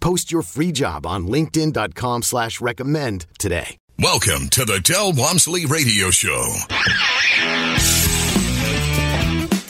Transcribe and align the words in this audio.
Post 0.00 0.32
your 0.32 0.42
free 0.42 0.72
job 0.72 1.06
on 1.06 1.28
linkedin.com 1.28 2.22
slash 2.22 2.60
recommend 2.60 3.26
today. 3.38 3.76
Welcome 3.98 4.48
to 4.50 4.64
the 4.64 4.80
Del 4.80 5.12
Walmsley 5.12 5.66
Radio 5.66 6.10
Show. 6.10 6.56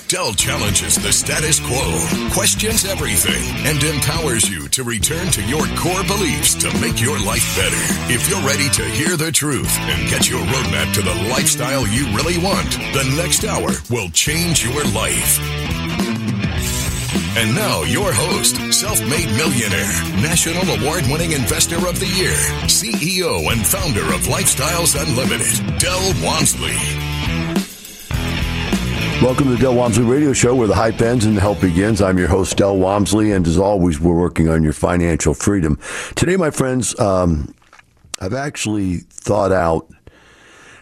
Del 0.07 0.33
challenges 0.35 0.97
the 0.97 1.13
status 1.13 1.61
quo, 1.61 2.31
questions 2.33 2.85
everything, 2.85 3.43
and 3.65 3.83
empowers 3.83 4.51
you 4.51 4.69
to 4.69 4.83
return 4.83 5.29
to 5.29 5.43
your 5.43 5.65
core 5.77 6.03
beliefs 6.05 6.55
to 6.57 6.67
make 6.81 7.01
your 7.01 7.19
life 7.21 7.47
better. 7.57 8.13
If 8.13 8.29
you're 8.29 8.45
ready 8.45 8.69
to 8.71 8.85
hear 8.85 9.17
the 9.17 9.31
truth 9.31 9.71
and 9.79 10.09
get 10.11 10.29
your 10.29 10.41
roadmap 10.47 10.93
to 10.95 11.03
the 11.03 11.15
lifestyle 11.31 11.87
you 11.87 12.07
really 12.17 12.39
want, 12.39 12.73
the 12.93 13.05
next 13.17 13.45
hour 13.45 13.71
will 13.89 14.11
change 14.11 14.65
your 14.65 14.83
life. 14.93 15.70
And 17.37 17.55
now, 17.55 17.83
your 17.83 18.13
host, 18.13 18.57
self 18.73 19.01
made 19.03 19.29
millionaire, 19.37 19.93
national 20.21 20.69
award 20.69 21.05
winning 21.07 21.31
investor 21.31 21.77
of 21.77 22.01
the 22.01 22.09
year, 22.09 22.35
CEO 22.67 23.53
and 23.53 23.65
founder 23.65 24.03
of 24.13 24.23
Lifestyles 24.23 25.01
Unlimited, 25.01 25.79
Del 25.79 26.01
Walmsley. 26.25 26.75
Welcome 29.25 29.45
to 29.45 29.51
the 29.53 29.59
Del 29.59 29.77
Walmsley 29.77 30.03
Radio 30.03 30.33
Show, 30.33 30.57
where 30.57 30.67
the 30.67 30.75
hype 30.75 31.01
ends 31.01 31.25
and 31.25 31.37
the 31.37 31.41
help 31.41 31.61
begins. 31.61 32.03
I'm 32.03 32.19
your 32.19 32.27
host, 32.27 32.57
Del 32.57 32.77
Walmsley, 32.77 33.31
and 33.31 33.47
as 33.47 33.59
always, 33.59 34.01
we're 34.01 34.19
working 34.19 34.49
on 34.49 34.65
your 34.65 34.73
financial 34.73 35.33
freedom. 35.33 35.79
Today, 36.17 36.37
my 36.37 36.51
friends, 36.51 36.99
um, 36.99 37.55
I've 38.19 38.35
actually 38.35 38.97
thought 39.09 39.53
out 39.53 39.87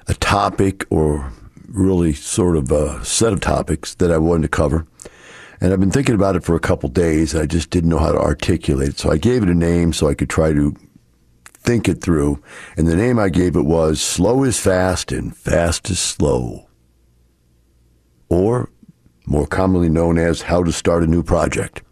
a 0.06 0.14
topic, 0.14 0.86
or 0.88 1.30
really 1.68 2.14
sort 2.14 2.56
of 2.56 2.72
a 2.72 3.04
set 3.04 3.34
of 3.34 3.40
topics 3.40 3.94
that 3.96 4.10
I 4.10 4.16
wanted 4.16 4.42
to 4.44 4.48
cover. 4.48 4.86
And 5.60 5.72
I've 5.72 5.80
been 5.80 5.90
thinking 5.90 6.14
about 6.14 6.36
it 6.36 6.44
for 6.44 6.54
a 6.54 6.60
couple 6.60 6.88
days. 6.88 7.34
I 7.34 7.46
just 7.46 7.70
didn't 7.70 7.90
know 7.90 7.98
how 7.98 8.12
to 8.12 8.18
articulate 8.18 8.90
it. 8.90 8.98
So 8.98 9.10
I 9.10 9.18
gave 9.18 9.42
it 9.42 9.48
a 9.48 9.54
name 9.54 9.92
so 9.92 10.08
I 10.08 10.14
could 10.14 10.30
try 10.30 10.52
to 10.52 10.74
think 11.54 11.88
it 11.88 12.00
through. 12.00 12.42
And 12.76 12.86
the 12.86 12.96
name 12.96 13.18
I 13.18 13.28
gave 13.28 13.56
it 13.56 13.62
was 13.62 14.00
Slow 14.00 14.44
is 14.44 14.58
Fast 14.58 15.10
and 15.12 15.36
Fast 15.36 15.90
is 15.90 15.98
Slow 15.98 16.68
or 18.28 18.70
more 19.26 19.46
commonly 19.46 19.88
known 19.88 20.18
as 20.18 20.42
how 20.42 20.62
to 20.62 20.72
start 20.72 21.02
a 21.02 21.06
new 21.06 21.22
project. 21.22 21.82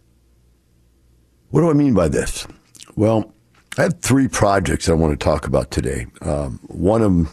What 1.49 1.61
do 1.61 1.69
I 1.69 1.73
mean 1.73 1.93
by 1.93 2.07
this? 2.07 2.47
Well, 2.95 3.33
I 3.77 3.83
have 3.83 3.99
three 4.01 4.27
projects 4.27 4.89
I 4.89 4.93
want 4.93 5.17
to 5.17 5.23
talk 5.23 5.45
about 5.45 5.71
today. 5.71 6.07
Um, 6.21 6.59
one 6.63 7.01
of 7.01 7.13
them 7.13 7.29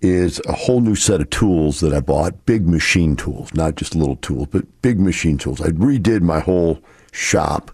is 0.00 0.40
a 0.46 0.52
whole 0.52 0.80
new 0.80 0.94
set 0.94 1.20
of 1.20 1.30
tools 1.30 1.80
that 1.80 1.92
I 1.92 2.00
bought, 2.00 2.46
big 2.46 2.68
machine 2.68 3.16
tools, 3.16 3.52
not 3.54 3.74
just 3.74 3.94
little 3.94 4.16
tools, 4.16 4.48
but 4.50 4.64
big 4.82 5.00
machine 5.00 5.38
tools. 5.38 5.60
I 5.60 5.68
redid 5.68 6.22
my 6.22 6.40
whole 6.40 6.80
shop 7.12 7.70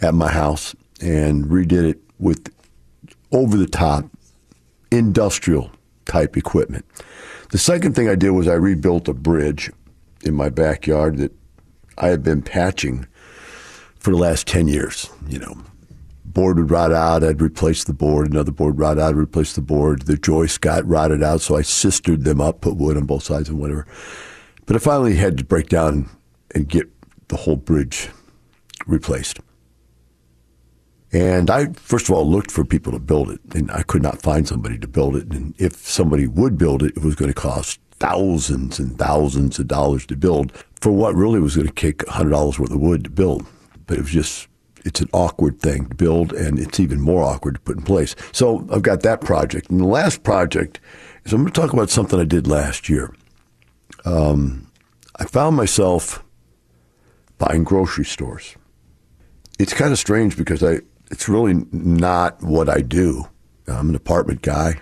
at 0.00 0.14
my 0.14 0.30
house 0.30 0.74
and 1.00 1.44
redid 1.46 1.90
it 1.90 2.00
with 2.18 2.52
over 3.32 3.56
the 3.56 3.66
top 3.66 4.06
industrial 4.90 5.70
type 6.06 6.36
equipment. 6.36 6.84
The 7.50 7.58
second 7.58 7.94
thing 7.94 8.08
I 8.08 8.14
did 8.14 8.30
was 8.30 8.48
I 8.48 8.54
rebuilt 8.54 9.08
a 9.08 9.14
bridge 9.14 9.70
in 10.24 10.34
my 10.34 10.48
backyard 10.48 11.18
that 11.18 11.32
I 11.98 12.08
had 12.08 12.22
been 12.22 12.42
patching 12.42 13.06
for 13.98 14.10
the 14.10 14.16
last 14.16 14.46
10 14.46 14.68
years. 14.68 15.10
You 15.28 15.38
know, 15.38 15.56
board 16.38 16.56
would 16.56 16.70
rot 16.70 16.92
out, 16.92 17.24
I'd 17.24 17.42
replace 17.42 17.82
the 17.82 17.92
board, 17.92 18.30
another 18.30 18.52
board 18.52 18.78
rot 18.78 18.96
out, 18.96 19.08
I'd 19.08 19.16
replace 19.16 19.54
the 19.54 19.60
board. 19.60 20.02
The 20.02 20.16
joists 20.16 20.56
got 20.56 20.86
rotted 20.86 21.20
out, 21.20 21.40
so 21.40 21.56
I 21.56 21.62
sistered 21.62 22.22
them 22.22 22.40
up, 22.40 22.60
put 22.60 22.76
wood 22.76 22.96
on 22.96 23.06
both 23.06 23.24
sides 23.24 23.48
and 23.48 23.58
whatever. 23.58 23.88
But 24.64 24.76
I 24.76 24.78
finally 24.78 25.16
had 25.16 25.36
to 25.38 25.44
break 25.44 25.68
down 25.68 26.08
and 26.54 26.68
get 26.68 26.88
the 27.26 27.36
whole 27.36 27.56
bridge 27.56 28.10
replaced. 28.86 29.40
And 31.10 31.50
I, 31.50 31.72
first 31.72 32.08
of 32.08 32.14
all, 32.14 32.24
looked 32.24 32.52
for 32.52 32.64
people 32.64 32.92
to 32.92 33.00
build 33.00 33.30
it, 33.30 33.40
and 33.52 33.68
I 33.72 33.82
could 33.82 34.02
not 34.02 34.22
find 34.22 34.46
somebody 34.46 34.78
to 34.78 34.86
build 34.86 35.16
it. 35.16 35.32
And 35.32 35.56
if 35.58 35.88
somebody 35.88 36.28
would 36.28 36.56
build 36.56 36.84
it, 36.84 36.96
it 36.96 37.02
was 37.02 37.16
going 37.16 37.32
to 37.32 37.40
cost 37.40 37.80
thousands 37.98 38.78
and 38.78 38.96
thousands 38.96 39.58
of 39.58 39.66
dollars 39.66 40.06
to 40.06 40.16
build 40.16 40.52
for 40.80 40.92
what 40.92 41.16
really 41.16 41.40
was 41.40 41.56
going 41.56 41.66
to 41.66 41.74
take 41.74 41.98
$100 42.04 42.60
worth 42.60 42.70
of 42.70 42.80
wood 42.80 43.02
to 43.02 43.10
build. 43.10 43.44
But 43.88 43.98
it 43.98 44.02
was 44.02 44.12
just, 44.12 44.46
it's 44.84 45.00
an 45.00 45.08
awkward 45.12 45.60
thing 45.60 45.86
to 45.86 45.94
build, 45.94 46.32
and 46.32 46.58
it's 46.58 46.80
even 46.80 47.00
more 47.00 47.22
awkward 47.22 47.54
to 47.54 47.60
put 47.60 47.76
in 47.76 47.82
place. 47.82 48.14
So 48.32 48.66
I've 48.70 48.82
got 48.82 49.02
that 49.02 49.20
project. 49.20 49.70
And 49.70 49.80
the 49.80 49.86
last 49.86 50.22
project 50.22 50.80
is 51.24 51.32
I'm 51.32 51.42
going 51.42 51.52
to 51.52 51.60
talk 51.60 51.72
about 51.72 51.90
something 51.90 52.18
I 52.18 52.24
did 52.24 52.46
last 52.46 52.88
year. 52.88 53.14
Um, 54.04 54.70
I 55.16 55.24
found 55.24 55.56
myself 55.56 56.24
buying 57.38 57.64
grocery 57.64 58.04
stores. 58.04 58.56
It's 59.58 59.74
kind 59.74 59.92
of 59.92 59.98
strange 59.98 60.36
because 60.36 60.62
I, 60.62 60.80
it's 61.10 61.28
really 61.28 61.66
not 61.72 62.42
what 62.42 62.68
I 62.68 62.80
do. 62.80 63.28
I'm 63.66 63.90
an 63.90 63.96
apartment 63.96 64.42
guy. 64.42 64.80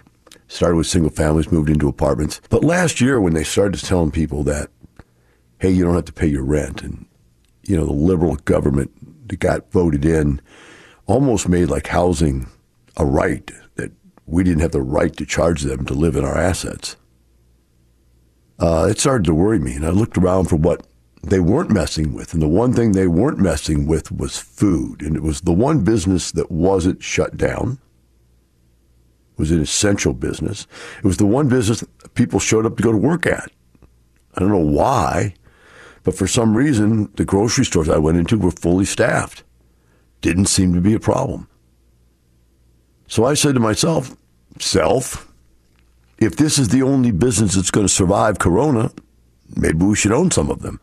Started 0.49 0.77
with 0.77 0.87
single 0.87 1.11
families, 1.11 1.51
moved 1.51 1.69
into 1.69 1.89
apartments. 1.89 2.41
But 2.51 2.63
last 2.63 3.01
year, 3.01 3.21
when 3.21 3.35
they 3.35 3.43
started 3.43 3.81
telling 3.81 4.13
people 4.13 4.45
that, 4.45 4.71
hey, 5.59 5.71
you 5.71 5.85
don't 5.85 5.97
have 5.97 6.05
to 6.05 6.13
pay 6.13 6.29
your 6.29 6.45
rent, 6.45 6.83
and 6.83 7.05
you 7.65 7.77
know 7.77 7.85
the 7.85 7.93
liberal 7.93 8.37
government 8.37 8.93
that 9.29 9.41
got 9.41 9.71
voted 9.73 10.05
in 10.05 10.41
almost 11.07 11.49
made 11.49 11.69
like 11.69 11.89
housing 11.89 12.49
a 12.97 13.05
right 13.05 13.51
that 13.77 13.93
we 14.27 14.43
didn't 14.43 14.61
have 14.61 14.73
the 14.73 14.83
right 14.83 15.17
to 15.17 15.27
charge 15.27 15.63
them 15.63 15.85
to 15.87 15.95
live 15.95 16.17
in 16.17 16.25
our 16.25 16.39
assets. 16.39 16.97
Uh, 18.59 18.89
it 18.91 18.99
started 18.99 19.25
to 19.25 19.35
worry 19.35 19.59
me, 19.59 19.75
and 19.75 19.85
I 19.85 19.91
looked 19.91 20.17
around 20.17 20.47
for 20.47 20.57
what 20.57 20.87
they 21.23 21.41
weren't 21.41 21.71
messing 21.71 22.15
with. 22.15 22.33
And 22.33 22.41
the 22.41 22.49
one 22.49 22.73
thing 22.73 22.93
they 22.93 23.09
weren't 23.09 23.39
messing 23.39 23.87
with 23.87 24.13
was 24.13 24.39
food. 24.39 25.03
And 25.03 25.17
it 25.17 25.23
was 25.23 25.43
the 25.43 25.53
one 25.53 25.83
business 25.83 26.31
that 26.33 26.51
wasn't 26.51 27.03
shut 27.03 27.37
down. 27.37 27.79
It 29.33 29.39
was 29.39 29.51
an 29.51 29.61
essential 29.61 30.15
business. 30.15 30.67
It 30.99 31.05
was 31.05 31.17
the 31.19 31.27
one 31.27 31.49
business 31.49 31.85
people 32.15 32.39
showed 32.39 32.65
up 32.65 32.77
to 32.77 32.83
go 32.83 32.93
to 32.93 32.99
work 32.99 33.27
at. 33.27 33.51
I 34.35 34.41
don't 34.41 34.51
know 34.51 34.59
why, 34.59 35.35
but 36.07 36.17
for 36.17 36.29
some 36.29 36.57
reason, 36.57 37.11
the 37.17 37.25
grocery 37.25 37.65
stores 37.65 37.89
I 37.89 37.99
went 37.99 38.17
into 38.17 38.39
were 38.39 38.53
fully 38.53 38.85
staffed. 38.85 39.43
Didn't 40.21 40.47
seem 40.47 40.73
to 40.75 40.81
be 40.81 40.95
a 40.95 41.01
problem. 41.01 41.49
So 43.09 43.25
I 43.25 43.35
said 43.35 43.55
to 43.55 43.61
myself, 43.61 44.17
self, 44.61 45.33
if 46.19 46.37
this 46.37 46.61
is 46.61 46.69
the 46.69 46.85
only 46.85 47.11
business 47.11 47.57
that's 47.57 47.73
going 47.73 47.89
to 47.89 47.93
survive 47.93 48.39
Corona, 48.39 48.93
maybe 49.57 49.85
we 49.85 49.97
should 49.97 50.13
own 50.13 50.31
some 50.31 50.49
of 50.49 50.63
them. 50.63 50.79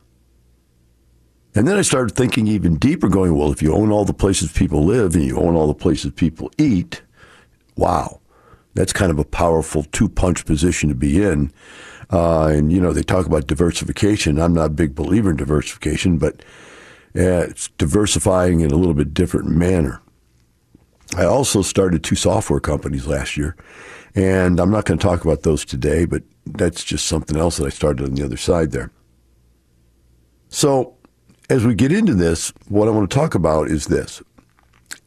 And 1.55 1.69
then 1.69 1.77
I 1.77 1.83
started 1.83 2.17
thinking 2.17 2.47
even 2.47 2.75
deeper, 2.75 3.07
going, 3.07 3.33
well, 3.33 3.53
if 3.53 3.61
you 3.61 3.73
own 3.73 3.91
all 3.93 4.03
the 4.03 4.13
places 4.13 4.51
people 4.51 4.83
live 4.83 5.15
and 5.15 5.23
you 5.23 5.37
own 5.37 5.55
all 5.55 5.67
the 5.67 5.73
places 5.73 6.11
people 6.11 6.51
eat, 6.57 7.01
wow, 7.77 8.19
that's 8.73 8.91
kind 8.91 9.09
of 9.09 9.19
a 9.19 9.23
powerful 9.23 9.85
two 9.85 10.09
punch 10.09 10.45
position 10.45 10.89
to 10.89 10.95
be 10.95 11.23
in. 11.23 11.49
Uh, 12.13 12.45
and, 12.45 12.71
you 12.71 12.79
know, 12.79 12.93
they 12.93 13.01
talk 13.01 13.25
about 13.25 13.47
diversification. 13.47 14.39
I'm 14.39 14.53
not 14.53 14.67
a 14.67 14.69
big 14.69 14.93
believer 14.93 15.31
in 15.31 15.35
diversification, 15.35 16.19
but 16.19 16.43
uh, 17.15 17.49
it's 17.49 17.69
diversifying 17.79 18.59
in 18.59 18.69
a 18.69 18.75
little 18.75 18.93
bit 18.93 19.15
different 19.15 19.49
manner. 19.49 19.99
I 21.17 21.25
also 21.25 21.63
started 21.63 22.03
two 22.03 22.15
software 22.15 22.59
companies 22.59 23.07
last 23.07 23.35
year, 23.35 23.55
and 24.13 24.59
I'm 24.59 24.69
not 24.69 24.85
going 24.85 24.99
to 24.99 25.03
talk 25.03 25.25
about 25.25 25.41
those 25.41 25.65
today, 25.65 26.05
but 26.05 26.21
that's 26.45 26.83
just 26.83 27.07
something 27.07 27.35
else 27.35 27.57
that 27.57 27.65
I 27.65 27.69
started 27.69 28.05
on 28.05 28.13
the 28.13 28.23
other 28.23 28.37
side 28.37 28.71
there. 28.71 28.91
So, 30.49 30.95
as 31.49 31.65
we 31.65 31.73
get 31.73 31.91
into 31.91 32.13
this, 32.13 32.53
what 32.69 32.87
I 32.87 32.91
want 32.91 33.09
to 33.09 33.15
talk 33.15 33.33
about 33.33 33.69
is 33.69 33.87
this. 33.87 34.21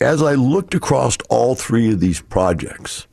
As 0.00 0.22
I 0.22 0.34
looked 0.34 0.74
across 0.74 1.16
all 1.30 1.54
three 1.54 1.92
of 1.92 2.00
these 2.00 2.20
projects, 2.20 3.06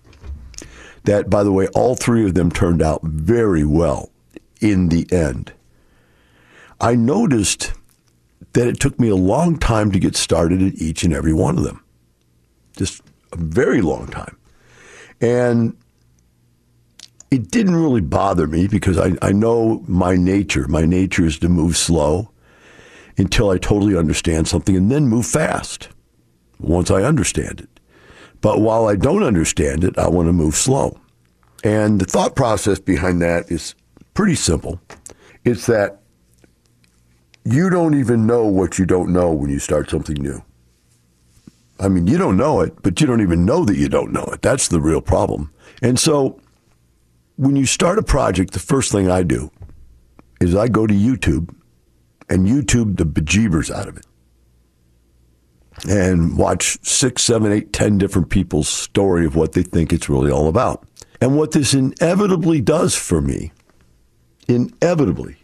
that, 1.04 1.30
by 1.30 1.44
the 1.44 1.52
way, 1.52 1.68
all 1.70 1.96
three 1.96 2.26
of 2.26 2.34
them 2.34 2.52
turned 2.52 2.82
out 2.82 3.02
very 3.04 3.66
well 3.66 4.12
in 4.62 4.90
the 4.90 5.08
end. 5.12 5.54
I 6.80 6.96
noticed 6.96 7.74
that 8.54 8.68
it 8.68 8.80
took 8.80 9.00
me 9.00 9.10
a 9.10 9.16
long 9.16 9.58
time 9.58 9.92
to 9.92 10.00
get 10.00 10.16
started 10.16 10.62
at 10.62 10.76
each 10.76 11.04
and 11.04 11.14
every 11.14 11.34
one 11.34 11.58
of 11.58 11.64
them. 11.64 11.84
Just 12.78 13.02
a 13.32 13.38
very 13.38 13.82
long 13.82 14.08
time. 14.08 14.38
And 15.22 15.76
it 17.32 17.50
didn't 17.50 17.76
really 17.76 18.02
bother 18.02 18.46
me 18.46 18.68
because 18.68 18.98
I, 18.98 19.14
I 19.22 19.32
know 19.32 19.84
my 19.88 20.16
nature. 20.16 20.68
My 20.68 20.86
nature 20.86 21.26
is 21.26 21.40
to 21.40 21.50
move 21.50 21.78
slow 21.78 22.30
until 23.18 23.50
I 23.50 23.58
totally 23.58 23.98
understand 23.98 24.48
something 24.48 24.76
and 24.76 24.92
then 24.92 25.08
move 25.08 25.26
fast 25.26 25.90
once 26.60 26.92
I 26.92 27.04
understand 27.04 27.62
it. 27.62 27.73
But 28.44 28.60
while 28.60 28.88
I 28.88 28.98
don't 28.98 29.24
understand 29.24 29.86
it, 29.86 29.98
I 29.98 30.10
want 30.10 30.28
to 30.28 30.34
move 30.34 30.56
slow. 30.56 31.00
And 31.64 32.02
the 32.02 32.06
thought 32.06 32.36
process 32.36 32.78
behind 32.78 33.22
that 33.22 33.50
is 33.50 33.74
pretty 34.14 34.36
simple. 34.36 34.82
It's 35.46 35.66
that 35.68 36.02
you 37.46 37.70
don't 37.70 37.98
even 37.98 38.28
know 38.28 38.46
what 38.46 38.78
you 38.78 38.86
don't 38.86 39.14
know 39.14 39.32
when 39.32 39.50
you 39.50 39.60
start 39.60 39.90
something 39.90 40.18
new. 40.22 40.44
I 41.80 41.88
mean, 41.88 42.06
you 42.06 42.18
don't 42.18 42.36
know 42.36 42.60
it, 42.60 42.82
but 42.84 43.00
you 43.00 43.08
don't 43.08 43.22
even 43.22 43.46
know 43.46 43.64
that 43.64 43.78
you 43.78 43.88
don't 43.88 44.12
know 44.12 44.26
it. 44.34 44.42
That's 44.42 44.68
the 44.68 44.82
real 44.82 45.02
problem. 45.02 45.50
And 45.82 45.98
so 45.98 46.42
when 47.38 47.56
you 47.56 47.66
start 47.66 47.98
a 47.98 48.04
project, 48.04 48.52
the 48.52 48.60
first 48.60 48.92
thing 48.92 49.10
I 49.10 49.24
do 49.24 49.52
is 50.42 50.54
I 50.54 50.68
go 50.68 50.86
to 50.86 50.94
YouTube 50.94 51.56
and 52.30 52.46
YouTube 52.46 52.98
the 52.98 53.06
bejeebers 53.06 53.74
out 53.74 53.88
of 53.88 53.96
it 53.96 54.06
and 55.88 56.38
watch 56.38 56.78
six, 56.84 57.24
seven, 57.24 57.52
eight, 57.52 57.74
ten 57.74 57.98
different 57.98 58.30
people's 58.30 58.70
story 58.70 59.26
of 59.26 59.36
what 59.36 59.54
they 59.54 59.64
think 59.64 59.92
it's 59.92 60.10
really 60.10 60.32
all 60.32 60.48
about. 60.48 60.88
And 61.22 61.38
what 61.38 61.52
this 61.52 61.74
inevitably 61.74 62.62
does 62.62 62.96
for 62.96 63.22
me, 63.22 63.52
inevitably, 64.48 65.38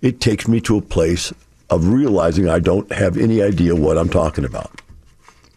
it 0.00 0.20
takes 0.20 0.46
me 0.46 0.60
to 0.62 0.76
a 0.76 0.82
place 0.82 1.32
of 1.70 1.88
realizing 1.88 2.48
I 2.48 2.58
don't 2.58 2.90
have 2.92 3.16
any 3.16 3.42
idea 3.42 3.74
what 3.74 3.98
I'm 3.98 4.08
talking 4.08 4.44
about, 4.44 4.80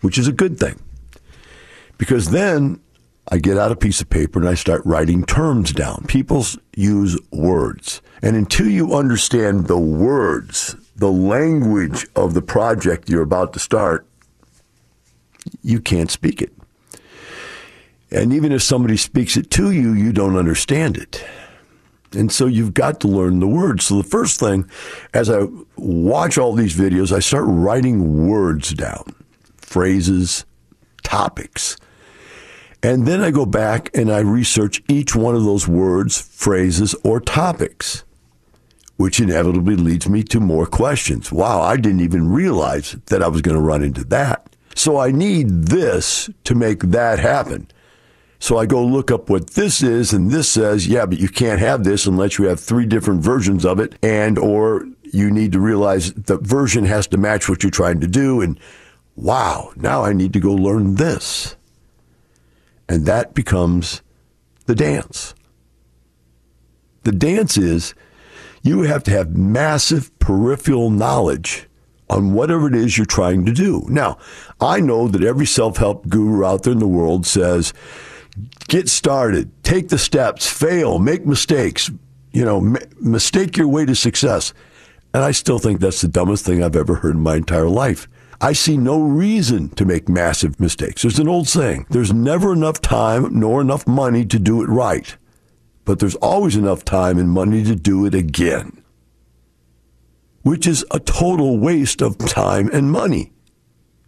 which 0.02 0.18
is 0.18 0.28
a 0.28 0.34
good 0.34 0.60
thing. 0.60 0.80
Because 1.98 2.32
then 2.32 2.82
I 3.30 3.38
get 3.38 3.58
out 3.58 3.72
a 3.72 3.76
piece 3.76 4.02
of 4.02 4.10
paper 4.10 4.40
and 4.40 4.50
I 4.50 4.56
start 4.56 4.82
writing 4.86 5.24
terms 5.24 5.72
down. 5.72 6.06
People 6.08 6.46
use 6.76 7.18
words. 7.32 8.02
And 8.22 8.36
until 8.36 8.68
you 8.68 8.94
understand 8.94 9.68
the 9.68 9.78
words, 9.78 10.76
the 11.02 11.12
language 11.12 12.06
of 12.16 12.36
the 12.36 12.44
project 12.44 13.10
you're 13.10 13.24
about 13.24 13.54
to 13.54 13.60
start, 13.60 14.06
you 15.64 15.82
can't 15.82 16.12
speak 16.12 16.44
it. 16.44 16.54
And 18.12 18.32
even 18.32 18.52
if 18.52 18.62
somebody 18.62 18.98
speaks 18.98 19.36
it 19.36 19.50
to 19.52 19.72
you, 19.72 19.94
you 19.94 20.14
don't 20.14 20.38
understand 20.38 20.98
it. 20.98 21.26
And 22.12 22.32
so 22.32 22.46
you've 22.46 22.76
got 22.76 23.00
to 23.00 23.08
learn 23.08 23.40
the 23.40 23.48
words. 23.48 23.86
So 23.86 23.98
the 23.98 24.08
first 24.08 24.40
thing, 24.40 24.70
as 25.12 25.28
I 25.28 25.48
watch 25.76 26.38
all 26.38 26.54
these 26.54 26.78
videos, 26.78 27.12
I 27.12 27.20
start 27.20 27.46
writing 27.48 28.28
words 28.28 28.72
down, 28.72 29.16
phrases, 29.58 30.46
topics. 31.02 31.78
And 32.84 33.08
then 33.08 33.22
I 33.22 33.32
go 33.32 33.48
back 33.48 33.90
and 33.96 34.12
I 34.12 34.20
research 34.20 34.84
each 34.88 35.16
one 35.16 35.34
of 35.34 35.46
those 35.46 35.68
words, 35.68 36.22
phrases, 36.22 36.94
or 37.04 37.20
topics, 37.20 38.04
which 39.02 39.20
inevitably 39.20 39.76
leads 39.76 40.08
me 40.08 40.22
to 40.22 40.40
more 40.40 40.68
questions. 40.68 41.32
Wow, 41.32 41.62
I 41.62 41.76
didn't 41.76 42.02
even 42.02 42.32
realize 42.32 42.92
that 43.08 43.24
I 43.24 43.28
was 43.30 43.42
going 43.42 43.56
to 43.58 43.62
run 43.62 43.82
into 43.82 44.04
that. 44.06 44.56
So 44.76 45.00
I 45.00 45.10
need 45.10 45.66
this 45.66 46.30
to 46.44 46.54
make 46.54 46.82
that 46.82 47.18
happen. 47.18 47.68
So 48.38 48.60
I 48.60 48.68
go 48.68 48.86
look 48.86 49.10
up 49.10 49.28
what 49.28 49.52
this 49.52 49.82
is, 49.82 50.14
and 50.14 50.30
this 50.30 50.50
says, 50.50 50.88
yeah, 50.88 51.08
but 51.08 51.20
you 51.20 51.30
can't 51.30 51.60
have 51.60 51.84
this 51.84 52.06
unless 52.06 52.38
you 52.38 52.46
have 52.46 52.60
three 52.60 52.86
different 52.86 53.24
versions 53.24 53.66
of 53.66 53.80
it, 53.80 53.98
and 54.04 54.38
or 54.38 54.86
you 55.04 55.32
need 55.32 55.52
to 55.54 55.60
realize 55.60 56.14
the 56.14 56.38
version 56.38 56.86
has 56.86 57.08
to 57.08 57.18
match 57.18 57.50
what 57.50 57.64
you're 57.64 57.72
trying 57.72 58.02
to 58.02 58.08
do. 58.08 58.40
And 58.40 58.60
wow, 59.16 59.72
now 59.76 60.04
I 60.04 60.14
need 60.14 60.32
to 60.34 60.40
go 60.40 60.54
learn 60.54 60.96
this. 60.96 61.56
And 62.88 63.08
that 63.08 63.34
becomes 63.34 64.04
the 64.68 64.76
dance. 64.76 65.34
The 67.02 67.12
dance 67.12 67.58
is 67.58 67.96
you 68.64 68.84
have 68.84 69.04
to 69.04 69.12
have 69.12 69.36
massive 69.36 70.18
peripheral 70.20 70.90
knowledge 70.90 71.68
on 72.10 72.34
whatever 72.34 72.68
it 72.68 72.76
is 72.76 72.98
you're 72.98 73.06
trying 73.06 73.46
to 73.46 73.54
do. 73.54 73.86
Now, 73.88 74.18
I 74.60 74.80
know 74.80 75.08
that 75.08 75.24
every 75.24 75.46
self 75.46 75.78
help 75.78 76.08
guru 76.08 76.46
out 76.46 76.64
there 76.64 76.74
in 76.74 76.80
the 76.80 76.88
world 76.88 77.26
says, 77.26 77.74
get 78.68 78.90
started, 78.90 79.52
take 79.64 79.90
the 79.90 79.98
steps, 79.98 80.50
fail, 80.50 81.00
make 81.00 81.26
mistakes, 81.26 81.90
you 82.32 82.46
know, 82.46 82.58
m- 82.58 82.78
mistake 83.00 83.58
your 83.58 83.68
way 83.68 83.86
to 83.86 83.96
success. 83.96 84.54
And 85.14 85.24
I 85.24 85.32
still 85.32 85.60
think 85.60 85.80
that's 85.80 86.02
the 86.02 86.08
dumbest 86.08 86.46
thing 86.46 86.64
I've 86.64 86.76
ever 86.76 86.96
heard 86.96 87.16
in 87.16 87.22
my 87.22 87.36
entire 87.36 87.70
life. 87.70 88.08
I 88.40 88.54
see 88.54 88.76
no 88.76 89.00
reason 89.00 89.70
to 89.76 89.86
make 89.86 90.10
massive 90.10 90.60
mistakes. 90.60 91.04
There's 91.04 91.20
an 91.20 91.28
old 91.28 91.48
saying 91.48 91.86
there's 91.92 92.14
never 92.14 92.54
enough 92.54 92.82
time 92.82 93.40
nor 93.40 93.62
enough 93.62 93.86
money 93.86 94.26
to 94.26 94.40
do 94.40 94.64
it 94.64 94.68
right, 94.68 95.16
but 95.92 96.00
there's 96.00 96.16
always 96.16 96.56
enough 96.56 96.86
time 96.86 97.18
and 97.18 97.30
money 97.30 97.66
to 97.66 97.76
do 97.76 98.06
it 98.06 98.16
again, 98.16 98.82
which 100.42 100.66
is 100.66 100.86
a 100.90 101.02
total 101.02 101.60
waste 101.60 102.02
of 102.02 102.18
time 102.18 102.70
and 102.72 102.90
money. 102.90 103.34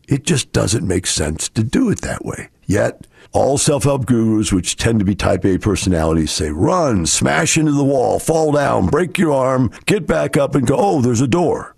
It 0.07 0.23
just 0.23 0.53
doesn't 0.53 0.87
make 0.87 1.05
sense 1.05 1.49
to 1.49 1.61
do 1.61 1.89
it 1.89 1.99
that 1.99 2.23
way. 2.23 2.47
Yet, 2.65 3.05
all 3.33 3.57
self 3.57 3.83
help 3.83 4.05
gurus, 4.05 4.53
which 4.53 4.77
tend 4.77 4.99
to 4.99 5.05
be 5.05 5.13
type 5.13 5.43
A 5.43 5.57
personalities, 5.57 6.31
say 6.31 6.51
run, 6.51 7.05
smash 7.05 7.57
into 7.57 7.73
the 7.73 7.83
wall, 7.83 8.17
fall 8.17 8.53
down, 8.53 8.85
break 8.85 9.17
your 9.17 9.33
arm, 9.33 9.69
get 9.85 10.07
back 10.07 10.37
up, 10.37 10.55
and 10.55 10.65
go, 10.65 10.77
oh, 10.77 11.01
there's 11.01 11.19
a 11.19 11.27
door. 11.27 11.75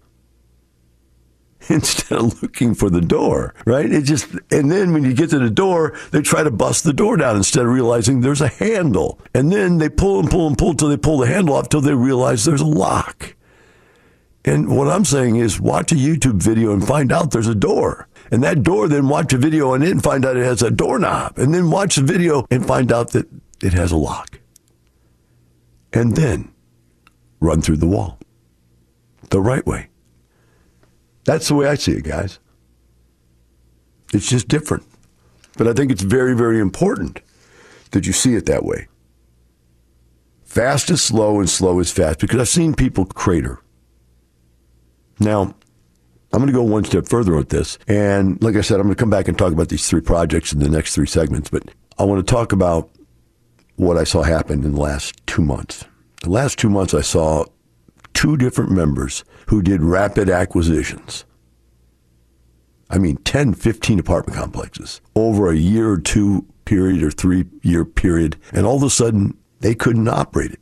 Instead 1.70 2.20
of 2.20 2.42
looking 2.44 2.76
for 2.76 2.90
the 2.90 3.02
door, 3.02 3.56
right? 3.66 3.92
It 3.92 4.04
just, 4.04 4.28
and 4.52 4.72
then 4.72 4.94
when 4.94 5.04
you 5.04 5.14
get 5.14 5.32
to 5.32 5.40
the 5.40 5.50
door, 5.50 5.98
they 6.12 6.22
try 6.22 6.44
to 6.44 6.52
bust 6.52 6.84
the 6.84 6.94
door 6.94 7.18
down 7.18 7.38
instead 7.38 7.66
of 7.66 7.72
realizing 7.72 8.22
there's 8.22 8.42
a 8.42 8.48
handle. 8.48 9.20
And 9.34 9.52
then 9.52 9.78
they 9.80 9.90
pull 9.90 10.20
and 10.20 10.30
pull 10.30 10.48
and 10.48 10.58
pull 10.58 10.76
till 10.76 10.90
they 10.90 10.98
pull 10.98 11.18
the 11.18 11.28
handle 11.28 11.56
off 11.56 11.70
till 11.70 11.82
they 11.82 11.94
realize 11.94 12.46
there's 12.46 12.62
a 12.62 12.66
lock. 12.66 13.36
And 14.44 14.78
what 14.78 14.88
I'm 14.88 15.06
saying 15.06 15.38
is 15.38 15.60
watch 15.60 15.92
a 15.92 15.96
YouTube 15.96 16.42
video 16.42 16.72
and 16.72 16.86
find 16.86 17.12
out 17.12 17.32
there's 17.32 17.48
a 17.48 17.56
door. 17.56 18.08
And 18.32 18.44
that 18.44 18.62
door, 18.62 18.88
then 18.88 19.08
watch 19.08 19.34
a 19.34 19.38
video 19.38 19.72
on 19.74 19.82
it 19.82 19.90
and 19.90 20.04
find 20.04 20.24
out 20.24 20.38
it 20.38 20.46
has 20.46 20.62
a 20.62 20.70
doorknob. 20.70 21.40
And 21.40 21.54
then 21.54 21.72
watch 21.72 21.96
the 21.96 22.04
video 22.04 22.46
and 22.52 22.66
find 22.66 22.92
out 22.92 23.12
that 23.12 23.28
it 23.64 23.74
has 23.74 23.92
a 23.92 23.98
lock. 23.98 24.40
And 25.94 26.16
then 26.16 26.54
run 27.40 27.62
through 27.62 27.78
the 27.78 27.88
wall 27.88 28.20
the 29.30 29.42
right 29.42 29.66
way. 29.66 29.90
That's 31.26 31.48
the 31.48 31.56
way 31.56 31.68
I 31.68 31.76
see 31.76 31.94
it, 31.94 32.04
guys. 32.04 32.40
It's 34.14 34.30
just 34.30 34.48
different. 34.48 34.84
But 35.58 35.68
I 35.68 35.74
think 35.74 35.92
it's 35.92 36.02
very, 36.02 36.36
very 36.36 36.60
important 36.60 37.20
that 37.92 38.06
you 38.06 38.14
see 38.14 38.36
it 38.36 38.46
that 38.46 38.64
way. 38.64 38.88
Fast 40.44 40.90
is 40.90 41.02
slow 41.02 41.40
and 41.40 41.50
slow 41.50 41.80
is 41.80 41.92
fast 41.92 42.20
because 42.20 42.40
I've 42.40 42.48
seen 42.48 42.76
people 42.76 43.06
crater. 43.06 43.60
Now, 45.20 45.56
I'm 46.32 46.40
going 46.40 46.48
to 46.48 46.54
go 46.54 46.64
one 46.64 46.84
step 46.84 47.08
further 47.08 47.36
with 47.36 47.50
this. 47.50 47.78
And 47.88 48.42
like 48.44 48.56
I 48.56 48.62
said, 48.62 48.76
I'm 48.76 48.88
going 48.88 48.96
to 48.96 49.00
come 49.00 49.10
back 49.10 49.28
and 49.28 49.38
talk 49.38 49.54
about 49.54 49.70
these 49.70 49.88
three 49.88 50.02
projects 50.02 50.54
in 50.54 50.60
the 50.60 50.70
next 50.70 50.94
three 50.94 51.08
segments. 51.08 51.50
But 51.50 51.64
I 51.98 52.04
want 52.04 52.26
to 52.26 52.32
talk 52.32 52.52
about 52.52 52.90
what 53.78 53.98
I 53.98 54.04
saw 54.04 54.24
happen 54.24 54.64
in 54.64 54.74
the 54.74 54.82
last 54.82 55.26
two 55.28 55.42
months. 55.42 55.86
The 56.24 56.30
last 56.30 56.60
two 56.60 56.70
months, 56.70 56.94
I 56.94 57.02
saw 57.02 57.46
two 58.16 58.36
different 58.38 58.72
members 58.72 59.24
who 59.48 59.62
did 59.62 59.84
rapid 59.84 60.30
acquisitions. 60.30 61.26
I 62.90 62.98
mean, 62.98 63.18
10, 63.18 63.54
15 63.54 64.00
apartment 64.00 64.38
complexes 64.38 65.02
over 65.16 65.52
a 65.52 65.56
year 65.56 65.90
or 65.90 66.00
two 66.00 66.48
period 66.66 67.04
or 67.04 67.12
three 67.12 67.46
year 67.62 67.86
period. 67.86 68.38
And 68.52 68.66
all 68.66 68.78
of 68.78 68.84
a 68.84 68.90
sudden, 68.90 69.38
they 69.60 69.76
couldn't 69.76 70.08
operate 70.08 70.52
it. 70.52 70.60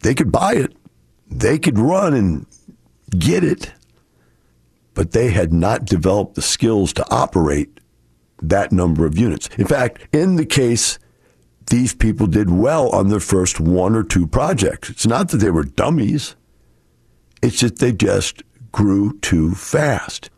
They 0.00 0.14
could 0.14 0.30
buy 0.30 0.54
it, 0.54 0.74
they 1.30 1.58
could 1.58 1.78
run 1.78 2.12
and 2.12 2.46
get 3.18 3.42
it, 3.42 3.72
but 4.92 5.12
they 5.12 5.30
had 5.30 5.52
not 5.52 5.86
developed 5.86 6.34
the 6.34 6.42
skills 6.42 6.92
to 6.94 7.10
operate 7.10 7.80
that 8.42 8.72
number 8.72 9.06
of 9.06 9.16
units. 9.16 9.48
In 9.56 9.66
fact, 9.66 10.06
in 10.12 10.36
the 10.36 10.44
case, 10.44 10.98
these 11.70 11.94
people 11.94 12.26
did 12.26 12.50
well 12.50 12.90
on 12.90 13.08
their 13.08 13.20
first 13.20 13.60
one 13.60 13.94
or 13.94 14.02
two 14.02 14.26
projects. 14.26 14.90
It's 14.90 15.06
not 15.06 15.30
that 15.30 15.38
they 15.38 15.50
were 15.50 15.64
dummies, 15.64 16.36
it's 17.44 17.60
that 17.60 17.78
they 17.78 17.92
just 17.92 18.42
grew 18.72 19.18
too 19.20 19.54
fast. 19.54 20.30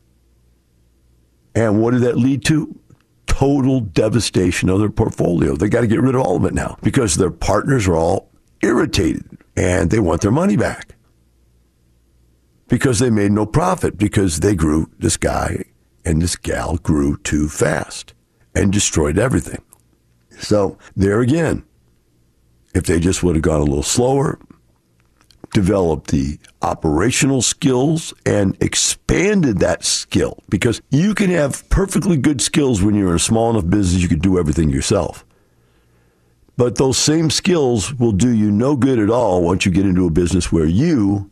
And 1.55 1.81
what 1.81 1.93
did 1.93 2.03
that 2.03 2.19
lead 2.19 2.45
to? 2.47 2.79
Total 3.27 3.81
devastation 3.81 4.69
of 4.69 4.81
their 4.81 4.91
portfolio. 4.91 5.55
They 5.55 5.69
got 5.69 5.83
to 5.83 5.87
get 5.87 6.01
rid 6.01 6.15
of 6.15 6.23
all 6.23 6.37
of 6.37 6.45
it 6.45 6.55
now 6.55 6.77
because 6.83 7.15
their 7.15 7.31
partners 7.31 7.87
are 7.87 7.95
all 7.95 8.31
irritated 8.61 9.39
and 9.57 9.91
they 9.91 10.01
want 10.01 10.23
their 10.23 10.31
money 10.31 10.57
back 10.57 10.97
because 12.69 12.99
they 12.99 13.11
made 13.11 13.33
no 13.33 13.47
profit 13.47 13.97
because 13.97 14.41
they 14.41 14.55
grew, 14.55 14.91
this 14.99 15.17
guy 15.17 15.65
and 16.05 16.21
this 16.21 16.35
gal 16.35 16.77
grew 16.79 17.17
too 17.19 17.49
fast 17.49 18.15
and 18.55 18.73
destroyed 18.73 19.19
everything. 19.19 19.63
So 20.39 20.77
there 20.97 21.21
again, 21.21 21.65
if 22.75 22.85
they 22.85 22.99
just 22.99 23.23
would 23.23 23.37
have 23.37 23.43
gone 23.43 23.61
a 23.61 23.65
little 23.65 23.83
slower, 23.83 24.39
developed 25.57 26.11
the 26.11 26.39
operational 26.61 27.41
skills 27.41 28.13
and 28.27 28.55
expanded 28.63 29.59
that 29.59 29.83
skill 29.83 30.39
because 30.51 30.83
you 30.91 31.15
can 31.15 31.31
have 31.31 31.67
perfectly 31.71 32.19
good 32.19 32.43
skills 32.43 32.83
when 32.83 32.95
you're 32.95 33.09
in 33.09 33.15
a 33.15 33.19
small 33.19 33.49
enough 33.49 33.67
business 33.71 34.03
you 34.03 34.09
can 34.09 34.19
do 34.19 34.39
everything 34.39 34.69
yourself. 34.69 35.25
But 36.59 36.77
those 36.77 36.99
same 36.99 37.31
skills 37.31 37.95
will 37.95 38.13
do 38.13 38.29
you 38.29 38.51
no 38.51 38.77
good 38.77 38.99
at 38.99 39.09
all 39.09 39.43
once 39.43 39.65
you 39.65 39.73
get 39.73 39.87
into 39.87 40.07
a 40.07 40.11
business 40.11 40.53
where 40.53 40.67
you 40.67 41.31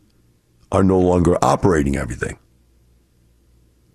are 0.71 0.83
no 0.83 0.97
longer 0.97 1.37
operating 1.43 1.95
everything. 1.95 2.39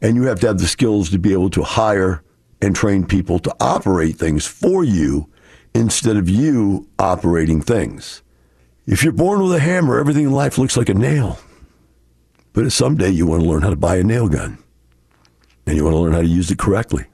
And 0.01 0.15
you 0.15 0.23
have 0.27 0.39
to 0.41 0.47
have 0.47 0.59
the 0.59 0.69
skills 0.69 1.11
to 1.11 1.19
be 1.19 1.33
able 1.33 1.51
to 1.51 1.65
hire 1.65 2.23
and 2.63 2.77
train 2.77 3.05
people 3.05 3.41
to 3.41 3.57
operate 3.59 4.15
things 4.15 4.47
for 4.47 4.85
you 4.85 5.29
instead 5.75 6.17
of 6.17 6.29
you 6.29 6.89
operating 7.01 7.61
things. 7.61 8.23
If 8.87 9.05
you're 9.05 9.13
born 9.13 9.43
with 9.43 9.53
a 9.53 9.61
hammer, 9.61 9.99
everything 9.99 10.25
in 10.25 10.33
life 10.33 10.59
looks 10.59 10.77
like 10.77 10.89
a 10.89 10.95
nail. 10.95 11.39
But 12.53 12.71
someday 12.73 13.11
you 13.11 13.27
want 13.27 13.43
to 13.43 13.49
learn 13.49 13.63
how 13.63 13.71
to 13.71 13.77
buy 13.77 13.97
a 13.97 14.03
nail 14.03 14.29
gun. 14.29 14.59
And 15.67 15.77
you 15.77 15.85
want 15.85 15.95
to 15.95 16.01
learn 16.01 16.13
how 16.13 16.23
to 16.23 16.27
use 16.27 16.51
it 16.51 16.59
correctly 16.59 17.05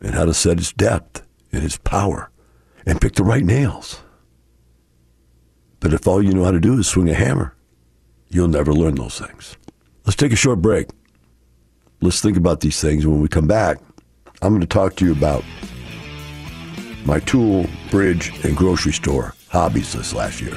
and 0.00 0.14
how 0.14 0.24
to 0.24 0.34
set 0.34 0.58
its 0.58 0.72
depth 0.72 1.22
and 1.52 1.62
its 1.62 1.76
power 1.78 2.30
and 2.84 3.00
pick 3.00 3.14
the 3.14 3.24
right 3.24 3.44
nails. 3.44 4.00
But 5.80 5.92
if 5.92 6.08
all 6.08 6.22
you 6.22 6.32
know 6.32 6.44
how 6.44 6.50
to 6.50 6.60
do 6.60 6.78
is 6.78 6.88
swing 6.88 7.08
a 7.08 7.14
hammer, 7.14 7.54
you'll 8.28 8.48
never 8.48 8.72
learn 8.72 8.96
those 8.96 9.20
things. 9.20 9.56
Let's 10.04 10.16
take 10.16 10.32
a 10.32 10.36
short 10.36 10.60
break. 10.60 10.88
Let's 12.00 12.20
think 12.20 12.36
about 12.36 12.60
these 12.60 12.80
things. 12.80 13.06
When 13.06 13.20
we 13.20 13.28
come 13.28 13.46
back, 13.46 13.78
I'm 14.42 14.50
going 14.50 14.60
to 14.60 14.66
talk 14.66 14.96
to 14.96 15.04
you 15.04 15.12
about 15.12 15.44
my 17.04 17.20
tool, 17.20 17.66
bridge, 17.90 18.32
and 18.44 18.56
grocery 18.56 18.92
store 18.92 19.34
hobbies 19.48 19.92
this 19.92 20.12
last 20.12 20.40
year. 20.40 20.56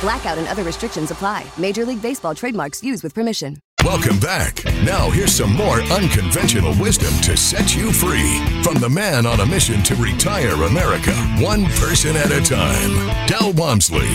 Blackout 0.00 0.38
and 0.38 0.48
other 0.48 0.62
restrictions 0.62 1.10
apply. 1.10 1.44
Major 1.58 1.84
League 1.84 2.02
Baseball 2.02 2.34
trademarks 2.34 2.82
used 2.82 3.02
with 3.02 3.14
permission. 3.14 3.58
Welcome 3.84 4.18
back. 4.18 4.64
Now, 4.82 5.10
here's 5.10 5.34
some 5.34 5.54
more 5.54 5.82
unconventional 5.82 6.74
wisdom 6.80 7.12
to 7.20 7.36
set 7.36 7.76
you 7.76 7.92
free 7.92 8.42
from 8.62 8.76
the 8.76 8.88
man 8.88 9.26
on 9.26 9.40
a 9.40 9.46
mission 9.46 9.82
to 9.82 9.94
retire 9.96 10.54
America, 10.54 11.12
one 11.38 11.66
person 11.66 12.16
at 12.16 12.30
a 12.30 12.40
time. 12.40 13.26
Del 13.26 13.52
Walmsley. 13.52 14.08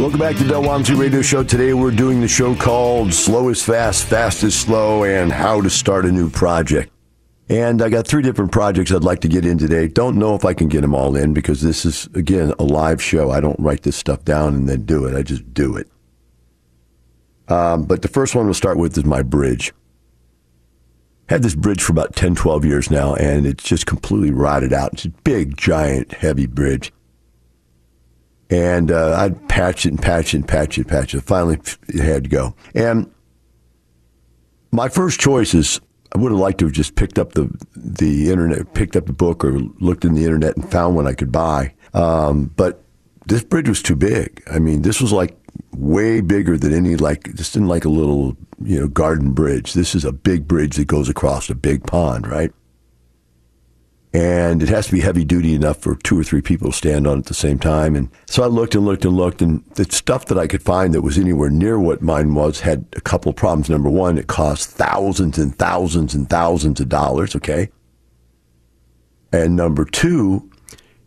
Welcome 0.00 0.18
back 0.18 0.34
to 0.38 0.44
Del 0.44 0.62
Walmsley 0.62 0.96
Radio 0.96 1.22
Show. 1.22 1.44
Today 1.44 1.72
we're 1.72 1.92
doing 1.92 2.20
the 2.20 2.26
show 2.26 2.56
called 2.56 3.14
Slow 3.14 3.48
is 3.48 3.62
Fast, 3.62 4.06
Fast 4.06 4.42
is 4.42 4.58
Slow, 4.58 5.04
and 5.04 5.30
How 5.30 5.60
to 5.60 5.70
Start 5.70 6.04
a 6.04 6.10
New 6.10 6.28
Project. 6.28 6.90
And 7.48 7.80
I 7.80 7.88
got 7.88 8.08
three 8.08 8.22
different 8.22 8.50
projects 8.50 8.90
I'd 8.90 9.04
like 9.04 9.20
to 9.20 9.28
get 9.28 9.46
in 9.46 9.56
today. 9.56 9.86
Don't 9.86 10.18
know 10.18 10.34
if 10.34 10.44
I 10.44 10.52
can 10.52 10.68
get 10.68 10.80
them 10.80 10.94
all 10.94 11.14
in 11.14 11.32
because 11.32 11.62
this 11.62 11.84
is, 11.84 12.08
again, 12.14 12.52
a 12.58 12.64
live 12.64 13.00
show. 13.00 13.30
I 13.30 13.40
don't 13.40 13.58
write 13.60 13.82
this 13.82 13.96
stuff 13.96 14.24
down 14.24 14.54
and 14.54 14.68
then 14.68 14.84
do 14.84 15.04
it. 15.04 15.14
I 15.14 15.22
just 15.22 15.54
do 15.54 15.76
it. 15.76 15.88
Um, 17.48 17.84
but 17.84 18.02
the 18.02 18.08
first 18.08 18.34
one 18.34 18.46
we'll 18.46 18.54
start 18.54 18.78
with 18.78 18.98
is 18.98 19.04
my 19.04 19.22
bridge. 19.22 19.72
Had 21.28 21.42
this 21.44 21.54
bridge 21.54 21.82
for 21.82 21.92
about 21.92 22.16
10, 22.16 22.34
12 22.34 22.64
years 22.64 22.90
now, 22.90 23.14
and 23.14 23.46
it's 23.46 23.64
just 23.64 23.86
completely 23.86 24.32
rotted 24.32 24.72
out. 24.72 24.94
It's 24.94 25.04
a 25.04 25.10
big, 25.10 25.56
giant, 25.56 26.12
heavy 26.12 26.46
bridge. 26.46 26.92
And 28.50 28.90
uh, 28.90 29.16
I'd 29.18 29.48
patch 29.48 29.86
it 29.86 29.90
and 29.90 30.02
patch 30.02 30.34
it 30.34 30.38
and 30.38 30.48
patch 30.48 30.78
it 30.78 30.82
and 30.82 30.88
patch 30.88 31.14
it. 31.14 31.22
Finally, 31.22 31.60
it 31.88 32.02
had 32.02 32.24
to 32.24 32.30
go. 32.30 32.54
And 32.74 33.12
my 34.72 34.88
first 34.88 35.20
choice 35.20 35.54
is 35.54 35.80
I 36.16 36.18
would 36.18 36.32
have 36.32 36.40
liked 36.40 36.60
to 36.60 36.64
have 36.64 36.72
just 36.72 36.94
picked 36.94 37.18
up 37.18 37.34
the 37.34 37.54
the 37.76 38.30
internet, 38.30 38.72
picked 38.72 38.96
up 38.96 39.04
the 39.04 39.12
book, 39.12 39.44
or 39.44 39.58
looked 39.80 40.02
in 40.02 40.14
the 40.14 40.24
internet 40.24 40.56
and 40.56 40.66
found 40.70 40.96
one 40.96 41.06
I 41.06 41.12
could 41.12 41.30
buy. 41.30 41.74
Um, 41.92 42.46
but 42.56 42.82
this 43.26 43.44
bridge 43.44 43.68
was 43.68 43.82
too 43.82 43.96
big. 43.96 44.42
I 44.50 44.58
mean, 44.58 44.80
this 44.80 44.98
was 44.98 45.12
like 45.12 45.36
way 45.76 46.22
bigger 46.22 46.56
than 46.56 46.72
any 46.72 46.96
like 46.96 47.24
this 47.34 47.54
in 47.54 47.68
like 47.68 47.84
a 47.84 47.90
little 47.90 48.34
you 48.64 48.80
know 48.80 48.88
garden 48.88 49.32
bridge. 49.32 49.74
This 49.74 49.94
is 49.94 50.06
a 50.06 50.12
big 50.12 50.48
bridge 50.48 50.76
that 50.76 50.86
goes 50.86 51.10
across 51.10 51.50
a 51.50 51.54
big 51.54 51.86
pond, 51.86 52.26
right? 52.26 52.50
And 54.16 54.62
it 54.62 54.70
has 54.70 54.86
to 54.86 54.92
be 54.92 55.00
heavy 55.00 55.26
duty 55.26 55.54
enough 55.54 55.76
for 55.76 55.94
two 55.94 56.18
or 56.18 56.24
three 56.24 56.40
people 56.40 56.70
to 56.70 56.76
stand 56.76 57.06
on 57.06 57.18
at 57.18 57.26
the 57.26 57.34
same 57.34 57.58
time. 57.58 57.94
And 57.94 58.08
so 58.24 58.42
I 58.42 58.46
looked 58.46 58.74
and 58.74 58.86
looked 58.86 59.04
and 59.04 59.14
looked, 59.14 59.42
and 59.42 59.62
the 59.74 59.84
stuff 59.84 60.24
that 60.26 60.38
I 60.38 60.46
could 60.46 60.62
find 60.62 60.94
that 60.94 61.02
was 61.02 61.18
anywhere 61.18 61.50
near 61.50 61.78
what 61.78 62.00
mine 62.00 62.34
was 62.34 62.60
had 62.60 62.86
a 62.96 63.02
couple 63.02 63.28
of 63.28 63.36
problems. 63.36 63.68
Number 63.68 63.90
one, 63.90 64.16
it 64.16 64.26
cost 64.26 64.70
thousands 64.70 65.36
and 65.36 65.58
thousands 65.58 66.14
and 66.14 66.30
thousands 66.30 66.80
of 66.80 66.88
dollars, 66.88 67.36
okay? 67.36 67.68
And 69.34 69.54
number 69.54 69.84
two, 69.84 70.50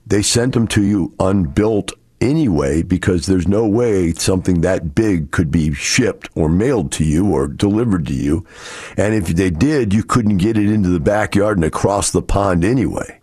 they 0.06 0.22
sent 0.22 0.54
them 0.54 0.68
to 0.68 0.84
you 0.84 1.12
unbuilt 1.20 1.92
anyway 2.22 2.82
because 2.82 3.26
there's 3.26 3.48
no 3.48 3.68
way 3.68 4.14
something 4.14 4.62
that 4.62 4.96
big 4.96 5.32
could 5.32 5.52
be 5.52 5.74
shipped 5.74 6.30
or 6.36 6.50
mailed 6.50 6.92
to 6.94 7.04
you 7.04 7.32
or 7.32 7.48
delivered 7.48 8.08
to 8.08 8.14
you. 8.14 8.46
And 8.98 9.14
if 9.14 9.28
they 9.28 9.50
did, 9.50 9.94
you 9.94 10.04
couldn't 10.04 10.38
get 10.38 10.58
it 10.58 10.70
into 10.70 10.90
the 10.90 11.00
backyard 11.00 11.58
and 11.58 11.66
across 11.66 12.12
the 12.12 12.22
pond 12.22 12.64
anyway. 12.64 13.20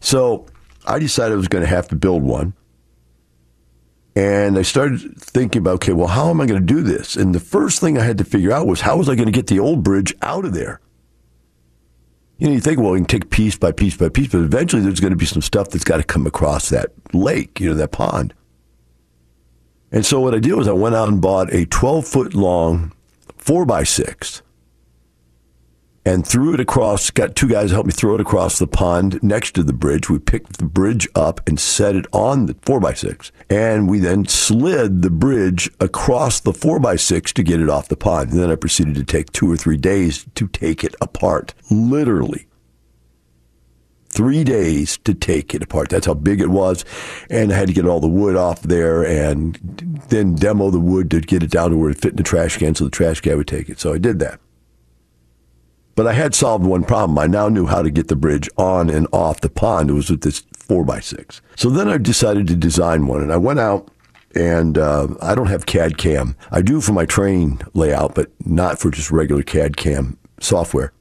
So 0.00 0.46
I 0.86 0.98
decided 0.98 1.34
I 1.34 1.36
was 1.36 1.48
going 1.48 1.64
to 1.64 1.70
have 1.70 1.88
to 1.88 1.96
build 1.96 2.22
one. 2.22 2.54
And 4.14 4.58
I 4.58 4.62
started 4.62 5.18
thinking 5.18 5.60
about, 5.60 5.76
okay, 5.76 5.92
well, 5.92 6.08
how 6.08 6.28
am 6.28 6.40
I 6.40 6.46
going 6.46 6.60
to 6.60 6.74
do 6.74 6.82
this? 6.82 7.16
And 7.16 7.34
the 7.34 7.40
first 7.40 7.80
thing 7.80 7.96
I 7.96 8.04
had 8.04 8.18
to 8.18 8.24
figure 8.24 8.52
out 8.52 8.66
was 8.66 8.82
how 8.82 8.98
was 8.98 9.08
I 9.08 9.14
going 9.14 9.26
to 9.26 9.32
get 9.32 9.46
the 9.46 9.58
old 9.58 9.82
bridge 9.82 10.14
out 10.20 10.44
of 10.44 10.52
there? 10.52 10.80
You 12.42 12.48
know, 12.48 12.54
you 12.54 12.60
think, 12.60 12.80
well, 12.80 12.90
we 12.90 12.98
can 12.98 13.06
take 13.06 13.30
piece 13.30 13.56
by 13.56 13.70
piece 13.70 13.96
by 13.96 14.08
piece, 14.08 14.26
but 14.26 14.40
eventually 14.40 14.82
there's 14.82 14.98
going 14.98 15.12
to 15.12 15.16
be 15.16 15.26
some 15.26 15.42
stuff 15.42 15.70
that's 15.70 15.84
got 15.84 15.98
to 15.98 16.02
come 16.02 16.26
across 16.26 16.70
that 16.70 16.90
lake, 17.12 17.60
you 17.60 17.68
know, 17.68 17.74
that 17.76 17.92
pond. 17.92 18.34
And 19.92 20.04
so 20.04 20.18
what 20.18 20.34
I 20.34 20.40
did 20.40 20.54
was 20.54 20.66
I 20.66 20.72
went 20.72 20.96
out 20.96 21.06
and 21.06 21.22
bought 21.22 21.54
a 21.54 21.66
12 21.66 22.04
foot 22.04 22.34
long 22.34 22.90
four 23.38 23.64
by 23.64 23.84
six 23.84 24.42
and 26.04 26.26
threw 26.26 26.52
it 26.52 26.60
across. 26.60 27.10
Got 27.10 27.36
two 27.36 27.48
guys 27.48 27.68
to 27.68 27.74
help 27.74 27.86
me 27.86 27.92
throw 27.92 28.14
it 28.16 28.20
across 28.20 28.58
the 28.58 28.66
pond 28.66 29.22
next 29.22 29.54
to 29.54 29.62
the 29.62 29.72
bridge. 29.72 30.10
We 30.10 30.18
picked 30.18 30.58
the 30.58 30.64
bridge 30.64 31.08
up 31.14 31.48
and 31.48 31.60
set 31.60 31.94
it 31.94 32.06
on 32.12 32.46
the 32.46 32.56
four 32.62 32.80
by 32.80 32.94
six, 32.94 33.30
and 33.48 33.88
we 33.88 34.00
then 34.00 34.26
slid 34.26 35.02
the 35.02 35.10
bridge 35.10 35.70
across 35.78 36.40
the 36.40 36.52
four 36.52 36.80
by 36.80 36.96
six 36.96 37.32
to 37.34 37.42
get 37.42 37.60
it 37.60 37.68
off 37.68 37.88
the 37.88 37.96
pond. 37.96 38.32
And 38.32 38.40
then 38.40 38.50
I 38.50 38.56
proceeded 38.56 38.96
to 38.96 39.04
take 39.04 39.30
two 39.32 39.50
or 39.50 39.56
three 39.56 39.76
days 39.76 40.26
to 40.34 40.48
take 40.48 40.82
it 40.82 40.94
apart, 41.00 41.54
literally. 41.70 42.46
three 44.12 44.44
days 44.44 44.98
to 44.98 45.14
take 45.14 45.54
it 45.54 45.62
apart. 45.62 45.88
That's 45.88 46.04
how 46.04 46.12
big 46.14 46.40
it 46.42 46.50
was. 46.50 46.84
And 47.30 47.50
I 47.50 47.56
had 47.56 47.68
to 47.68 47.74
get 47.74 47.86
all 47.86 47.98
the 47.98 48.08
wood 48.08 48.36
off 48.36 48.60
there 48.60 49.02
and 49.02 49.54
then 50.10 50.34
demo 50.34 50.70
the 50.70 50.78
wood 50.78 51.10
to 51.12 51.20
get 51.20 51.42
it 51.42 51.50
down 51.50 51.70
to 51.70 51.78
where 51.78 51.90
it 51.90 51.98
fit 51.98 52.10
in 52.10 52.16
the 52.16 52.22
trash 52.22 52.58
can 52.58 52.74
so 52.74 52.84
the 52.84 52.90
trash 52.90 53.22
can 53.22 53.38
would 53.38 53.48
take 53.48 53.70
it. 53.70 53.80
So 53.80 53.94
I 53.94 53.98
did 53.98 54.18
that. 54.18 54.38
But 55.94 56.06
I 56.06 56.14
had 56.14 56.34
solved 56.34 56.64
one 56.64 56.84
problem. 56.84 57.18
I 57.18 57.26
now 57.26 57.48
knew 57.48 57.66
how 57.66 57.82
to 57.82 57.90
get 57.90 58.08
the 58.08 58.16
bridge 58.16 58.48
on 58.56 58.88
and 58.88 59.06
off 59.12 59.40
the 59.40 59.50
pond. 59.50 59.90
It 59.90 59.94
was 59.94 60.10
with 60.10 60.22
this 60.22 60.42
four 60.56 60.84
by 60.84 61.00
six. 61.00 61.42
So 61.56 61.68
then 61.68 61.88
I 61.88 61.98
decided 61.98 62.46
to 62.48 62.56
design 62.56 63.06
one, 63.06 63.20
and 63.20 63.32
I 63.32 63.36
went 63.36 63.60
out 63.60 63.90
and 64.34 64.78
uh, 64.78 65.08
I 65.20 65.34
don't 65.34 65.48
have 65.48 65.66
CAD 65.66 65.98
CAM. 65.98 66.36
I 66.50 66.62
do 66.62 66.80
for 66.80 66.92
my 66.92 67.04
train 67.04 67.60
layout, 67.74 68.14
but 68.14 68.30
not 68.46 68.78
for 68.78 68.90
just 68.90 69.10
regular 69.10 69.42
CAD 69.42 69.76
CAM 69.76 70.18
software. 70.40 70.92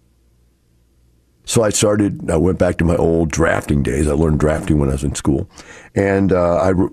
So 1.46 1.64
I 1.64 1.70
started, 1.70 2.30
I 2.30 2.38
went 2.38 2.60
back 2.60 2.78
to 2.78 2.86
my 2.86 2.96
old 2.96 3.32
drafting 3.32 3.84
days. 3.84 4.08
I 4.08 4.14
learned 4.14 4.40
drafting 4.40 4.80
when 4.80 4.90
I 4.90 4.94
was 4.94 5.04
in 5.04 5.16
school. 5.16 5.50
And 5.96 6.32
uh, 6.32 6.58
I 6.58 6.70
re- 6.70 6.90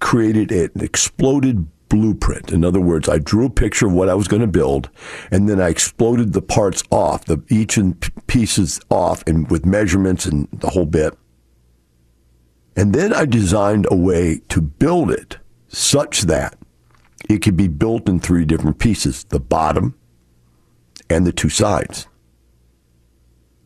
created 0.00 0.50
an 0.50 0.70
exploded 0.80 1.66
blueprint. 1.92 2.50
In 2.50 2.64
other 2.64 2.80
words, 2.80 3.06
I 3.06 3.18
drew 3.18 3.44
a 3.44 3.50
picture 3.50 3.86
of 3.86 3.92
what 3.92 4.08
I 4.08 4.14
was 4.14 4.26
going 4.26 4.40
to 4.40 4.48
build, 4.48 4.88
and 5.30 5.46
then 5.46 5.60
I 5.60 5.68
exploded 5.68 6.32
the 6.32 6.40
parts 6.40 6.82
off, 6.90 7.26
the 7.26 7.42
each 7.50 7.76
and 7.76 8.00
pieces 8.26 8.80
off, 8.88 9.22
and 9.26 9.50
with 9.50 9.66
measurements 9.66 10.24
and 10.24 10.48
the 10.52 10.70
whole 10.70 10.86
bit. 10.86 11.12
And 12.74 12.94
then 12.94 13.12
I 13.12 13.26
designed 13.26 13.86
a 13.90 13.94
way 13.94 14.40
to 14.48 14.62
build 14.62 15.10
it 15.10 15.36
such 15.68 16.22
that 16.22 16.58
it 17.28 17.42
could 17.42 17.58
be 17.58 17.68
built 17.68 18.08
in 18.08 18.20
three 18.20 18.46
different 18.46 18.78
pieces: 18.78 19.24
the 19.24 19.38
bottom 19.38 19.94
and 21.10 21.26
the 21.26 21.32
two 21.32 21.50
sides. 21.50 22.08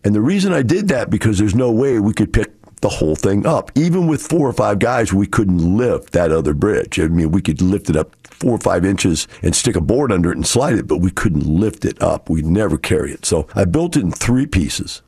And 0.03 0.17
the 0.17 0.21
reason 0.21 0.53
I 0.53 0.63
did 0.63 0.89
that 0.89 1.11
because 1.11 1.39
there's 1.39 1.55
no 1.55 1.71
way 1.71 2.01
we 2.01 2.13
could 2.13 2.33
pick 2.33 2.53
the 2.87 2.97
whole 2.97 3.17
thing 3.17 3.45
up. 3.45 3.73
Even 3.75 4.07
with 4.07 4.23
four 4.23 4.49
or 4.49 4.53
five 4.53 4.79
guys, 4.79 5.13
we 5.13 5.27
couldn't 5.27 5.77
lift 5.77 6.13
that 6.13 6.31
other 6.31 6.55
bridge. 6.55 7.01
I 7.01 7.09
mean, 7.09 7.33
we 7.33 7.43
could 7.43 7.61
lift 7.61 7.91
it 7.91 7.97
up 7.97 8.15
four 8.31 8.53
or 8.53 8.61
five 8.61 8.85
inches 8.85 9.27
and 9.43 9.57
stick 9.57 9.75
a 9.75 9.81
board 9.81 10.13
under 10.13 10.31
it 10.31 10.37
and 10.37 10.47
slide 10.47 10.75
it, 10.75 10.87
but 10.87 10.99
we 10.99 11.11
couldn't 11.11 11.45
lift 11.45 11.85
it 11.85 12.01
up. 12.01 12.31
We'd 12.31 12.47
never 12.47 12.79
carry 12.79 13.11
it. 13.11 13.27
So 13.27 13.49
I 13.57 13.65
built 13.65 13.97
it 13.97 14.05
in 14.05 14.13
three 14.13 14.47
pieces. 14.47 15.03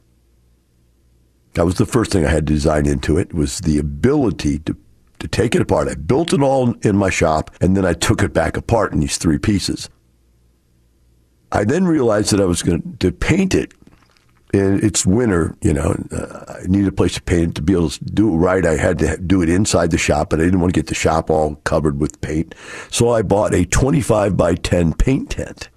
That 1.54 1.66
was 1.66 1.76
the 1.76 1.86
first 1.86 2.10
thing 2.10 2.26
I 2.26 2.30
had 2.30 2.48
to 2.48 2.52
design 2.52 2.86
into 2.86 3.16
it 3.16 3.32
was 3.32 3.60
the 3.60 3.78
ability 3.78 4.58
to 4.60 4.76
to 5.20 5.28
take 5.28 5.56
it 5.56 5.62
apart. 5.62 5.88
I 5.88 5.94
built 5.94 6.32
it 6.32 6.42
all 6.42 6.74
in 6.82 6.96
my 6.96 7.10
shop 7.10 7.50
and 7.60 7.76
then 7.76 7.84
I 7.84 7.92
took 7.92 8.22
it 8.22 8.32
back 8.32 8.56
apart 8.56 8.92
in 8.92 9.00
these 9.00 9.18
three 9.18 9.38
pieces. 9.38 9.88
I 11.50 11.64
then 11.64 11.86
realized 11.86 12.32
that 12.32 12.40
I 12.40 12.44
was 12.44 12.62
going 12.62 12.96
to 12.98 13.10
paint 13.10 13.52
it 13.52 13.72
and 14.52 14.82
it's 14.82 15.04
winter, 15.04 15.56
you 15.60 15.72
know. 15.72 15.94
Uh, 16.10 16.60
I 16.60 16.66
needed 16.66 16.88
a 16.88 16.92
place 16.92 17.14
to 17.14 17.22
paint 17.22 17.54
to 17.56 17.62
be 17.62 17.74
able 17.74 17.90
to 17.90 18.04
do 18.04 18.32
it 18.32 18.36
right. 18.36 18.64
I 18.64 18.76
had 18.76 18.98
to 19.00 19.16
do 19.18 19.42
it 19.42 19.48
inside 19.48 19.90
the 19.90 19.98
shop, 19.98 20.30
but 20.30 20.40
I 20.40 20.44
didn't 20.44 20.60
want 20.60 20.72
to 20.74 20.78
get 20.78 20.88
the 20.88 20.94
shop 20.94 21.30
all 21.30 21.56
covered 21.64 22.00
with 22.00 22.20
paint. 22.20 22.54
So 22.90 23.10
I 23.10 23.22
bought 23.22 23.54
a 23.54 23.64
25 23.64 24.36
by 24.36 24.54
10 24.54 24.94
paint 24.94 25.30
tent. 25.30 25.68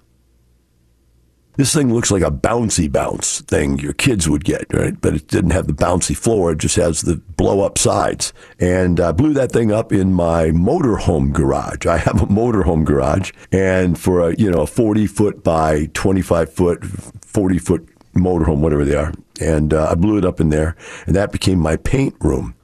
This 1.56 1.74
thing 1.74 1.92
looks 1.92 2.10
like 2.10 2.22
a 2.22 2.30
bouncy 2.30 2.90
bounce 2.90 3.42
thing 3.42 3.78
your 3.78 3.92
kids 3.92 4.26
would 4.26 4.42
get, 4.42 4.72
right? 4.72 4.98
But 4.98 5.14
it 5.14 5.28
didn't 5.28 5.50
have 5.50 5.66
the 5.66 5.74
bouncy 5.74 6.16
floor. 6.16 6.52
It 6.52 6.58
just 6.58 6.76
has 6.76 7.02
the 7.02 7.16
blow 7.16 7.60
up 7.60 7.76
sides. 7.76 8.32
And 8.58 8.98
I 8.98 9.12
blew 9.12 9.34
that 9.34 9.52
thing 9.52 9.70
up 9.70 9.92
in 9.92 10.14
my 10.14 10.46
motorhome 10.46 11.30
garage. 11.30 11.84
I 11.84 11.98
have 11.98 12.22
a 12.22 12.26
motorhome 12.26 12.86
garage. 12.86 13.32
And 13.52 13.98
for 13.98 14.30
a, 14.30 14.34
you 14.36 14.50
know, 14.50 14.62
a 14.62 14.66
40 14.66 15.06
foot 15.06 15.44
by 15.44 15.90
25 15.92 16.50
foot, 16.50 16.84
40 16.86 17.58
foot 17.58 17.91
motorhome, 18.14 18.58
whatever 18.58 18.84
they 18.84 18.94
are. 18.94 19.12
And 19.40 19.72
uh, 19.74 19.88
I 19.90 19.94
blew 19.94 20.18
it 20.18 20.24
up 20.24 20.40
in 20.40 20.50
there, 20.50 20.76
and 21.06 21.16
that 21.16 21.32
became 21.32 21.58
my 21.58 21.76
paint 21.76 22.14
room. 22.20 22.54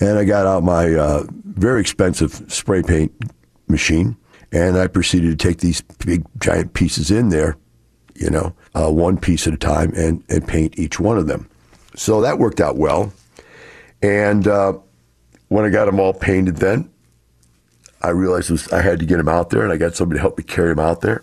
And 0.00 0.18
I 0.18 0.24
got 0.24 0.46
out 0.46 0.64
my 0.64 0.94
uh, 0.94 1.24
very 1.44 1.80
expensive 1.80 2.44
spray 2.48 2.82
paint 2.82 3.12
machine, 3.68 4.16
and 4.50 4.76
I 4.76 4.86
proceeded 4.86 5.38
to 5.38 5.48
take 5.48 5.58
these 5.58 5.80
big 5.80 6.24
giant 6.40 6.74
pieces 6.74 7.10
in 7.10 7.28
there, 7.28 7.56
you 8.14 8.30
know, 8.30 8.54
uh, 8.74 8.90
one 8.90 9.16
piece 9.16 9.46
at 9.46 9.54
a 9.54 9.58
time, 9.58 9.92
and, 9.94 10.24
and 10.28 10.46
paint 10.46 10.78
each 10.78 10.98
one 10.98 11.18
of 11.18 11.26
them. 11.26 11.48
So 11.94 12.20
that 12.22 12.38
worked 12.38 12.60
out 12.60 12.76
well. 12.76 13.12
And 14.02 14.48
uh, 14.48 14.74
when 15.48 15.64
I 15.64 15.68
got 15.68 15.84
them 15.84 16.00
all 16.00 16.12
painted, 16.12 16.56
then 16.56 16.90
I 18.00 18.08
realized 18.08 18.50
was, 18.50 18.70
I 18.72 18.82
had 18.82 18.98
to 18.98 19.06
get 19.06 19.18
them 19.18 19.28
out 19.28 19.50
there, 19.50 19.62
and 19.62 19.72
I 19.72 19.76
got 19.76 19.94
somebody 19.94 20.18
to 20.18 20.22
help 20.22 20.36
me 20.36 20.44
carry 20.44 20.70
them 20.70 20.80
out 20.80 21.02
there. 21.02 21.22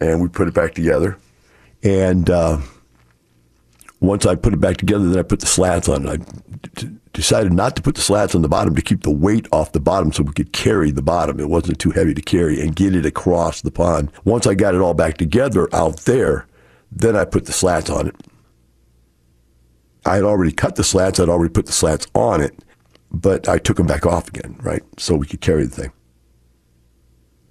And 0.00 0.22
we 0.22 0.28
put 0.28 0.46
it 0.46 0.54
back 0.54 0.74
together. 0.74 1.18
And 1.82 2.28
uh, 2.28 2.58
once 4.00 4.26
I 4.26 4.34
put 4.34 4.52
it 4.52 4.60
back 4.60 4.76
together, 4.76 5.08
then 5.08 5.18
I 5.18 5.22
put 5.22 5.40
the 5.40 5.46
slats 5.46 5.88
on. 5.88 6.08
I 6.08 6.16
d- 6.74 6.90
decided 7.12 7.52
not 7.52 7.76
to 7.76 7.82
put 7.82 7.94
the 7.94 8.00
slats 8.00 8.34
on 8.34 8.42
the 8.42 8.48
bottom 8.48 8.74
to 8.74 8.82
keep 8.82 9.02
the 9.02 9.10
weight 9.10 9.46
off 9.52 9.72
the 9.72 9.80
bottom 9.80 10.12
so 10.12 10.22
we 10.22 10.32
could 10.32 10.52
carry 10.52 10.90
the 10.90 11.02
bottom. 11.02 11.40
It 11.40 11.48
wasn't 11.48 11.78
too 11.78 11.90
heavy 11.90 12.14
to 12.14 12.22
carry 12.22 12.60
and 12.60 12.76
get 12.76 12.94
it 12.94 13.06
across 13.06 13.62
the 13.62 13.70
pond. 13.70 14.10
Once 14.24 14.46
I 14.46 14.54
got 14.54 14.74
it 14.74 14.80
all 14.80 14.94
back 14.94 15.16
together 15.16 15.68
out 15.74 15.98
there, 16.00 16.46
then 16.92 17.16
I 17.16 17.24
put 17.24 17.46
the 17.46 17.52
slats 17.52 17.90
on 17.90 18.08
it. 18.08 18.16
I 20.06 20.16
had 20.16 20.24
already 20.24 20.52
cut 20.52 20.76
the 20.76 20.84
slats, 20.84 21.20
I'd 21.20 21.28
already 21.28 21.52
put 21.52 21.66
the 21.66 21.72
slats 21.72 22.06
on 22.14 22.40
it, 22.40 22.64
but 23.10 23.48
I 23.48 23.58
took 23.58 23.76
them 23.76 23.86
back 23.86 24.06
off 24.06 24.28
again, 24.28 24.58
right? 24.62 24.82
So 24.98 25.14
we 25.14 25.26
could 25.26 25.42
carry 25.42 25.66
the 25.66 25.76
thing. 25.76 25.92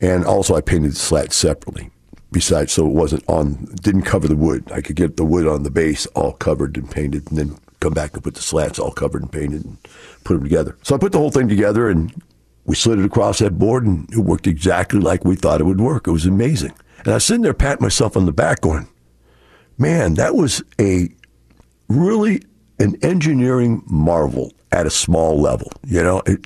And 0.02 0.26
also, 0.26 0.56
I 0.56 0.62
painted 0.62 0.94
the 0.94 0.96
slats 0.96 1.36
separately 1.36 1.92
besides, 2.32 2.72
so 2.72 2.86
it 2.86 2.94
wasn't 2.94 3.24
on, 3.28 3.66
didn't 3.82 4.04
cover 4.04 4.28
the 4.28 4.36
wood. 4.36 4.72
I 4.72 4.82
could 4.82 4.96
get 4.96 5.18
the 5.18 5.26
wood 5.26 5.48
on 5.48 5.64
the 5.64 5.72
base 5.72 6.06
all 6.08 6.34
covered 6.34 6.78
and 6.78 6.90
painted, 6.90 7.30
and 7.30 7.38
then 7.38 7.60
come 7.80 7.94
back 7.94 8.14
and 8.14 8.24
put 8.24 8.36
the 8.36 8.42
slats 8.42 8.80
all 8.80 8.92
covered 8.92 9.22
and 9.22 9.32
painted 9.32 9.66
and 9.66 9.78
put 10.24 10.34
them 10.36 10.44
together. 10.44 10.78
So 10.84 10.96
I 10.96 10.98
put 10.98 11.12
the 11.12 11.18
whole 11.18 11.32
thing 11.32 11.48
together 11.48 11.90
and 11.90 12.14
we 12.66 12.76
slid 12.76 13.00
it 13.00 13.06
across 13.06 13.40
that 13.40 13.58
board, 13.58 13.86
and 13.86 14.08
it 14.12 14.20
worked 14.20 14.46
exactly 14.46 15.00
like 15.00 15.26
we 15.26 15.36
thought 15.36 15.62
it 15.62 15.64
would 15.64 15.82
work. 15.82 16.08
It 16.08 16.12
was 16.12 16.28
amazing. 16.28 16.74
And 17.00 17.08
I 17.08 17.14
was 17.16 17.24
sitting 17.24 17.42
there 17.42 17.54
patting 17.54 17.82
myself 17.82 18.16
on 18.16 18.28
the 18.28 18.32
back, 18.32 18.62
going, 18.62 18.88
"Man, 19.78 20.14
that 20.16 20.36
was 20.36 20.62
a 20.80 21.10
really 21.88 22.44
an 22.80 22.96
engineering 23.02 23.82
marvel 23.88 24.54
at 24.72 24.86
a 24.86 24.92
small 24.92 25.42
level." 25.42 25.72
You 25.84 26.04
know, 26.04 26.22
it, 26.28 26.46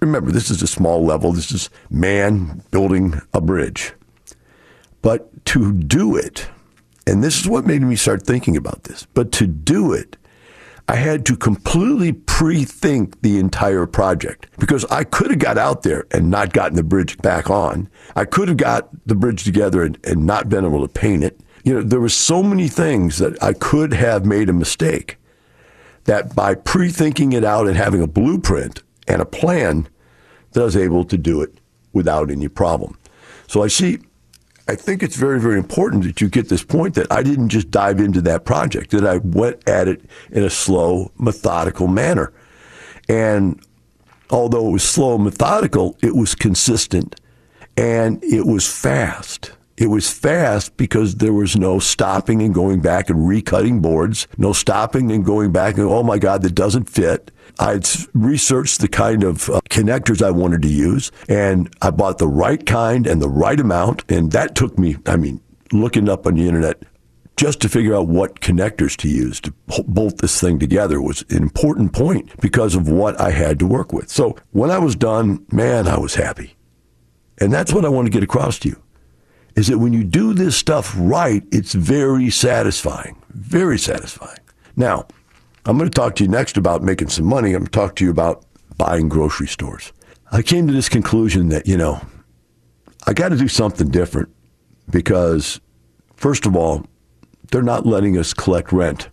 remember 0.00 0.32
this 0.32 0.50
is 0.50 0.60
a 0.60 0.66
small 0.66 1.04
level. 1.04 1.32
This 1.32 1.52
is 1.52 1.70
man 1.88 2.62
building 2.72 3.20
a 3.32 3.40
bridge. 3.40 3.92
But 5.06 5.44
to 5.46 5.72
do 5.72 6.16
it, 6.16 6.48
and 7.06 7.22
this 7.22 7.38
is 7.38 7.46
what 7.46 7.64
made 7.64 7.80
me 7.80 7.94
start 7.94 8.26
thinking 8.26 8.56
about 8.56 8.82
this, 8.82 9.06
but 9.14 9.30
to 9.34 9.46
do 9.46 9.92
it, 9.92 10.16
I 10.88 10.96
had 10.96 11.24
to 11.26 11.36
completely 11.36 12.10
pre-think 12.10 13.22
the 13.22 13.38
entire 13.38 13.86
project 13.86 14.48
because 14.58 14.84
I 14.86 15.04
could 15.04 15.30
have 15.30 15.38
got 15.38 15.58
out 15.58 15.84
there 15.84 16.06
and 16.10 16.28
not 16.28 16.52
gotten 16.52 16.74
the 16.74 16.82
bridge 16.82 17.18
back 17.18 17.48
on. 17.48 17.88
I 18.16 18.24
could 18.24 18.48
have 18.48 18.56
got 18.56 18.88
the 19.06 19.14
bridge 19.14 19.44
together 19.44 19.84
and, 19.84 19.96
and 20.02 20.26
not 20.26 20.48
been 20.48 20.64
able 20.64 20.84
to 20.84 20.92
paint 20.92 21.22
it. 21.22 21.38
You 21.62 21.74
know, 21.74 21.82
there 21.82 22.00
were 22.00 22.08
so 22.08 22.42
many 22.42 22.66
things 22.66 23.18
that 23.18 23.40
I 23.40 23.52
could 23.52 23.92
have 23.92 24.26
made 24.26 24.48
a 24.48 24.52
mistake 24.52 25.18
that 26.06 26.34
by 26.34 26.56
pre-thinking 26.56 27.32
it 27.32 27.44
out 27.44 27.68
and 27.68 27.76
having 27.76 28.02
a 28.02 28.08
blueprint 28.08 28.82
and 29.06 29.22
a 29.22 29.24
plan, 29.24 29.88
that 30.50 30.62
I 30.62 30.64
was 30.64 30.76
able 30.76 31.04
to 31.04 31.16
do 31.16 31.42
it 31.42 31.60
without 31.92 32.28
any 32.28 32.48
problem. 32.48 32.98
So 33.46 33.62
I 33.62 33.68
see 33.68 34.00
I 34.68 34.74
think 34.74 35.02
it's 35.02 35.16
very, 35.16 35.40
very 35.40 35.58
important 35.58 36.04
that 36.04 36.20
you 36.20 36.28
get 36.28 36.48
this 36.48 36.64
point 36.64 36.94
that 36.94 37.10
I 37.10 37.22
didn't 37.22 37.50
just 37.50 37.70
dive 37.70 38.00
into 38.00 38.20
that 38.22 38.44
project, 38.44 38.90
that 38.90 39.06
I 39.06 39.18
went 39.18 39.66
at 39.68 39.86
it 39.86 40.02
in 40.32 40.42
a 40.42 40.50
slow, 40.50 41.12
methodical 41.18 41.86
manner. 41.86 42.32
And 43.08 43.60
although 44.30 44.68
it 44.68 44.72
was 44.72 44.82
slow 44.82 45.14
and 45.14 45.24
methodical, 45.24 45.96
it 46.02 46.16
was 46.16 46.34
consistent 46.34 47.20
and 47.76 48.22
it 48.24 48.46
was 48.46 48.66
fast. 48.66 49.52
It 49.76 49.88
was 49.88 50.10
fast 50.10 50.76
because 50.76 51.16
there 51.16 51.34
was 51.34 51.54
no 51.54 51.78
stopping 51.78 52.42
and 52.42 52.54
going 52.54 52.80
back 52.80 53.10
and 53.10 53.20
recutting 53.20 53.82
boards, 53.82 54.26
no 54.38 54.52
stopping 54.52 55.12
and 55.12 55.24
going 55.24 55.52
back 55.52 55.76
and, 55.76 55.86
oh 55.86 56.02
my 56.02 56.18
God, 56.18 56.42
that 56.42 56.54
doesn't 56.54 56.88
fit. 56.88 57.30
I'd 57.58 57.86
researched 58.12 58.80
the 58.80 58.88
kind 58.88 59.24
of 59.24 59.48
uh, 59.48 59.60
connectors 59.70 60.22
I 60.22 60.30
wanted 60.30 60.62
to 60.62 60.68
use, 60.68 61.10
and 61.28 61.74
I 61.80 61.90
bought 61.90 62.18
the 62.18 62.28
right 62.28 62.64
kind 62.64 63.06
and 63.06 63.20
the 63.20 63.28
right 63.28 63.58
amount. 63.58 64.04
And 64.10 64.32
that 64.32 64.54
took 64.54 64.78
me, 64.78 64.96
I 65.06 65.16
mean, 65.16 65.40
looking 65.72 66.08
up 66.08 66.26
on 66.26 66.34
the 66.34 66.46
internet 66.46 66.82
just 67.36 67.60
to 67.60 67.68
figure 67.68 67.94
out 67.94 68.08
what 68.08 68.40
connectors 68.40 68.96
to 68.96 69.08
use 69.08 69.40
to 69.40 69.52
bolt 69.66 70.18
this 70.18 70.40
thing 70.40 70.58
together 70.58 71.02
was 71.02 71.22
an 71.28 71.42
important 71.42 71.92
point 71.92 72.38
because 72.40 72.74
of 72.74 72.88
what 72.88 73.20
I 73.20 73.30
had 73.30 73.58
to 73.58 73.66
work 73.66 73.92
with. 73.92 74.08
So 74.08 74.36
when 74.52 74.70
I 74.70 74.78
was 74.78 74.96
done, 74.96 75.44
man, 75.52 75.86
I 75.86 75.98
was 75.98 76.14
happy. 76.14 76.56
And 77.38 77.52
that's 77.52 77.74
what 77.74 77.84
I 77.84 77.90
want 77.90 78.06
to 78.06 78.10
get 78.10 78.22
across 78.22 78.58
to 78.60 78.70
you 78.70 78.82
is 79.54 79.68
that 79.68 79.78
when 79.78 79.92
you 79.92 80.04
do 80.04 80.34
this 80.34 80.56
stuff 80.56 80.94
right, 80.98 81.42
it's 81.50 81.72
very 81.72 82.30
satisfying, 82.30 83.22
very 83.30 83.78
satisfying. 83.78 84.38
Now, 84.76 85.06
I'm 85.66 85.76
going 85.76 85.90
to 85.90 85.94
talk 85.94 86.14
to 86.16 86.24
you 86.24 86.30
next 86.30 86.56
about 86.56 86.84
making 86.84 87.08
some 87.08 87.24
money. 87.24 87.48
I'm 87.48 87.62
going 87.62 87.66
to 87.66 87.70
talk 87.72 87.96
to 87.96 88.04
you 88.04 88.10
about 88.10 88.44
buying 88.76 89.08
grocery 89.08 89.48
stores. 89.48 89.92
I 90.30 90.42
came 90.42 90.68
to 90.68 90.72
this 90.72 90.88
conclusion 90.88 91.48
that, 91.48 91.66
you 91.66 91.76
know, 91.76 92.00
I 93.06 93.12
got 93.12 93.30
to 93.30 93.36
do 93.36 93.48
something 93.48 93.88
different 93.88 94.28
because, 94.90 95.60
first 96.14 96.46
of 96.46 96.54
all, 96.54 96.86
they're 97.50 97.62
not 97.62 97.84
letting 97.84 98.16
us 98.16 98.32
collect 98.32 98.70
rent 98.70 99.08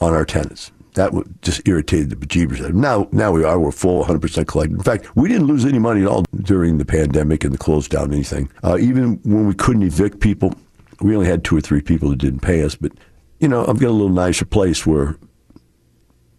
on 0.00 0.14
our 0.14 0.24
tenants. 0.24 0.72
That 0.94 1.12
just 1.42 1.68
irritated 1.68 2.08
the 2.08 2.16
bejeebers. 2.16 2.72
Now, 2.72 3.06
now 3.12 3.30
we 3.30 3.44
are. 3.44 3.58
We're 3.58 3.70
full, 3.70 4.02
100% 4.02 4.46
collected. 4.46 4.78
In 4.78 4.82
fact, 4.82 5.14
we 5.14 5.28
didn't 5.28 5.46
lose 5.46 5.66
any 5.66 5.78
money 5.78 6.02
at 6.02 6.08
all 6.08 6.24
during 6.42 6.78
the 6.78 6.86
pandemic 6.86 7.44
and 7.44 7.52
the 7.52 7.58
close 7.58 7.86
down 7.86 8.12
anything. 8.12 8.50
Uh, 8.64 8.78
even 8.80 9.20
when 9.24 9.46
we 9.46 9.54
couldn't 9.54 9.82
evict 9.82 10.20
people, 10.20 10.54
we 11.00 11.14
only 11.14 11.28
had 11.28 11.44
two 11.44 11.56
or 11.56 11.60
three 11.60 11.82
people 11.82 12.08
that 12.10 12.18
didn't 12.18 12.40
pay 12.40 12.62
us. 12.62 12.74
But 12.74 12.92
you 13.40 13.48
know, 13.48 13.66
I've 13.66 13.78
got 13.78 13.88
a 13.88 13.92
little 13.92 14.08
nicer 14.08 14.44
place 14.44 14.86
where 14.86 15.16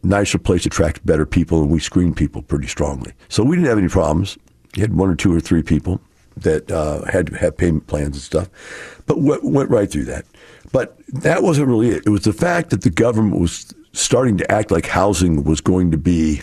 nicer 0.03 0.37
place 0.37 0.65
attracts 0.65 0.99
better 1.03 1.25
people, 1.25 1.61
and 1.61 1.71
we 1.71 1.79
screen 1.79 2.13
people 2.13 2.41
pretty 2.41 2.67
strongly. 2.67 3.13
So 3.27 3.43
we 3.43 3.55
didn't 3.55 3.69
have 3.69 3.77
any 3.77 3.89
problems. 3.89 4.37
You 4.75 4.81
had 4.81 4.95
one 4.95 5.09
or 5.09 5.15
two 5.15 5.33
or 5.35 5.39
three 5.39 5.63
people 5.63 5.99
that 6.37 6.71
uh, 6.71 7.03
had 7.05 7.27
to 7.27 7.35
have 7.37 7.57
payment 7.57 7.87
plans 7.87 8.15
and 8.15 8.21
stuff, 8.21 8.49
but 9.05 9.21
went, 9.21 9.43
went 9.43 9.69
right 9.69 9.91
through 9.91 10.05
that. 10.05 10.25
But 10.71 10.97
that 11.07 11.43
wasn't 11.43 11.67
really 11.67 11.89
it. 11.89 12.03
It 12.05 12.09
was 12.09 12.23
the 12.23 12.33
fact 12.33 12.69
that 12.69 12.81
the 12.81 12.89
government 12.89 13.41
was 13.41 13.73
starting 13.93 14.37
to 14.37 14.51
act 14.51 14.71
like 14.71 14.85
housing 14.85 15.43
was 15.43 15.61
going 15.61 15.91
to 15.91 15.97
be 15.97 16.41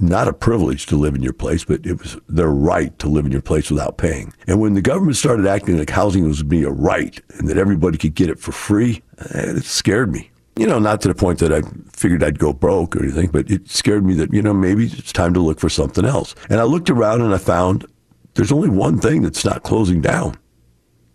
not 0.00 0.28
a 0.28 0.32
privilege 0.32 0.86
to 0.86 0.96
live 0.96 1.14
in 1.14 1.22
your 1.22 1.32
place, 1.32 1.64
but 1.64 1.84
it 1.86 1.98
was 1.98 2.16
their 2.28 2.48
right 2.48 2.96
to 2.98 3.08
live 3.08 3.26
in 3.26 3.32
your 3.32 3.42
place 3.42 3.70
without 3.70 3.96
paying. 3.96 4.32
And 4.46 4.60
when 4.60 4.74
the 4.74 4.82
government 4.82 5.16
started 5.16 5.46
acting 5.46 5.78
like 5.78 5.90
housing 5.90 6.26
was 6.26 6.42
be 6.42 6.64
a 6.64 6.70
right 6.70 7.20
and 7.38 7.48
that 7.48 7.56
everybody 7.56 7.96
could 7.96 8.14
get 8.14 8.28
it 8.28 8.38
for 8.38 8.52
free, 8.52 9.02
eh, 9.18 9.56
it 9.56 9.64
scared 9.64 10.12
me. 10.12 10.30
You 10.56 10.66
know, 10.68 10.78
not 10.78 11.00
to 11.02 11.08
the 11.08 11.14
point 11.14 11.40
that 11.40 11.52
I 11.52 11.62
figured 11.92 12.22
I'd 12.22 12.38
go 12.38 12.52
broke 12.52 12.94
or 12.94 13.02
anything, 13.02 13.28
but 13.28 13.50
it 13.50 13.68
scared 13.68 14.04
me 14.04 14.14
that, 14.14 14.32
you 14.32 14.40
know, 14.40 14.54
maybe 14.54 14.86
it's 14.86 15.12
time 15.12 15.34
to 15.34 15.40
look 15.40 15.58
for 15.58 15.68
something 15.68 16.04
else. 16.04 16.34
And 16.48 16.60
I 16.60 16.62
looked 16.62 16.90
around 16.90 17.22
and 17.22 17.34
I 17.34 17.38
found 17.38 17.86
there's 18.34 18.52
only 18.52 18.68
one 18.68 18.98
thing 18.98 19.22
that's 19.22 19.44
not 19.44 19.64
closing 19.64 20.00
down. 20.00 20.36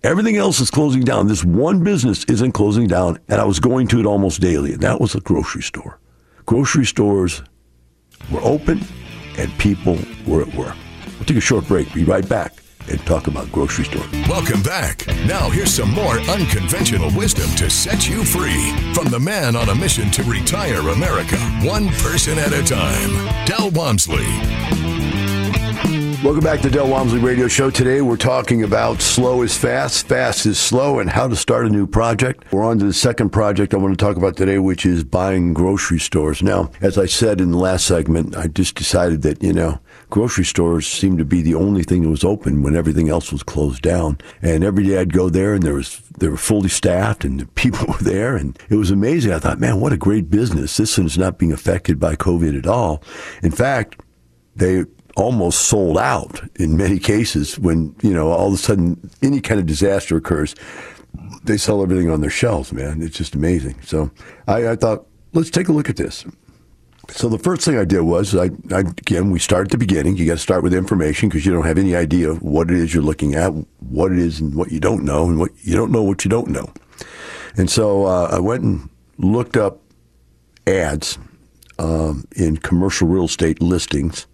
Everything 0.03 0.37
else 0.37 0.59
is 0.59 0.71
closing 0.71 1.01
down. 1.01 1.27
This 1.27 1.43
one 1.43 1.83
business 1.83 2.23
isn't 2.25 2.53
closing 2.53 2.87
down, 2.87 3.19
and 3.27 3.41
I 3.41 3.43
was 3.43 3.59
going 3.59 3.87
to 3.89 3.99
it 3.99 4.05
almost 4.05 4.39
daily, 4.39 4.73
and 4.73 4.81
that 4.81 5.01
was 5.01 5.13
a 5.13 5.19
grocery 5.19 5.61
store. 5.61 5.99
Grocery 6.45 6.85
stores 6.85 7.43
were 8.31 8.39
open, 8.41 8.81
and 9.37 9.51
people 9.59 9.97
were 10.25 10.41
at 10.41 10.53
work. 10.55 10.75
We'll 11.17 11.25
take 11.25 11.37
a 11.37 11.41
short 11.41 11.67
break, 11.67 11.93
be 11.93 12.05
right 12.05 12.27
back, 12.27 12.53
and 12.89 12.99
talk 13.05 13.27
about 13.27 13.51
grocery 13.51 13.85
stores. 13.85 14.11
Welcome 14.27 14.61
back. 14.61 15.05
Now, 15.25 15.49
here's 15.49 15.73
some 15.73 15.91
more 15.91 16.19
unconventional 16.21 17.11
wisdom 17.15 17.49
to 17.55 17.69
set 17.69 18.07
you 18.07 18.23
free 18.23 18.71
from 18.93 19.05
the 19.05 19.19
man 19.19 19.55
on 19.55 19.69
a 19.69 19.75
mission 19.75 20.11
to 20.11 20.23
retire 20.23 20.79
America, 20.89 21.37
one 21.63 21.89
person 21.89 22.37
at 22.37 22.53
a 22.53 22.63
time, 22.63 23.45
Del 23.45 23.69
Walmsley. 23.71 24.27
Welcome 26.21 26.43
back 26.43 26.59
to 26.61 26.69
Del 26.69 26.89
Walmsley 26.89 27.21
Radio 27.21 27.47
Show. 27.47 27.69
Today 27.69 28.01
we're 28.01 28.17
talking 28.17 28.63
about 28.63 29.01
slow 29.01 29.41
is 29.41 29.57
fast, 29.57 30.05
fast 30.05 30.45
is 30.45 30.59
slow, 30.59 30.99
and 30.99 31.09
how 31.09 31.29
to 31.29 31.35
start 31.35 31.65
a 31.65 31.69
new 31.69 31.87
project. 31.87 32.51
We're 32.51 32.65
on 32.65 32.77
to 32.79 32.85
the 32.85 32.91
second 32.91 33.29
project 33.29 33.73
I 33.73 33.77
want 33.77 33.97
to 33.97 34.05
talk 34.05 34.17
about 34.17 34.35
today, 34.35 34.59
which 34.59 34.85
is 34.85 35.05
buying 35.05 35.53
grocery 35.53 35.97
stores. 35.99 36.43
Now, 36.43 36.71
as 36.81 36.97
I 36.97 37.05
said 37.05 37.39
in 37.39 37.51
the 37.51 37.57
last 37.57 37.87
segment, 37.87 38.35
I 38.35 38.47
just 38.47 38.75
decided 38.75 39.21
that, 39.21 39.41
you 39.41 39.53
know, 39.53 39.79
grocery 40.09 40.45
stores 40.45 40.87
seemed 40.87 41.19
to 41.19 41.25
be 41.25 41.41
the 41.41 41.55
only 41.55 41.83
thing 41.83 42.01
that 42.01 42.09
was 42.09 42.23
open 42.23 42.63
when 42.63 42.75
everything 42.75 43.09
else 43.09 43.31
was 43.31 43.43
closed 43.43 43.81
down. 43.81 44.17
And 44.41 44.63
every 44.63 44.83
day 44.83 44.97
I'd 44.97 45.13
go 45.13 45.29
there 45.29 45.53
and 45.53 45.63
there 45.63 45.75
was 45.75 46.01
they 46.17 46.27
were 46.27 46.37
fully 46.37 46.69
staffed 46.69 47.23
and 47.23 47.39
the 47.39 47.45
people 47.55 47.85
were 47.87 48.03
there 48.03 48.35
and 48.35 48.57
it 48.69 48.75
was 48.75 48.91
amazing. 48.91 49.31
I 49.31 49.39
thought, 49.39 49.59
man, 49.59 49.79
what 49.79 49.93
a 49.93 49.97
great 49.97 50.29
business. 50.29 50.77
This 50.77 50.97
one 50.97 51.07
is 51.07 51.17
not 51.17 51.37
being 51.37 51.51
affected 51.51 51.99
by 51.99 52.15
COVID 52.15 52.57
at 52.57 52.67
all. 52.67 53.03
In 53.43 53.51
fact, 53.51 54.01
they 54.55 54.85
almost 55.15 55.61
sold 55.61 55.97
out 55.97 56.41
in 56.55 56.77
many 56.77 56.97
cases 56.97 57.59
when, 57.59 57.95
you 58.01 58.13
know, 58.13 58.29
all 58.31 58.47
of 58.47 58.53
a 58.53 58.57
sudden 58.57 59.09
any 59.21 59.41
kind 59.41 59.59
of 59.59 59.65
disaster 59.65 60.17
occurs. 60.17 60.55
They 61.43 61.57
sell 61.57 61.81
everything 61.81 62.09
on 62.09 62.21
their 62.21 62.29
shelves, 62.29 62.71
man. 62.71 63.01
It's 63.01 63.17
just 63.17 63.35
amazing. 63.35 63.81
So 63.83 64.11
I, 64.47 64.69
I 64.69 64.75
thought, 64.75 65.07
let's 65.33 65.49
take 65.49 65.67
a 65.67 65.71
look 65.71 65.89
at 65.89 65.97
this. 65.97 66.25
So 67.11 67.29
the 67.29 67.39
first 67.39 67.63
thing 67.63 67.77
I 67.77 67.85
did 67.85 68.01
was, 68.01 68.35
I, 68.35 68.49
I 68.71 68.79
again, 68.79 69.31
we 69.31 69.39
start 69.39 69.67
at 69.67 69.71
the 69.71 69.77
beginning. 69.77 70.17
You 70.17 70.25
got 70.25 70.33
to 70.33 70.37
start 70.37 70.63
with 70.63 70.73
information 70.73 71.29
because 71.29 71.45
you 71.45 71.51
don't 71.51 71.65
have 71.65 71.77
any 71.77 71.95
idea 71.95 72.33
what 72.35 72.69
it 72.69 72.77
is 72.77 72.93
you're 72.93 73.03
looking 73.03 73.35
at, 73.35 73.49
what 73.79 74.11
it 74.11 74.19
is 74.19 74.39
and 74.39 74.55
what 74.55 74.71
you 74.71 74.79
don't 74.79 75.03
know, 75.03 75.25
and 75.25 75.39
what 75.39 75.51
you 75.61 75.75
don't 75.75 75.91
know 75.91 76.03
what 76.03 76.23
you 76.23 76.29
don't 76.29 76.49
know. 76.49 76.71
And 77.57 77.69
so 77.69 78.05
uh, 78.05 78.29
I 78.31 78.39
went 78.39 78.63
and 78.63 78.89
looked 79.17 79.57
up 79.57 79.81
ads 80.67 81.17
um, 81.79 82.25
in 82.35 82.57
commercial 82.57 83.07
real 83.07 83.25
estate 83.25 83.61
listings 83.61 84.27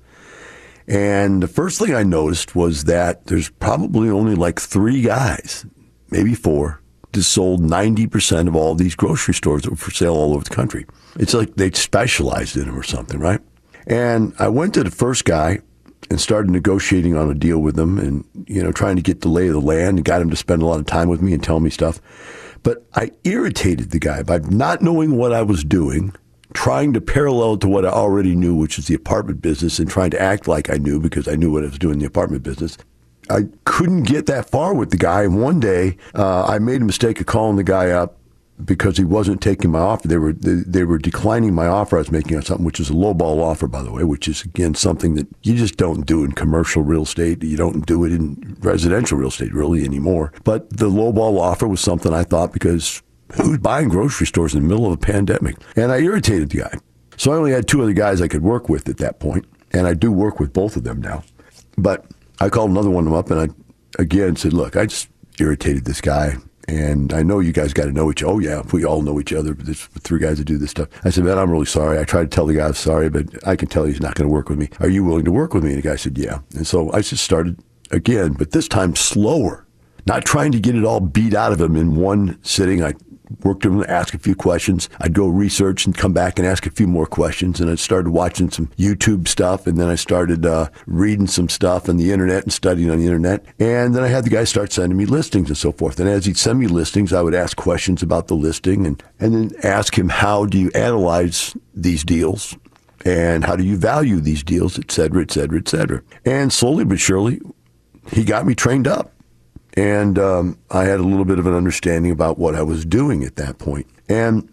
and 0.88 1.41
the 1.41 1.47
first 1.47 1.79
thing 1.79 1.95
I 1.95 2.03
noticed 2.03 2.55
was 2.55 2.83
that 2.83 3.25
there's 3.25 3.49
probably 3.49 4.09
only 4.09 4.35
like 4.35 4.59
three 4.59 5.01
guys, 5.01 5.65
maybe 6.11 6.35
four, 6.35 6.79
that 7.15 7.23
sold 7.23 7.62
90% 7.62 8.47
of 8.47 8.56
all 8.56 8.75
these 8.75 8.95
grocery 8.95 9.34
stores 9.34 9.63
that 9.63 9.71
were 9.71 9.75
for 9.75 9.91
sale 9.91 10.15
all 10.15 10.34
over 10.34 10.43
the 10.43 10.56
country. 10.56 10.86
It's 11.17 11.34
like 11.34 11.56
they 11.56 11.71
specialized 11.71 12.56
in 12.56 12.65
them 12.65 12.78
or 12.78 12.84
something, 12.84 13.19
right? 13.19 13.41
And 13.88 14.34
I 14.39 14.47
went 14.47 14.73
to 14.75 14.84
the 14.84 14.91
first 14.91 15.25
guy 15.25 15.60
and 16.10 16.21
started 16.21 16.51
negotiating 16.51 17.15
on 17.15 17.30
a 17.30 17.34
deal 17.34 17.60
with 17.60 17.78
him 17.78 17.97
and, 17.97 18.23
you 18.47 18.62
know, 18.62 18.71
trying 18.71 18.95
to 18.95 19.01
get 19.01 19.21
the 19.21 19.30
lay 19.30 19.47
of 19.47 19.54
the 19.54 19.62
land 19.62 19.97
and 19.97 20.06
got 20.06 20.21
him 20.21 20.30
to 20.30 20.36
spend 20.36 20.62
a 20.62 20.65
lot 20.65 20.80
of 20.80 20.86
time 20.86 21.10
with 21.10 21.21
me 21.21 21.34
and 21.34 21.43
tell 21.43 21.60
me 21.60 21.69
stuff. 21.69 21.99
But 22.63 22.86
I 22.95 23.12
irritated 23.23 23.91
the 23.91 23.99
guy 23.99 24.23
by 24.23 24.39
not 24.39 24.82
knowing 24.82 25.17
what 25.17 25.34
I 25.34 25.41
was 25.41 25.63
doing 25.63 26.13
trying 26.54 26.93
to 26.93 27.01
parallel 27.01 27.58
to 27.58 27.67
what 27.67 27.86
I 27.86 27.89
already 27.89 28.36
knew, 28.36 28.56
which 28.56 28.80
is 28.80 28.88
the 28.88 28.95
apartment 28.95 29.41
business, 29.41 29.78
and 29.78 29.89
trying 29.89 30.12
to 30.12 30.21
act 30.21 30.47
like 30.47 30.69
I 30.69 30.78
knew 30.78 30.99
because 30.99 31.28
I 31.28 31.36
knew 31.36 31.51
what 31.51 31.63
I 31.63 31.67
was 31.67 31.78
doing 31.78 31.93
in 31.95 31.99
the 31.99 32.06
apartment 32.06 32.43
business. 32.43 32.78
I 33.29 33.47
couldn't 33.65 34.03
get 34.03 34.25
that 34.27 34.49
far 34.49 34.73
with 34.73 34.91
the 34.91 34.97
guy. 34.97 35.23
And 35.23 35.41
one 35.41 35.59
day, 35.59 35.97
uh, 36.13 36.45
I 36.45 36.59
made 36.59 36.81
a 36.81 36.85
mistake 36.85 37.19
of 37.19 37.25
calling 37.25 37.55
the 37.55 37.63
guy 37.63 37.89
up 37.89 38.17
because 38.63 38.97
he 38.97 39.03
wasn't 39.03 39.41
taking 39.41 39.71
my 39.71 39.79
offer. 39.79 40.07
They 40.07 40.17
were 40.17 40.33
they, 40.33 40.53
they 40.53 40.83
were 40.83 40.97
declining 40.97 41.53
my 41.53 41.67
offer 41.67 41.97
I 41.97 41.99
was 41.99 42.11
making 42.11 42.38
on 42.38 42.43
something, 42.43 42.65
which 42.65 42.79
is 42.79 42.89
a 42.89 42.93
lowball 42.93 43.41
offer, 43.41 43.67
by 43.67 43.81
the 43.81 43.91
way, 43.91 44.03
which 44.03 44.27
is 44.27 44.43
again 44.43 44.75
something 44.75 45.15
that 45.15 45.27
you 45.43 45.55
just 45.55 45.77
don't 45.77 46.05
do 46.05 46.23
in 46.23 46.31
commercial 46.31 46.81
real 46.81 47.03
estate. 47.03 47.43
You 47.43 47.57
don't 47.57 47.85
do 47.85 48.05
it 48.05 48.13
in 48.13 48.57
residential 48.61 49.17
real 49.17 49.29
estate 49.29 49.53
really 49.53 49.83
anymore. 49.83 50.31
But 50.43 50.69
the 50.69 50.89
lowball 50.89 51.39
offer 51.39 51.67
was 51.67 51.81
something 51.81 52.13
I 52.13 52.23
thought 52.23 52.53
because 52.53 53.01
who's 53.33 53.57
buying 53.57 53.89
grocery 53.89 54.27
stores 54.27 54.53
in 54.53 54.61
the 54.61 54.69
middle 54.69 54.85
of 54.85 54.93
a 54.93 54.97
pandemic? 54.97 55.57
And 55.75 55.91
I 55.91 55.97
irritated 55.97 56.49
the 56.49 56.59
guy. 56.59 56.77
So 57.17 57.31
I 57.31 57.35
only 57.35 57.51
had 57.51 57.67
two 57.67 57.81
other 57.81 57.93
guys 57.93 58.21
I 58.21 58.27
could 58.27 58.43
work 58.43 58.69
with 58.69 58.89
at 58.89 58.97
that 58.97 59.19
point, 59.19 59.45
and 59.71 59.88
I 59.88 59.93
do 59.93 60.11
work 60.11 60.39
with 60.39 60.53
both 60.53 60.75
of 60.75 60.83
them 60.83 61.01
now. 61.01 61.23
But 61.77 62.05
I 62.39 62.50
called 62.50 62.71
another 62.71 62.89
one 62.89 63.06
of 63.06 63.12
them 63.12 63.19
up, 63.19 63.32
and 63.32 63.39
I 63.39 64.02
again 64.02 64.36
said, 64.36 64.54
"Look, 64.54 64.76
I 64.76 64.86
just 64.86 65.10
irritated 65.39 65.86
this 65.86 66.02
guy, 66.02 66.36
and 66.67 67.13
I 67.13 67.24
know 67.24 67.39
you 67.39 67.52
guys 67.52 67.74
got 67.74 67.86
to 67.86 67.91
know 67.91 68.12
each. 68.12 68.24
Oh 68.24 68.39
yeah, 68.39 68.63
we 68.71 68.86
all 68.86 69.02
know 69.02 69.19
each 69.19 69.34
other. 69.34 69.54
There's 69.54 69.86
three 70.02 70.19
guys 70.19 70.38
that 70.38 70.45
do 70.45 70.58
this 70.58 70.71
stuff." 70.71 70.89
I 71.04 71.10
said, 71.10 71.24
"Man, 71.24 71.38
I'm 71.38 71.52
really 71.52 71.65
sorry. 71.65 72.00
I 72.00 72.04
tried 72.04 72.32
to 72.32 72.36
tell 72.36 72.45
the 72.45 72.56
guy 72.56 72.67
I'm 72.67 72.74
sorry, 72.74 73.10
but 73.10 73.26
I 73.48 73.56
can 73.56 73.67
tell 73.67 73.86
he's 73.86 74.02
not 74.02 74.15
going 74.15 74.28
to 74.28 74.34
work 74.34 74.50
with 74.50 74.60
me. 74.60 74.69
Are 74.80 74.89
you 74.89 75.04
willing 75.04 75.26
to 75.26 75.32
work 75.32 75.54
with 75.54 75.63
me?" 75.63 75.74
And 75.74 75.84
the 75.84 75.88
guy 75.88 75.95
said, 75.95 76.17
"Yeah." 76.17 76.39
And 76.56 76.67
so 76.67 76.91
I 76.91 77.02
just 77.02 77.24
started 77.24 77.60
again, 77.91 78.34
but 78.34 78.52
this 78.52 78.67
time 78.67 78.95
slower 78.95 79.65
not 80.08 80.24
trying 80.24 80.52
to 80.52 80.60
get 80.60 80.76
it 80.76 80.86
all 80.86 81.00
beat 81.00 81.34
out 81.34 81.52
of 81.52 81.60
him 81.60 81.76
in 81.76 81.95
one 81.95 82.38
sitting. 82.43 82.84
I 82.84 82.93
worked 83.43 83.65
with 83.65 83.73
him, 83.73 83.85
ask 83.88 84.13
a 84.13 84.19
few 84.19 84.35
questions. 84.35 84.89
I'd 84.99 85.13
go 85.13 85.27
research 85.27 85.85
and 85.85 85.97
come 85.97 86.13
back 86.13 86.39
and 86.39 86.47
ask 86.47 86.65
a 86.65 86.71
few 86.71 86.88
more 86.88 87.05
questions. 87.05 87.59
And 87.59 87.69
I 87.69 87.75
started 87.75 88.09
watching 88.09 88.51
some 88.51 88.67
YouTube 88.77 89.27
stuff, 89.27 89.67
and 89.67 89.77
then 89.77 89.88
I 89.88 89.95
started 89.95 90.45
uh, 90.45 90.69
reading 90.85 91.27
some 91.27 91.49
stuff 91.49 91.89
on 91.89 91.97
the 91.97 92.11
internet 92.11 92.43
and 92.43 92.53
studying 92.53 92.89
on 92.89 92.99
the 92.99 93.05
internet. 93.05 93.45
And 93.59 93.95
then 93.95 94.03
I 94.03 94.07
had 94.07 94.23
the 94.23 94.29
guy 94.29 94.43
start 94.43 94.71
sending 94.71 94.97
me 94.97 95.05
listings 95.05 95.49
and 95.49 95.57
so 95.57 95.71
forth. 95.71 95.99
And 95.99 96.09
as 96.09 96.25
he'd 96.25 96.38
send 96.38 96.59
me 96.59 96.67
listings, 96.67 97.13
I 97.13 97.21
would 97.21 97.35
ask 97.35 97.57
questions 97.57 98.03
about 98.03 98.27
the 98.27 98.35
listing 98.35 98.85
and, 98.85 99.03
and 99.19 99.33
then 99.33 99.51
ask 99.63 99.97
him, 99.97 100.09
how 100.09 100.45
do 100.45 100.57
you 100.57 100.71
analyze 100.75 101.55
these 101.73 102.03
deals? 102.03 102.55
And 103.05 103.43
how 103.43 103.55
do 103.55 103.63
you 103.63 103.77
value 103.77 104.19
these 104.19 104.43
deals, 104.43 104.79
et 104.79 104.91
cetera, 104.91 105.21
et 105.21 105.31
cetera, 105.31 105.59
et 105.59 105.67
cetera. 105.67 106.01
And 106.25 106.51
slowly 106.51 106.85
but 106.85 106.99
surely, 106.99 107.39
he 108.11 108.23
got 108.23 108.47
me 108.47 108.55
trained 108.55 108.88
up. 108.88 109.14
And 109.75 110.17
um, 110.17 110.57
I 110.71 110.85
had 110.85 110.99
a 110.99 111.03
little 111.03 111.25
bit 111.25 111.39
of 111.39 111.47
an 111.47 111.53
understanding 111.53 112.11
about 112.11 112.38
what 112.38 112.55
I 112.55 112.63
was 112.63 112.85
doing 112.85 113.23
at 113.23 113.35
that 113.35 113.57
point. 113.57 113.88
And 114.07 114.49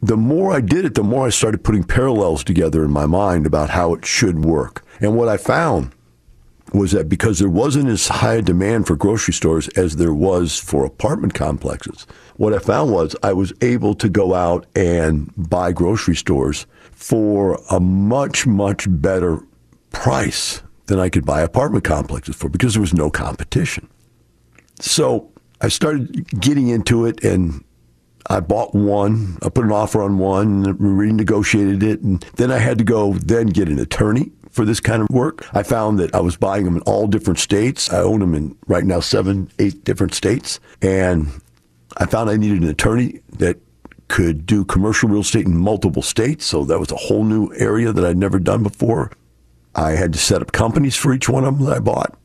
the 0.00 0.16
more 0.16 0.52
I 0.52 0.60
did 0.60 0.84
it, 0.84 0.94
the 0.94 1.02
more 1.02 1.26
I 1.26 1.30
started 1.30 1.64
putting 1.64 1.82
parallels 1.82 2.44
together 2.44 2.84
in 2.84 2.90
my 2.90 3.06
mind 3.06 3.46
about 3.46 3.70
how 3.70 3.94
it 3.94 4.04
should 4.04 4.44
work. 4.44 4.84
And 5.00 5.16
what 5.16 5.28
I 5.28 5.36
found 5.36 5.92
was 6.72 6.92
that 6.92 7.08
because 7.08 7.38
there 7.38 7.48
wasn't 7.48 7.88
as 7.88 8.08
high 8.08 8.34
a 8.34 8.42
demand 8.42 8.86
for 8.86 8.94
grocery 8.94 9.32
stores 9.32 9.68
as 9.68 9.96
there 9.96 10.14
was 10.14 10.58
for 10.58 10.84
apartment 10.84 11.34
complexes, 11.34 12.06
what 12.36 12.52
I 12.52 12.58
found 12.58 12.92
was 12.92 13.16
I 13.22 13.32
was 13.32 13.52
able 13.62 13.94
to 13.94 14.08
go 14.08 14.34
out 14.34 14.66
and 14.76 15.32
buy 15.36 15.72
grocery 15.72 16.14
stores 16.14 16.66
for 16.92 17.60
a 17.70 17.80
much, 17.80 18.46
much 18.46 18.86
better 18.88 19.40
price 19.90 20.62
than 20.86 20.98
I 20.98 21.08
could 21.08 21.24
buy 21.24 21.40
apartment 21.40 21.84
complexes 21.84 22.36
for 22.36 22.48
because 22.48 22.74
there 22.74 22.80
was 22.80 22.94
no 22.94 23.10
competition. 23.10 23.88
So 24.80 25.30
I 25.60 25.68
started 25.68 26.28
getting 26.40 26.68
into 26.68 27.06
it 27.06 27.22
and 27.24 27.64
I 28.30 28.40
bought 28.40 28.74
one. 28.74 29.38
I 29.42 29.48
put 29.48 29.64
an 29.64 29.72
offer 29.72 30.02
on 30.02 30.18
one, 30.18 30.66
and 30.66 30.78
renegotiated 30.78 31.82
it, 31.82 32.02
and 32.02 32.20
then 32.36 32.50
I 32.50 32.58
had 32.58 32.76
to 32.78 32.84
go 32.84 33.14
then 33.14 33.46
get 33.46 33.68
an 33.68 33.78
attorney 33.78 34.32
for 34.50 34.66
this 34.66 34.80
kind 34.80 35.00
of 35.00 35.08
work. 35.08 35.46
I 35.54 35.62
found 35.62 35.98
that 35.98 36.14
I 36.14 36.20
was 36.20 36.36
buying 36.36 36.64
them 36.64 36.76
in 36.76 36.82
all 36.82 37.06
different 37.06 37.38
states. 37.38 37.90
I 37.90 38.00
own 38.00 38.20
them 38.20 38.34
in 38.34 38.56
right 38.66 38.84
now 38.84 39.00
seven, 39.00 39.50
eight 39.58 39.82
different 39.84 40.14
states, 40.14 40.60
and 40.82 41.28
I 41.96 42.04
found 42.06 42.28
I 42.28 42.36
needed 42.36 42.62
an 42.62 42.68
attorney 42.68 43.20
that 43.38 43.58
could 44.08 44.46
do 44.46 44.64
commercial 44.64 45.08
real 45.08 45.20
estate 45.20 45.46
in 45.46 45.56
multiple 45.56 46.02
states. 46.02 46.44
So 46.44 46.64
that 46.64 46.78
was 46.78 46.90
a 46.90 46.96
whole 46.96 47.24
new 47.24 47.52
area 47.54 47.92
that 47.92 48.04
I'd 48.04 48.16
never 48.16 48.38
done 48.38 48.62
before. 48.62 49.10
I 49.74 49.92
had 49.92 50.12
to 50.12 50.18
set 50.18 50.42
up 50.42 50.52
companies 50.52 50.96
for 50.96 51.14
each 51.14 51.28
one 51.28 51.44
of 51.44 51.58
them 51.58 51.66
that 51.66 51.76
I 51.76 51.80
bought. 51.80 52.18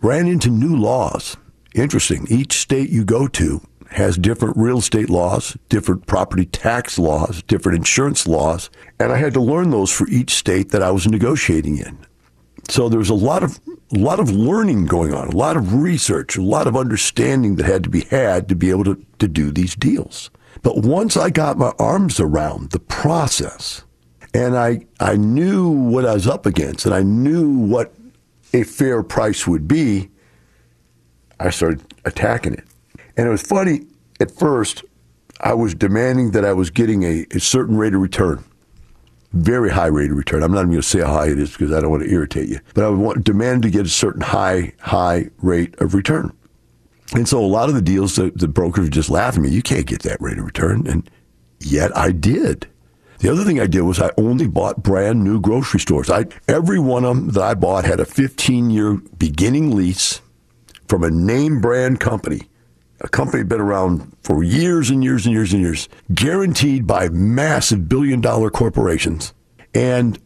Ran 0.00 0.26
into 0.26 0.48
new 0.48 0.76
laws. 0.76 1.36
Interesting. 1.78 2.26
Each 2.28 2.54
state 2.54 2.90
you 2.90 3.04
go 3.04 3.28
to 3.28 3.60
has 3.92 4.18
different 4.18 4.56
real 4.56 4.78
estate 4.78 5.08
laws, 5.08 5.56
different 5.68 6.06
property 6.06 6.44
tax 6.44 6.98
laws, 6.98 7.42
different 7.44 7.78
insurance 7.78 8.26
laws, 8.26 8.68
and 8.98 9.12
I 9.12 9.16
had 9.16 9.32
to 9.34 9.40
learn 9.40 9.70
those 9.70 9.90
for 9.92 10.08
each 10.08 10.34
state 10.34 10.70
that 10.70 10.82
I 10.82 10.90
was 10.90 11.06
negotiating 11.06 11.78
in. 11.78 11.98
So 12.68 12.88
there 12.88 12.98
was 12.98 13.10
a 13.10 13.14
lot 13.14 13.42
of 13.42 13.60
a 13.94 13.98
lot 13.98 14.20
of 14.20 14.30
learning 14.30 14.86
going 14.86 15.14
on, 15.14 15.28
a 15.28 15.36
lot 15.36 15.56
of 15.56 15.72
research, 15.72 16.36
a 16.36 16.42
lot 16.42 16.66
of 16.66 16.76
understanding 16.76 17.56
that 17.56 17.66
had 17.66 17.84
to 17.84 17.88
be 17.88 18.02
had 18.02 18.48
to 18.48 18.56
be 18.56 18.70
able 18.70 18.84
to, 18.84 19.02
to 19.20 19.28
do 19.28 19.50
these 19.50 19.74
deals. 19.74 20.30
But 20.62 20.78
once 20.78 21.16
I 21.16 21.30
got 21.30 21.56
my 21.56 21.72
arms 21.78 22.20
around 22.20 22.72
the 22.72 22.80
process 22.80 23.84
and 24.34 24.58
I 24.58 24.80
I 25.00 25.16
knew 25.16 25.68
what 25.70 26.04
I 26.04 26.14
was 26.14 26.26
up 26.26 26.44
against 26.44 26.84
and 26.84 26.94
I 26.94 27.02
knew 27.02 27.48
what 27.48 27.94
a 28.52 28.64
fair 28.64 29.02
price 29.02 29.46
would 29.46 29.68
be, 29.68 30.10
I 31.40 31.50
started 31.50 31.82
attacking 32.04 32.54
it. 32.54 32.64
And 33.16 33.26
it 33.26 33.30
was 33.30 33.42
funny 33.42 33.86
at 34.20 34.30
first, 34.30 34.84
I 35.40 35.54
was 35.54 35.74
demanding 35.74 36.32
that 36.32 36.44
I 36.44 36.52
was 36.52 36.70
getting 36.70 37.04
a, 37.04 37.26
a 37.32 37.40
certain 37.40 37.76
rate 37.76 37.94
of 37.94 38.00
return. 38.00 38.44
Very 39.32 39.70
high 39.70 39.86
rate 39.86 40.10
of 40.10 40.16
return. 40.16 40.42
I'm 40.42 40.52
not 40.52 40.60
even 40.60 40.70
going 40.70 40.82
to 40.82 40.88
say 40.88 41.00
how 41.00 41.12
high 41.12 41.28
it 41.28 41.38
is 41.38 41.52
because 41.52 41.72
I 41.72 41.80
don't 41.80 41.90
want 41.90 42.02
to 42.02 42.10
irritate 42.10 42.48
you. 42.48 42.60
But 42.74 42.84
I 42.84 42.88
would 42.88 43.24
demand 43.24 43.62
to 43.62 43.70
get 43.70 43.86
a 43.86 43.90
certain 43.90 44.22
high, 44.22 44.72
high 44.80 45.28
rate 45.38 45.78
of 45.80 45.94
return. 45.94 46.32
And 47.14 47.28
so 47.28 47.38
a 47.38 47.46
lot 47.46 47.68
of 47.68 47.74
the 47.74 47.82
deals, 47.82 48.16
the, 48.16 48.32
the 48.34 48.48
brokers 48.48 48.88
just 48.88 49.10
laughing 49.10 49.44
at 49.44 49.50
me. 49.50 49.54
You 49.54 49.62
can't 49.62 49.86
get 49.86 50.02
that 50.02 50.20
rate 50.20 50.38
of 50.38 50.44
return. 50.44 50.86
And 50.86 51.08
yet 51.60 51.96
I 51.96 52.10
did. 52.10 52.66
The 53.20 53.30
other 53.30 53.44
thing 53.44 53.60
I 53.60 53.66
did 53.66 53.82
was 53.82 54.00
I 54.00 54.10
only 54.16 54.46
bought 54.46 54.82
brand 54.82 55.24
new 55.24 55.40
grocery 55.40 55.80
stores. 55.80 56.10
I, 56.10 56.26
every 56.46 56.78
one 56.78 57.04
of 57.04 57.16
them 57.16 57.28
that 57.30 57.42
I 57.42 57.54
bought 57.54 57.84
had 57.84 58.00
a 58.00 58.04
15 58.04 58.70
year 58.70 58.94
beginning 58.94 59.74
lease 59.74 60.20
from 60.88 61.04
a 61.04 61.10
name 61.10 61.60
brand 61.60 62.00
company 62.00 62.48
a 63.00 63.08
company 63.08 63.44
been 63.44 63.60
around 63.60 64.16
for 64.22 64.42
years 64.42 64.90
and 64.90 65.04
years 65.04 65.24
and 65.24 65.32
years 65.32 65.52
and 65.52 65.62
years, 65.62 65.88
guaranteed 66.14 66.86
by 66.86 67.08
massive 67.08 67.88
billion 67.88 68.20
dollar 68.20 68.50
corporations. 68.50 69.32
And 69.74 70.18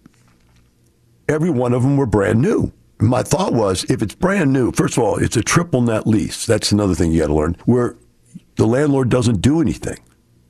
every 1.28 1.50
one 1.50 1.72
of 1.72 1.82
them 1.82 1.96
were 1.96 2.06
brand 2.06 2.40
new. 2.40 2.72
My 2.98 3.22
thought 3.22 3.52
was 3.52 3.84
if 3.90 4.00
it's 4.00 4.14
brand 4.14 4.52
new, 4.52 4.72
first 4.72 4.96
of 4.96 5.02
all, 5.02 5.16
it's 5.16 5.36
a 5.36 5.42
triple 5.42 5.82
net 5.82 6.06
lease. 6.06 6.46
That's 6.46 6.72
another 6.72 6.94
thing 6.94 7.12
you 7.12 7.20
got 7.20 7.26
to 7.26 7.34
learn, 7.34 7.56
where 7.66 7.96
the 8.56 8.66
landlord 8.66 9.08
doesn't 9.08 9.40
do 9.40 9.60
anything. 9.60 9.98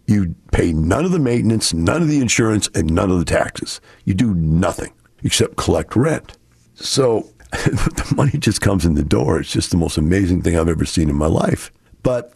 You 0.07 0.35
pay 0.53 0.73
none 0.73 1.05
of 1.05 1.13
the 1.13 1.19
maintenance, 1.19 1.73
none 1.73 2.03
of 2.03 2.09
the 2.09 2.21
insurance, 2.21 2.69
and 2.75 2.93
none 2.93 3.11
of 3.11 3.19
the 3.19 3.25
taxes. 3.25 3.81
You 4.05 4.15
do 4.15 4.35
nothing 4.35 4.93
except 5.25 5.57
collect 5.57 5.97
rent. 5.97 6.37
So 6.75 7.31
the 7.67 8.15
money 8.17 8.39
just 8.39 8.61
comes 8.61 8.87
in 8.87 8.95
the 8.95 9.05
door. 9.05 9.39
It's 9.41 9.53
just 9.53 9.71
the 9.71 9.77
most 9.77 9.99
amazing 9.99 10.43
thing 10.43 10.59
I've 10.59 10.69
ever 10.69 10.87
seen 10.87 11.11
in 11.11 11.17
my 11.17 11.27
life. 11.27 11.71
But 12.03 12.33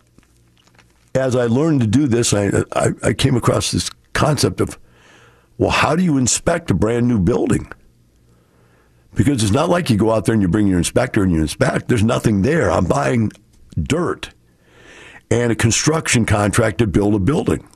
as 1.14 1.34
I 1.34 1.46
learned 1.46 1.80
to 1.80 1.86
do 1.86 2.06
this, 2.06 2.34
I, 2.34 2.62
I, 2.72 2.90
I 3.02 3.12
came 3.14 3.34
across 3.34 3.72
this 3.72 3.90
concept 4.12 4.60
of, 4.60 4.78
well, 5.58 5.70
how 5.70 5.96
do 5.96 6.04
you 6.04 6.18
inspect 6.18 6.70
a 6.70 6.74
brand 6.74 7.08
new 7.08 7.18
building? 7.18 7.72
Because 9.14 9.42
it's 9.42 9.52
not 9.52 9.70
like 9.70 9.88
you 9.88 9.96
go 9.96 10.12
out 10.12 10.26
there 10.26 10.34
and 10.34 10.42
you 10.42 10.48
bring 10.48 10.66
your 10.66 10.78
inspector 10.78 11.22
and 11.22 11.32
you 11.32 11.40
inspect. 11.40 11.88
There's 11.88 12.04
nothing 12.04 12.42
there. 12.42 12.70
I'm 12.70 12.84
buying 12.84 13.32
dirt 13.82 14.34
and 15.30 15.50
a 15.50 15.56
construction 15.56 16.26
contract 16.26 16.78
to 16.78 16.86
build 16.86 17.14
a 17.14 17.18
building. 17.18 17.66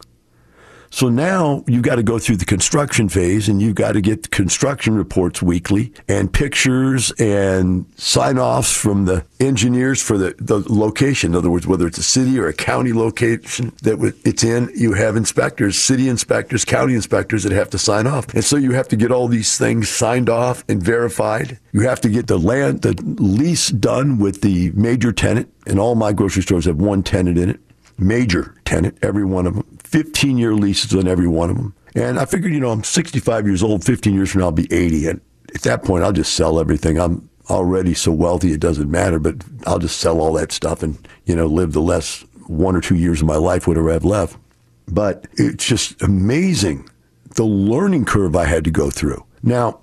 So 0.90 1.09
now 1.09 1.64
you've 1.68 1.85
got 1.85 1.96
to 1.96 2.03
go 2.03 2.18
through 2.18 2.37
the 2.37 2.44
construction 2.44 3.09
phase 3.09 3.48
and 3.48 3.62
you've 3.62 3.76
got 3.76 3.92
to 3.92 4.00
get 4.00 4.31
construction 4.33 4.96
reports 4.96 5.40
weekly 5.40 5.92
and 6.09 6.33
pictures 6.33 7.12
and 7.12 7.87
sign 7.96 8.38
offs 8.38 8.76
from 8.76 9.05
the 9.05 9.24
engineers 9.38 10.03
for 10.03 10.18
the, 10.18 10.35
the 10.38 10.59
location. 10.72 11.31
In 11.31 11.37
other 11.37 11.50
words, 11.50 11.66
whether 11.66 11.87
it's 11.87 11.98
a 11.98 12.03
city 12.03 12.38
or 12.40 12.48
a 12.48 12.53
county 12.53 12.92
location 12.92 13.72
that 13.83 14.14
it's 14.24 14.42
in, 14.42 14.70
you 14.74 14.94
have 14.94 15.16
inspectors, 15.16 15.79
city 15.79 16.09
inspectors, 16.09 16.64
county 16.64 16.94
inspectors 16.94 17.44
that 17.44 17.53
have 17.53 17.70
to 17.70 17.79
sign 17.79 18.09
off. 18.09 18.35
And 18.35 18.44
so 18.44 18.57
you 18.57 18.72
have 18.72 18.88
to 18.88 18.96
get 18.96 19.12
all 19.12 19.29
these 19.29 19.57
things 19.57 19.88
signed 19.88 20.29
off 20.29 20.64
and 20.68 20.83
verified. 20.83 21.59
You 21.72 21.83
have 21.83 22.00
to 22.00 22.09
get 22.09 22.26
the 22.26 22.38
land, 22.38 22.83
the 22.83 23.00
lease 23.20 23.68
done 23.68 24.18
with 24.18 24.42
the 24.42 24.72
major 24.72 25.12
tenant. 25.12 25.53
And 25.66 25.79
all 25.79 25.94
my 25.94 26.12
grocery 26.12 26.42
stores 26.42 26.64
have 26.64 26.79
one 26.79 27.05
tenant 27.05 27.38
in 27.38 27.50
it 27.50 27.61
major 28.00 28.55
tenant, 28.64 28.98
every 29.03 29.24
one 29.24 29.46
of 29.46 29.55
them. 29.55 29.79
15 29.90 30.38
year 30.38 30.55
leases 30.55 30.94
on 30.94 31.09
every 31.09 31.26
one 31.26 31.50
of 31.50 31.57
them. 31.57 31.74
And 31.94 32.18
I 32.18 32.24
figured, 32.24 32.53
you 32.53 32.61
know, 32.61 32.70
I'm 32.70 32.85
65 32.85 33.46
years 33.46 33.62
old, 33.62 33.85
15 33.85 34.14
years 34.14 34.31
from 34.31 34.40
now, 34.40 34.46
I'll 34.46 34.53
be 34.53 34.72
80. 34.72 35.09
And 35.09 35.20
at 35.55 35.62
that 35.62 35.85
point, 35.85 36.05
I'll 36.05 36.12
just 36.12 36.35
sell 36.35 36.61
everything. 36.61 36.98
I'm 36.98 37.29
already 37.48 37.94
so 37.94 38.12
wealthy, 38.12 38.53
it 38.53 38.61
doesn't 38.61 38.90
matter, 38.90 39.18
but 39.18 39.37
I'll 39.66 39.81
just 39.81 39.98
sell 39.98 40.20
all 40.20 40.33
that 40.35 40.53
stuff 40.53 40.85
and, 40.85 40.96
you 41.24 41.35
know, 41.35 41.46
live 41.46 41.72
the 41.72 41.83
last 41.83 42.24
one 42.46 42.76
or 42.76 42.81
two 42.81 42.94
years 42.94 43.20
of 43.20 43.26
my 43.26 43.37
life, 43.37 43.66
whatever 43.66 43.90
I 43.90 43.94
have 43.94 44.05
left. 44.05 44.37
But 44.87 45.26
it's 45.35 45.66
just 45.66 46.00
amazing 46.03 46.88
the 47.35 47.44
learning 47.44 48.05
curve 48.05 48.37
I 48.37 48.44
had 48.44 48.64
to 48.64 48.70
go 48.70 48.90
through. 48.90 49.24
Now, 49.42 49.81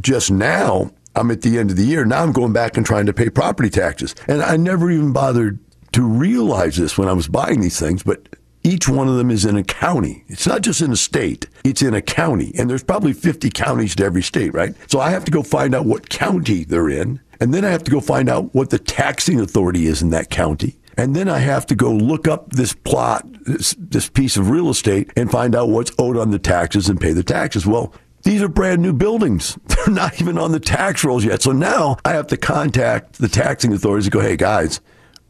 just 0.00 0.30
now, 0.30 0.92
I'm 1.16 1.30
at 1.32 1.42
the 1.42 1.58
end 1.58 1.70
of 1.70 1.76
the 1.76 1.84
year. 1.84 2.04
Now 2.04 2.22
I'm 2.22 2.32
going 2.32 2.52
back 2.52 2.76
and 2.76 2.86
trying 2.86 3.06
to 3.06 3.12
pay 3.12 3.30
property 3.30 3.70
taxes. 3.70 4.14
And 4.28 4.42
I 4.42 4.56
never 4.56 4.90
even 4.90 5.12
bothered 5.12 5.58
to 5.92 6.02
realize 6.02 6.76
this 6.76 6.96
when 6.96 7.08
I 7.08 7.12
was 7.12 7.26
buying 7.26 7.60
these 7.60 7.78
things, 7.78 8.04
but 8.04 8.28
each 8.62 8.88
one 8.88 9.08
of 9.08 9.16
them 9.16 9.30
is 9.30 9.44
in 9.44 9.56
a 9.56 9.64
county. 9.64 10.24
It's 10.28 10.46
not 10.46 10.62
just 10.62 10.80
in 10.80 10.92
a 10.92 10.96
state, 10.96 11.46
it's 11.64 11.82
in 11.82 11.94
a 11.94 12.02
county. 12.02 12.52
And 12.58 12.68
there's 12.68 12.82
probably 12.82 13.12
50 13.12 13.50
counties 13.50 13.94
to 13.96 14.04
every 14.04 14.22
state, 14.22 14.52
right? 14.52 14.74
So 14.90 15.00
I 15.00 15.10
have 15.10 15.24
to 15.24 15.30
go 15.30 15.42
find 15.42 15.74
out 15.74 15.86
what 15.86 16.08
county 16.08 16.64
they're 16.64 16.90
in. 16.90 17.20
And 17.40 17.54
then 17.54 17.64
I 17.64 17.70
have 17.70 17.84
to 17.84 17.90
go 17.90 18.00
find 18.00 18.28
out 18.28 18.54
what 18.54 18.70
the 18.70 18.78
taxing 18.78 19.40
authority 19.40 19.86
is 19.86 20.02
in 20.02 20.10
that 20.10 20.28
county. 20.28 20.76
And 20.98 21.16
then 21.16 21.28
I 21.28 21.38
have 21.38 21.64
to 21.66 21.74
go 21.74 21.90
look 21.90 22.28
up 22.28 22.52
this 22.52 22.74
plot, 22.74 23.26
this, 23.44 23.74
this 23.78 24.10
piece 24.10 24.36
of 24.36 24.50
real 24.50 24.68
estate, 24.68 25.10
and 25.16 25.30
find 25.30 25.54
out 25.54 25.70
what's 25.70 25.92
owed 25.98 26.18
on 26.18 26.30
the 26.30 26.38
taxes 26.38 26.90
and 26.90 27.00
pay 27.00 27.14
the 27.14 27.22
taxes. 27.22 27.66
Well, 27.66 27.94
these 28.22 28.42
are 28.42 28.48
brand 28.48 28.82
new 28.82 28.92
buildings. 28.92 29.58
They're 29.66 29.94
not 29.94 30.20
even 30.20 30.36
on 30.36 30.52
the 30.52 30.60
tax 30.60 31.02
rolls 31.02 31.24
yet. 31.24 31.40
So 31.40 31.52
now 31.52 31.96
I 32.04 32.10
have 32.10 32.26
to 32.26 32.36
contact 32.36 33.14
the 33.14 33.28
taxing 33.28 33.72
authorities 33.72 34.06
and 34.06 34.12
go, 34.12 34.20
hey, 34.20 34.36
guys, 34.36 34.80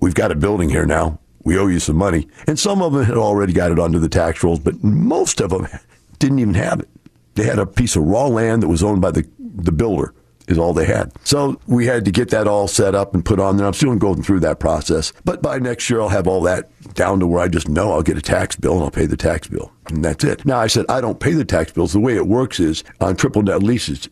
we've 0.00 0.14
got 0.14 0.32
a 0.32 0.34
building 0.34 0.68
here 0.68 0.86
now. 0.86 1.20
We 1.44 1.59
owe 1.59 1.66
you 1.66 1.81
some 1.81 1.96
money. 1.96 2.29
And 2.46 2.59
some 2.59 2.83
of 2.83 2.92
them 2.92 3.05
had 3.05 3.16
already 3.16 3.53
got 3.53 3.70
it 3.70 3.79
onto 3.79 3.98
the 3.98 4.09
tax 4.09 4.42
rolls, 4.42 4.59
but 4.59 4.83
most 4.85 5.40
of 5.40 5.50
them 5.50 5.66
didn't 6.18 6.38
even 6.38 6.55
have 6.55 6.81
it. 6.81 6.88
They 7.35 7.44
had 7.44 7.59
a 7.59 7.66
piece 7.66 7.96
of 7.96 8.05
raw 8.05 8.26
land 8.26 8.62
that 8.62 8.68
was 8.68 8.83
owned 8.83 9.00
by 9.00 9.11
the, 9.11 9.26
the 9.38 9.72
builder 9.72 10.14
is 10.50 10.59
all 10.59 10.72
they 10.72 10.85
had. 10.85 11.12
So 11.24 11.61
we 11.66 11.87
had 11.87 12.05
to 12.05 12.11
get 12.11 12.31
that 12.31 12.48
all 12.48 12.66
set 12.66 12.94
up 12.94 13.14
and 13.14 13.24
put 13.24 13.38
on 13.38 13.57
there. 13.57 13.66
I'm 13.66 13.72
still 13.72 13.94
going 13.96 14.22
through 14.22 14.40
that 14.40 14.59
process. 14.59 15.12
But 15.24 15.42
by 15.42 15.59
next 15.59 15.88
year, 15.88 16.00
I'll 16.00 16.09
have 16.09 16.26
all 16.26 16.42
that 16.42 16.70
down 16.94 17.20
to 17.20 17.26
where 17.26 17.40
I 17.40 17.48
just 17.48 17.68
know 17.68 17.92
I'll 17.92 18.03
get 18.03 18.18
a 18.18 18.22
tax 18.22 18.57
bill 18.57 18.74
and 18.74 18.83
I'll 18.83 18.90
pay 18.90 19.07
the 19.07 19.16
tax 19.16 19.46
bill. 19.46 19.72
And 19.88 20.05
that's 20.05 20.24
it. 20.24 20.44
Now, 20.44 20.59
I 20.59 20.66
said 20.66 20.87
I 20.88 21.00
don't 21.00 21.20
pay 21.20 21.33
the 21.33 21.44
tax 21.44 21.72
bills. 21.72 21.92
The 21.92 22.00
way 22.00 22.16
it 22.16 22.26
works 22.26 22.59
is 22.59 22.83
on 23.00 23.16
triple 23.16 23.42
net 23.42 23.62
leases, 23.62 24.09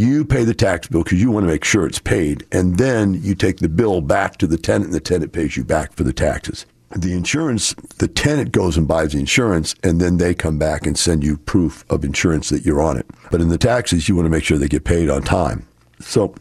you 0.00 0.24
pay 0.24 0.44
the 0.44 0.54
tax 0.54 0.88
bill 0.88 1.02
because 1.02 1.20
you 1.20 1.30
want 1.30 1.44
to 1.44 1.52
make 1.52 1.64
sure 1.64 1.86
it's 1.86 1.98
paid, 1.98 2.46
and 2.50 2.78
then 2.78 3.22
you 3.22 3.34
take 3.34 3.58
the 3.58 3.68
bill 3.68 4.00
back 4.00 4.38
to 4.38 4.46
the 4.46 4.56
tenant, 4.56 4.86
and 4.86 4.94
the 4.94 5.00
tenant 5.00 5.32
pays 5.32 5.56
you 5.56 5.64
back 5.64 5.92
for 5.92 6.04
the 6.04 6.12
taxes. 6.12 6.64
The 6.96 7.12
insurance, 7.12 7.74
the 7.98 8.08
tenant 8.08 8.50
goes 8.50 8.76
and 8.76 8.88
buys 8.88 9.12
the 9.12 9.20
insurance, 9.20 9.74
and 9.84 10.00
then 10.00 10.16
they 10.16 10.34
come 10.34 10.58
back 10.58 10.86
and 10.86 10.98
send 10.98 11.22
you 11.22 11.36
proof 11.36 11.84
of 11.90 12.04
insurance 12.04 12.48
that 12.48 12.64
you're 12.64 12.82
on 12.82 12.96
it. 12.96 13.06
But 13.30 13.40
in 13.40 13.48
the 13.48 13.58
taxes, 13.58 14.08
you 14.08 14.16
want 14.16 14.26
to 14.26 14.30
make 14.30 14.42
sure 14.42 14.58
they 14.58 14.68
get 14.68 14.84
paid 14.84 15.08
on 15.08 15.22
time. 15.22 15.68
So 16.00 16.34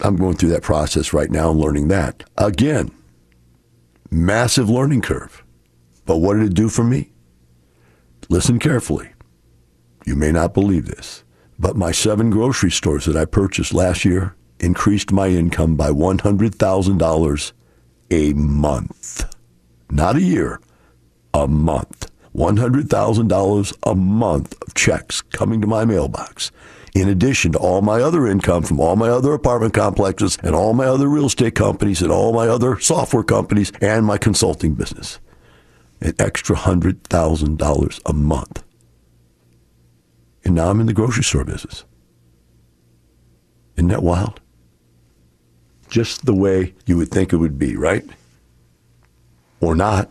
I'm 0.00 0.16
going 0.16 0.36
through 0.36 0.48
that 0.48 0.62
process 0.62 1.12
right 1.12 1.30
now 1.30 1.50
and 1.50 1.60
learning 1.60 1.88
that. 1.88 2.24
Again, 2.36 2.90
massive 4.10 4.68
learning 4.68 5.02
curve. 5.02 5.44
But 6.04 6.16
what 6.16 6.34
did 6.34 6.44
it 6.44 6.54
do 6.54 6.68
for 6.68 6.82
me? 6.82 7.12
Listen 8.28 8.58
carefully. 8.58 9.10
You 10.04 10.16
may 10.16 10.32
not 10.32 10.54
believe 10.54 10.86
this. 10.86 11.21
But 11.62 11.76
my 11.76 11.92
seven 11.92 12.30
grocery 12.30 12.72
stores 12.72 13.04
that 13.04 13.16
I 13.16 13.24
purchased 13.24 13.72
last 13.72 14.04
year 14.04 14.34
increased 14.58 15.12
my 15.12 15.28
income 15.28 15.76
by 15.76 15.90
$100,000 15.90 17.52
a 18.10 18.32
month. 18.32 19.36
Not 19.88 20.16
a 20.16 20.20
year, 20.20 20.60
a 21.32 21.46
month. 21.46 22.10
$100,000 22.34 23.76
a 23.84 23.94
month 23.94 24.54
of 24.60 24.74
checks 24.74 25.20
coming 25.20 25.60
to 25.60 25.68
my 25.68 25.84
mailbox. 25.84 26.50
In 26.96 27.08
addition 27.08 27.52
to 27.52 27.58
all 27.58 27.80
my 27.80 28.00
other 28.00 28.26
income 28.26 28.64
from 28.64 28.80
all 28.80 28.96
my 28.96 29.08
other 29.08 29.32
apartment 29.32 29.72
complexes 29.72 30.38
and 30.42 30.56
all 30.56 30.72
my 30.72 30.86
other 30.86 31.06
real 31.06 31.26
estate 31.26 31.54
companies 31.54 32.02
and 32.02 32.10
all 32.10 32.32
my 32.32 32.48
other 32.48 32.80
software 32.80 33.22
companies 33.22 33.70
and 33.80 34.04
my 34.04 34.18
consulting 34.18 34.74
business. 34.74 35.20
An 36.00 36.14
extra 36.18 36.56
$100,000 36.56 38.00
a 38.04 38.12
month. 38.12 38.64
Now 40.62 40.70
I'm 40.70 40.78
in 40.78 40.86
the 40.86 40.92
grocery 40.92 41.24
store 41.24 41.42
business. 41.42 41.84
Isn't 43.76 43.88
that 43.88 44.04
wild? 44.04 44.40
Just 45.88 46.24
the 46.24 46.34
way 46.34 46.74
you 46.86 46.96
would 46.98 47.10
think 47.10 47.32
it 47.32 47.38
would 47.38 47.58
be, 47.58 47.74
right? 47.74 48.04
Or 49.60 49.74
not. 49.74 50.08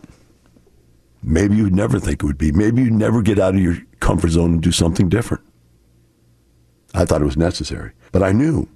Maybe 1.22 1.56
you'd 1.56 1.74
never 1.74 1.98
think 1.98 2.22
it 2.22 2.26
would 2.26 2.36
be. 2.36 2.52
Maybe 2.52 2.82
you'd 2.82 2.92
never 2.92 3.22
get 3.22 3.38
out 3.38 3.54
of 3.54 3.62
your 3.62 3.78
comfort 4.00 4.28
zone 4.28 4.52
and 4.52 4.62
do 4.62 4.72
something 4.72 5.08
different. 5.08 5.42
I 6.92 7.06
thought 7.06 7.22
it 7.22 7.32
was 7.32 7.38
necessary. 7.38 7.92
But 8.10 8.22
I 8.22 8.32
knew 8.32 8.68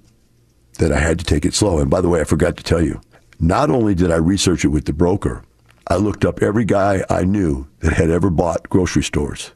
that 0.79 0.91
I 0.91 0.97
had 0.97 1.19
to 1.19 1.25
take 1.25 1.45
it 1.45 1.53
slow. 1.53 1.77
And 1.77 1.91
by 1.91 2.01
the 2.01 2.09
way, 2.09 2.21
I 2.21 2.23
forgot 2.23 2.57
to 2.57 2.63
tell 2.63 2.81
you, 2.81 2.99
not 3.39 3.69
only 3.69 3.93
did 3.93 4.09
I 4.09 4.15
research 4.15 4.65
it 4.65 4.69
with 4.69 4.85
the 4.85 4.93
broker, 4.93 5.43
I 5.87 5.97
looked 5.97 6.25
up 6.25 6.41
every 6.41 6.65
guy 6.65 7.05
I 7.07 7.23
knew 7.23 7.67
that 7.81 7.93
had 7.93 8.09
ever 8.09 8.31
bought 8.31 8.67
grocery 8.67 9.03
stores 9.03 9.51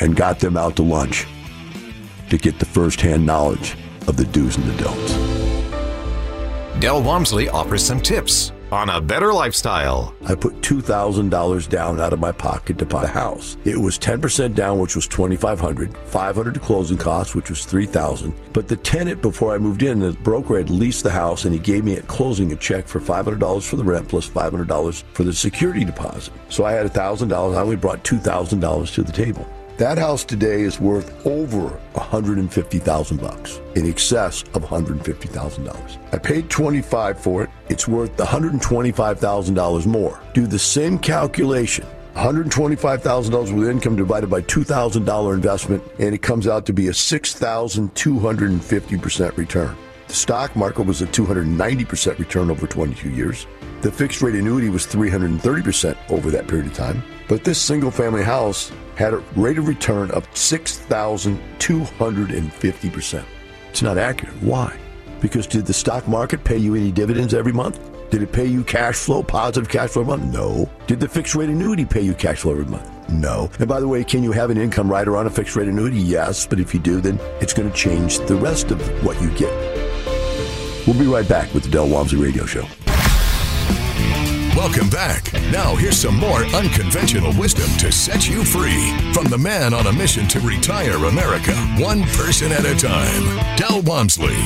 and 0.00 0.16
got 0.16 0.40
them 0.40 0.56
out 0.56 0.76
to 0.76 0.82
lunch 0.82 1.26
to 2.30 2.38
get 2.38 2.58
the 2.58 2.66
firsthand 2.66 3.24
knowledge 3.26 3.76
of 4.06 4.16
the 4.16 4.24
do's 4.24 4.56
and 4.56 4.66
the 4.66 4.82
don'ts. 4.82 5.40
Del 6.80 7.02
Walmsley 7.02 7.48
offers 7.50 7.84
some 7.84 8.00
tips 8.00 8.52
on 8.72 8.88
a 8.88 9.00
better 9.00 9.32
lifestyle. 9.32 10.14
I 10.24 10.34
put 10.34 10.60
$2,000 10.62 11.68
down 11.68 12.00
out 12.00 12.12
of 12.12 12.20
my 12.20 12.32
pocket 12.32 12.78
to 12.78 12.86
buy 12.86 13.04
a 13.04 13.08
house. 13.08 13.56
It 13.64 13.76
was 13.76 13.98
10% 13.98 14.54
down, 14.54 14.78
which 14.78 14.96
was 14.96 15.06
2500 15.06 15.96
500 15.96 16.54
to 16.54 16.60
closing 16.60 16.96
costs, 16.96 17.34
which 17.34 17.50
was 17.50 17.64
3000 17.64 18.32
But 18.52 18.68
the 18.68 18.76
tenant, 18.76 19.22
before 19.22 19.54
I 19.54 19.58
moved 19.58 19.82
in, 19.82 19.98
the 19.98 20.12
broker 20.12 20.56
had 20.56 20.70
leased 20.70 21.02
the 21.02 21.10
house 21.10 21.44
and 21.44 21.52
he 21.52 21.58
gave 21.58 21.84
me 21.84 21.96
at 21.96 22.06
closing 22.06 22.52
a 22.52 22.56
check 22.56 22.86
for 22.86 23.00
$500 23.00 23.68
for 23.68 23.76
the 23.76 23.84
rent 23.84 24.08
plus 24.08 24.28
$500 24.28 25.02
for 25.12 25.24
the 25.24 25.32
security 25.32 25.84
deposit. 25.84 26.32
So 26.48 26.64
I 26.64 26.72
had 26.72 26.86
$1,000. 26.86 27.32
I 27.32 27.60
only 27.60 27.76
brought 27.76 28.04
$2,000 28.04 28.94
to 28.94 29.02
the 29.02 29.12
table. 29.12 29.46
That 29.80 29.96
house 29.96 30.24
today 30.24 30.60
is 30.60 30.78
worth 30.78 31.26
over 31.26 31.68
150,000 31.94 33.16
bucks, 33.16 33.60
in 33.74 33.88
excess 33.88 34.42
of 34.52 34.60
150,000 34.60 35.64
dollars. 35.64 35.98
I 36.12 36.18
paid 36.18 36.50
25 36.50 37.18
for 37.18 37.44
it. 37.44 37.50
It's 37.70 37.88
worth 37.88 38.18
125,000 38.18 39.54
dollars 39.54 39.86
more. 39.86 40.20
Do 40.34 40.46
the 40.46 40.58
same 40.58 40.98
calculation. 40.98 41.86
$125,000 42.14 43.56
with 43.56 43.70
income 43.70 43.96
divided 43.96 44.28
by 44.28 44.42
$2,000 44.42 45.32
investment, 45.32 45.82
and 45.98 46.14
it 46.14 46.20
comes 46.20 46.46
out 46.46 46.66
to 46.66 46.74
be 46.74 46.88
a 46.88 46.92
6,250% 46.92 49.36
return. 49.38 49.74
The 50.08 50.14
stock 50.14 50.54
market 50.56 50.82
was 50.82 51.00
a 51.00 51.06
290% 51.06 52.18
return 52.18 52.50
over 52.50 52.66
22 52.66 53.08
years. 53.08 53.46
The 53.80 53.90
fixed 53.90 54.20
rate 54.20 54.34
annuity 54.34 54.68
was 54.68 54.86
330% 54.86 55.96
over 56.10 56.30
that 56.32 56.48
period 56.48 56.66
of 56.66 56.74
time. 56.74 57.02
But 57.28 57.44
this 57.44 57.58
single 57.58 57.90
family 57.90 58.24
house 58.24 58.70
had 58.96 59.14
a 59.14 59.18
rate 59.36 59.58
of 59.58 59.68
return 59.68 60.10
of 60.10 60.28
6,250%. 60.32 63.24
It's 63.70 63.82
not 63.82 63.98
accurate. 63.98 64.34
Why? 64.42 64.76
Because 65.20 65.46
did 65.46 65.66
the 65.66 65.72
stock 65.72 66.08
market 66.08 66.42
pay 66.44 66.56
you 66.56 66.74
any 66.74 66.90
dividends 66.90 67.34
every 67.34 67.52
month? 67.52 67.78
Did 68.10 68.22
it 68.22 68.32
pay 68.32 68.46
you 68.46 68.64
cash 68.64 68.96
flow, 68.96 69.22
positive 69.22 69.68
cash 69.68 69.90
flow 69.90 70.02
every 70.02 70.16
month? 70.16 70.32
No. 70.32 70.68
Did 70.86 70.98
the 70.98 71.08
fixed 71.08 71.36
rate 71.36 71.48
annuity 71.48 71.84
pay 71.84 72.00
you 72.00 72.14
cash 72.14 72.38
flow 72.38 72.52
every 72.52 72.64
month? 72.64 72.90
No. 73.08 73.50
And 73.58 73.68
by 73.68 73.80
the 73.80 73.86
way, 73.86 74.02
can 74.02 74.24
you 74.24 74.32
have 74.32 74.50
an 74.50 74.58
income 74.58 74.90
rider 74.90 75.16
on 75.16 75.26
a 75.26 75.30
fixed 75.30 75.54
rate 75.54 75.68
annuity? 75.68 75.98
Yes. 75.98 76.46
But 76.46 76.58
if 76.58 76.74
you 76.74 76.80
do, 76.80 77.00
then 77.00 77.20
it's 77.40 77.52
going 77.52 77.70
to 77.70 77.76
change 77.76 78.18
the 78.20 78.34
rest 78.34 78.72
of 78.72 78.80
what 79.04 79.20
you 79.22 79.30
get. 79.36 79.52
We'll 80.86 80.98
be 80.98 81.06
right 81.06 81.28
back 81.28 81.52
with 81.54 81.64
the 81.64 81.70
Del 81.70 81.88
Walmsley 81.88 82.20
Radio 82.20 82.46
Show. 82.46 82.66
Welcome 84.56 84.90
back. 84.90 85.32
Now, 85.52 85.76
here's 85.76 85.96
some 85.96 86.16
more 86.16 86.44
unconventional 86.46 87.32
wisdom 87.38 87.70
to 87.78 87.92
set 87.92 88.28
you 88.28 88.44
free 88.44 88.90
from 89.12 89.26
the 89.26 89.38
man 89.38 89.72
on 89.72 89.86
a 89.86 89.92
mission 89.92 90.26
to 90.28 90.40
retire 90.40 90.96
America, 91.06 91.54
one 91.78 92.02
person 92.02 92.50
at 92.50 92.64
a 92.64 92.74
time, 92.76 93.56
Del 93.56 93.80
Walmsley. 93.82 94.36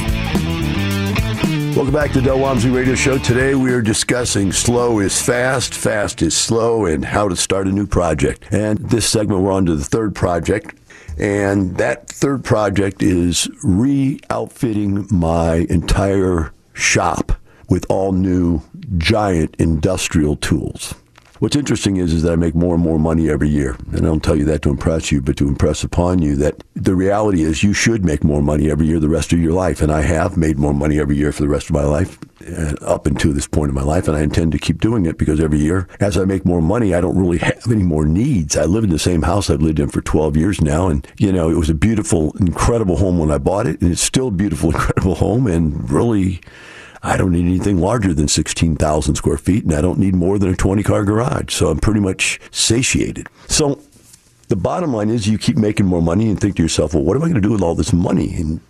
Welcome 1.74 1.92
back 1.92 2.12
to 2.12 2.20
the 2.20 2.26
Del 2.26 2.38
Walmsley 2.38 2.70
Radio 2.70 2.94
Show. 2.94 3.18
Today 3.18 3.54
we 3.54 3.72
are 3.72 3.80
discussing 3.80 4.52
slow 4.52 5.00
is 5.00 5.20
fast, 5.20 5.74
fast 5.74 6.20
is 6.20 6.36
slow, 6.36 6.84
and 6.84 7.04
how 7.04 7.26
to 7.26 7.34
start 7.34 7.66
a 7.66 7.72
new 7.72 7.86
project. 7.86 8.44
And 8.52 8.78
this 8.78 9.08
segment, 9.08 9.40
we're 9.40 9.52
on 9.52 9.66
to 9.66 9.74
the 9.74 9.84
third 9.84 10.14
project. 10.14 10.76
And 11.18 11.78
that 11.78 12.08
third 12.08 12.44
project 12.44 13.02
is 13.02 13.48
re 13.64 14.20
outfitting 14.28 15.08
my 15.10 15.66
entire 15.70 16.52
shop 16.74 17.32
with 17.68 17.86
all 17.88 18.12
new 18.12 18.60
giant 18.98 19.56
industrial 19.58 20.36
tools. 20.36 20.94
What's 21.40 21.56
interesting 21.56 21.96
is, 21.96 22.12
is 22.12 22.22
that 22.22 22.32
I 22.32 22.36
make 22.36 22.54
more 22.54 22.74
and 22.74 22.82
more 22.82 22.98
money 22.98 23.28
every 23.28 23.48
year. 23.48 23.76
And 23.92 23.98
I 23.98 24.04
don't 24.04 24.22
tell 24.22 24.36
you 24.36 24.44
that 24.46 24.62
to 24.62 24.70
impress 24.70 25.10
you, 25.10 25.20
but 25.20 25.36
to 25.38 25.48
impress 25.48 25.82
upon 25.82 26.22
you 26.22 26.36
that 26.36 26.62
the 26.74 26.94
reality 26.94 27.42
is 27.42 27.64
you 27.64 27.72
should 27.72 28.04
make 28.04 28.22
more 28.22 28.40
money 28.40 28.70
every 28.70 28.86
year 28.86 29.00
the 29.00 29.08
rest 29.08 29.32
of 29.32 29.40
your 29.40 29.52
life. 29.52 29.82
And 29.82 29.92
I 29.92 30.02
have 30.02 30.36
made 30.36 30.58
more 30.58 30.72
money 30.72 31.00
every 31.00 31.16
year 31.16 31.32
for 31.32 31.42
the 31.42 31.48
rest 31.48 31.68
of 31.68 31.74
my 31.74 31.82
life 31.82 32.18
uh, 32.48 32.74
up 32.80 33.06
until 33.06 33.32
this 33.32 33.48
point 33.48 33.68
in 33.68 33.74
my 33.74 33.82
life. 33.82 34.06
And 34.06 34.16
I 34.16 34.22
intend 34.22 34.52
to 34.52 34.58
keep 34.58 34.80
doing 34.80 35.06
it 35.06 35.18
because 35.18 35.40
every 35.40 35.58
year, 35.58 35.88
as 35.98 36.16
I 36.16 36.24
make 36.24 36.44
more 36.44 36.62
money, 36.62 36.94
I 36.94 37.00
don't 37.00 37.18
really 37.18 37.38
have 37.38 37.70
any 37.70 37.82
more 37.82 38.06
needs. 38.06 38.56
I 38.56 38.64
live 38.64 38.84
in 38.84 38.90
the 38.90 38.98
same 38.98 39.22
house 39.22 39.50
I've 39.50 39.60
lived 39.60 39.80
in 39.80 39.90
for 39.90 40.00
12 40.00 40.36
years 40.36 40.60
now. 40.60 40.86
And, 40.86 41.06
you 41.18 41.32
know, 41.32 41.50
it 41.50 41.58
was 41.58 41.68
a 41.68 41.74
beautiful, 41.74 42.34
incredible 42.38 42.96
home 42.96 43.18
when 43.18 43.32
I 43.32 43.38
bought 43.38 43.66
it. 43.66 43.82
And 43.82 43.90
it's 43.90 44.00
still 44.00 44.28
a 44.28 44.30
beautiful, 44.30 44.70
incredible 44.74 45.16
home. 45.16 45.48
And 45.48 45.90
really, 45.90 46.40
I 47.04 47.18
don't 47.18 47.32
need 47.32 47.44
anything 47.44 47.78
larger 47.78 48.14
than 48.14 48.28
16,000 48.28 49.14
square 49.14 49.36
feet, 49.36 49.64
and 49.64 49.74
I 49.74 49.82
don't 49.82 49.98
need 49.98 50.14
more 50.14 50.38
than 50.38 50.48
a 50.48 50.56
20 50.56 50.82
car 50.82 51.04
garage. 51.04 51.52
So 51.52 51.68
I'm 51.68 51.78
pretty 51.78 52.00
much 52.00 52.40
satiated. 52.50 53.28
So 53.46 53.78
the 54.48 54.56
bottom 54.56 54.94
line 54.94 55.10
is 55.10 55.28
you 55.28 55.36
keep 55.36 55.58
making 55.58 55.84
more 55.84 56.00
money 56.00 56.30
and 56.30 56.40
think 56.40 56.56
to 56.56 56.62
yourself, 56.62 56.94
well, 56.94 57.04
what 57.04 57.16
am 57.16 57.22
I 57.22 57.26
going 57.26 57.40
to 57.40 57.46
do 57.46 57.52
with 57.52 57.62
all 57.62 57.74
this 57.74 57.92
money? 57.92 58.34
And 58.34 58.60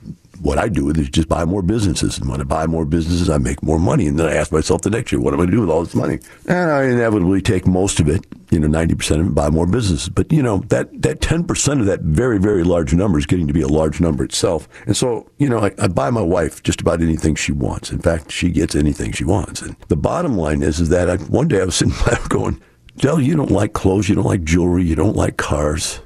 what 0.41 0.59
I 0.59 0.69
do 0.69 0.91
is 0.91 1.09
just 1.09 1.29
buy 1.29 1.45
more 1.45 1.63
businesses. 1.63 2.19
And 2.19 2.29
when 2.29 2.41
I 2.41 2.45
buy 2.45 2.67
more 2.67 2.85
businesses, 2.85 3.31
I 3.31 3.39
make 3.39 3.63
more 3.63 3.79
money. 3.79 4.07
And 4.07 4.19
then 4.19 4.27
I 4.27 4.35
ask 4.35 4.53
myself 4.53 4.83
the 4.83 4.91
next 4.91 5.13
year, 5.13 5.21
what 5.21 5.33
am 5.33 5.41
I 5.41 5.43
going 5.43 5.51
to 5.51 5.57
do 5.57 5.61
with 5.61 5.71
all 5.71 5.85
this 5.85 5.95
money? 5.95 6.19
And 6.47 6.71
I 6.71 6.85
inevitably 6.85 7.43
take 7.43 7.67
most 7.67 8.01
of 8.01 8.09
it, 8.09 8.27
you 8.51 8.61
know, 8.61 8.69
90% 8.69 9.21
of 9.21 9.27
it, 9.27 9.35
buy 9.35 9.51
more 9.51 9.67
businesses. 9.67 10.09
But, 10.09 10.33
you 10.33 10.43
know, 10.43 10.59
that, 10.69 11.03
that 11.03 11.21
10% 11.21 11.81
of 11.81 11.87
that 11.87 12.01
very, 12.01 12.39
very 12.39 12.65
large 12.65 12.95
number 12.95 13.19
is 13.19 13.27
getting 13.27 13.47
to 13.47 13.53
be 13.53 13.63
a 13.63 13.69
large 13.69 14.01
number 14.01 14.25
itself. 14.25 14.69
And 14.87 14.97
so, 14.97 15.31
you 15.39 15.49
know, 15.49 15.59
I, 15.59 15.73
I 15.79 15.89
buy 15.89 16.11
my 16.11 16.23
wife 16.23 16.63
just 16.63 16.81
about 16.81 17.01
anything 17.01 17.35
she 17.35 17.53
wants. 17.53 17.91
In 17.91 18.01
fact, 18.01 18.31
she 18.31 18.51
gets 18.51 18.75
anything 18.75 19.13
she 19.13 19.25
wants. 19.25 19.63
And 19.63 19.77
the 19.89 19.97
bottom 19.97 20.37
line 20.37 20.63
is, 20.63 20.81
is 20.81 20.89
that 20.91 21.11
I, 21.11 21.17
one 21.17 21.49
day 21.49 21.61
I 21.61 21.65
was 21.65 21.75
sitting 21.77 21.95
back 22.05 22.29
going, 22.29 22.61
Del, 22.97 23.21
you 23.21 23.35
don't 23.35 23.51
like 23.51 23.73
clothes, 23.73 24.09
you 24.09 24.15
don't 24.15 24.25
like 24.25 24.45
jewelry, 24.45 24.85
you 24.85 24.95
don't 24.95 25.17
like 25.17 25.37
cars, 25.37 26.01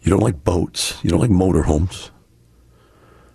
you 0.00 0.10
don't 0.10 0.22
like 0.22 0.44
boats, 0.44 0.98
you 1.02 1.10
don't 1.10 1.20
like 1.20 1.30
motorhomes. 1.30 2.10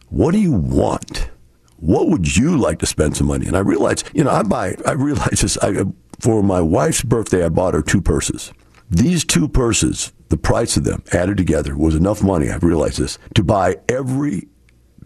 What 0.10 0.32
do 0.32 0.40
you 0.40 0.52
want? 0.52 1.30
What 1.78 2.10
would 2.10 2.36
you 2.36 2.58
like 2.58 2.80
to 2.80 2.86
spend 2.86 3.18
some 3.18 3.28
money? 3.28 3.48
And 3.48 3.56
I 3.56 3.60
realized, 3.60 4.10
you 4.14 4.24
know, 4.24 4.32
I 4.32 4.44
buy, 4.44 4.76
I 4.86 4.94
realized 4.94 5.44
this. 5.44 5.58
I, 5.62 5.84
for 6.20 6.42
my 6.42 6.62
wife's 6.62 7.02
birthday, 7.02 7.46
I 7.46 7.50
bought 7.50 7.74
her 7.74 7.82
two 7.82 8.02
purses. 8.02 8.54
These 8.90 9.26
two 9.26 9.48
purses, 9.48 10.14
the 10.30 10.38
price 10.38 10.78
of 10.78 10.84
them 10.84 11.04
added 11.12 11.38
together 11.38 11.76
was 11.78 11.96
enough 11.96 12.24
money, 12.24 12.50
I've 12.50 12.64
realized 12.64 13.00
this, 13.00 13.18
to 13.34 13.44
buy 13.44 13.78
every 13.90 14.48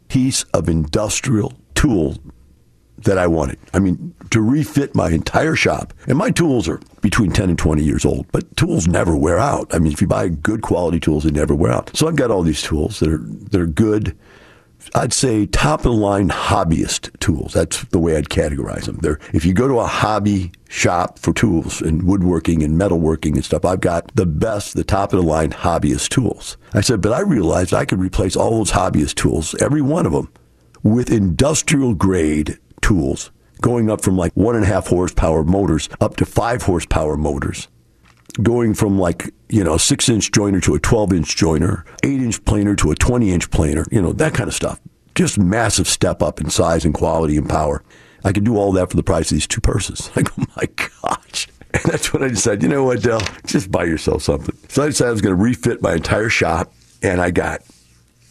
piece 0.09 0.43
of 0.53 0.69
industrial 0.69 1.53
tool 1.75 2.17
that 3.03 3.17
I 3.17 3.27
wanted. 3.27 3.57
I 3.73 3.79
mean, 3.79 4.13
to 4.31 4.41
refit 4.41 4.93
my 4.93 5.09
entire 5.09 5.55
shop. 5.55 5.93
And 6.07 6.17
my 6.17 6.31
tools 6.31 6.67
are 6.67 6.81
between 7.01 7.31
10 7.31 7.49
and 7.49 7.57
20 7.57 7.81
years 7.81 8.05
old, 8.05 8.27
but 8.31 8.55
tools 8.57 8.87
never 8.87 9.15
wear 9.15 9.39
out. 9.39 9.73
I 9.73 9.79
mean, 9.79 9.93
if 9.93 10.01
you 10.01 10.07
buy 10.07 10.27
good 10.27 10.61
quality 10.61 10.99
tools, 10.99 11.23
they 11.23 11.31
never 11.31 11.55
wear 11.55 11.71
out. 11.71 11.95
So 11.95 12.07
I've 12.07 12.17
got 12.17 12.31
all 12.31 12.43
these 12.43 12.61
tools 12.61 12.99
that 12.99 13.09
are, 13.09 13.19
that 13.19 13.61
are 13.61 13.67
good 13.67 14.17
I'd 14.95 15.13
say 15.13 15.45
top 15.45 15.81
of 15.81 15.83
the 15.83 15.91
line 15.91 16.29
hobbyist 16.29 17.17
tools. 17.19 17.53
That's 17.53 17.83
the 17.85 17.99
way 17.99 18.15
I'd 18.17 18.29
categorize 18.29 18.85
them. 18.85 18.97
They're, 19.01 19.19
if 19.33 19.45
you 19.45 19.53
go 19.53 19.67
to 19.67 19.79
a 19.79 19.85
hobby 19.85 20.51
shop 20.69 21.19
for 21.19 21.33
tools 21.33 21.81
and 21.81 22.03
woodworking 22.03 22.63
and 22.63 22.79
metalworking 22.79 23.35
and 23.35 23.45
stuff, 23.45 23.65
I've 23.65 23.81
got 23.81 24.11
the 24.15 24.25
best, 24.25 24.75
the 24.75 24.83
top 24.83 25.13
of 25.13 25.19
the 25.19 25.25
line 25.25 25.51
hobbyist 25.51 26.09
tools. 26.09 26.57
I 26.73 26.81
said, 26.81 27.01
but 27.01 27.13
I 27.13 27.21
realized 27.21 27.73
I 27.73 27.85
could 27.85 27.99
replace 27.99 28.35
all 28.35 28.57
those 28.57 28.71
hobbyist 28.71 29.15
tools, 29.15 29.55
every 29.61 29.81
one 29.81 30.05
of 30.05 30.11
them, 30.11 30.31
with 30.83 31.11
industrial 31.11 31.93
grade 31.93 32.57
tools, 32.81 33.31
going 33.61 33.89
up 33.89 34.01
from 34.01 34.17
like 34.17 34.33
one 34.33 34.55
and 34.55 34.63
a 34.63 34.67
half 34.67 34.87
horsepower 34.87 35.43
motors 35.43 35.89
up 35.99 36.15
to 36.17 36.25
five 36.25 36.63
horsepower 36.63 37.17
motors 37.17 37.67
going 38.41 38.73
from 38.73 38.99
like 38.99 39.33
you 39.49 39.63
know 39.63 39.75
a 39.75 39.79
six 39.79 40.09
inch 40.09 40.31
joiner 40.31 40.59
to 40.61 40.75
a 40.75 40.79
12 40.79 41.13
inch 41.13 41.35
joiner 41.35 41.85
eight 42.03 42.21
inch 42.21 42.43
planer 42.45 42.75
to 42.75 42.91
a 42.91 42.95
20 42.95 43.31
inch 43.31 43.49
planer 43.51 43.85
you 43.91 44.01
know 44.01 44.13
that 44.13 44.33
kind 44.33 44.47
of 44.47 44.53
stuff. 44.53 44.79
Just 45.15 45.37
massive 45.37 45.87
step 45.87 46.21
up 46.21 46.39
in 46.39 46.49
size 46.49 46.85
and 46.85 46.93
quality 46.93 47.35
and 47.35 47.49
power. 47.49 47.83
I 48.23 48.31
could 48.31 48.45
do 48.45 48.57
all 48.57 48.71
that 48.73 48.89
for 48.89 48.95
the 48.95 49.03
price 49.03 49.31
of 49.31 49.35
these 49.35 49.47
two 49.47 49.61
purses. 49.61 50.09
Like 50.15 50.29
oh 50.39 50.45
my 50.55 50.67
gosh. 51.01 51.47
And 51.73 51.83
that's 51.83 52.11
when 52.13 52.23
i 52.23 52.29
decided 52.29 52.63
you 52.63 52.69
know 52.69 52.83
what 52.83 53.03
Del, 53.03 53.21
just 53.45 53.71
buy 53.71 53.83
yourself 53.83 54.23
something. 54.23 54.55
So 54.69 54.83
i 54.83 54.87
decided 54.87 55.09
i 55.09 55.11
was 55.13 55.21
going 55.21 55.35
to 55.35 55.43
refit 55.43 55.81
my 55.81 55.93
entire 55.93 56.29
shop 56.29 56.73
and 57.01 57.21
i 57.21 57.31
got 57.31 57.61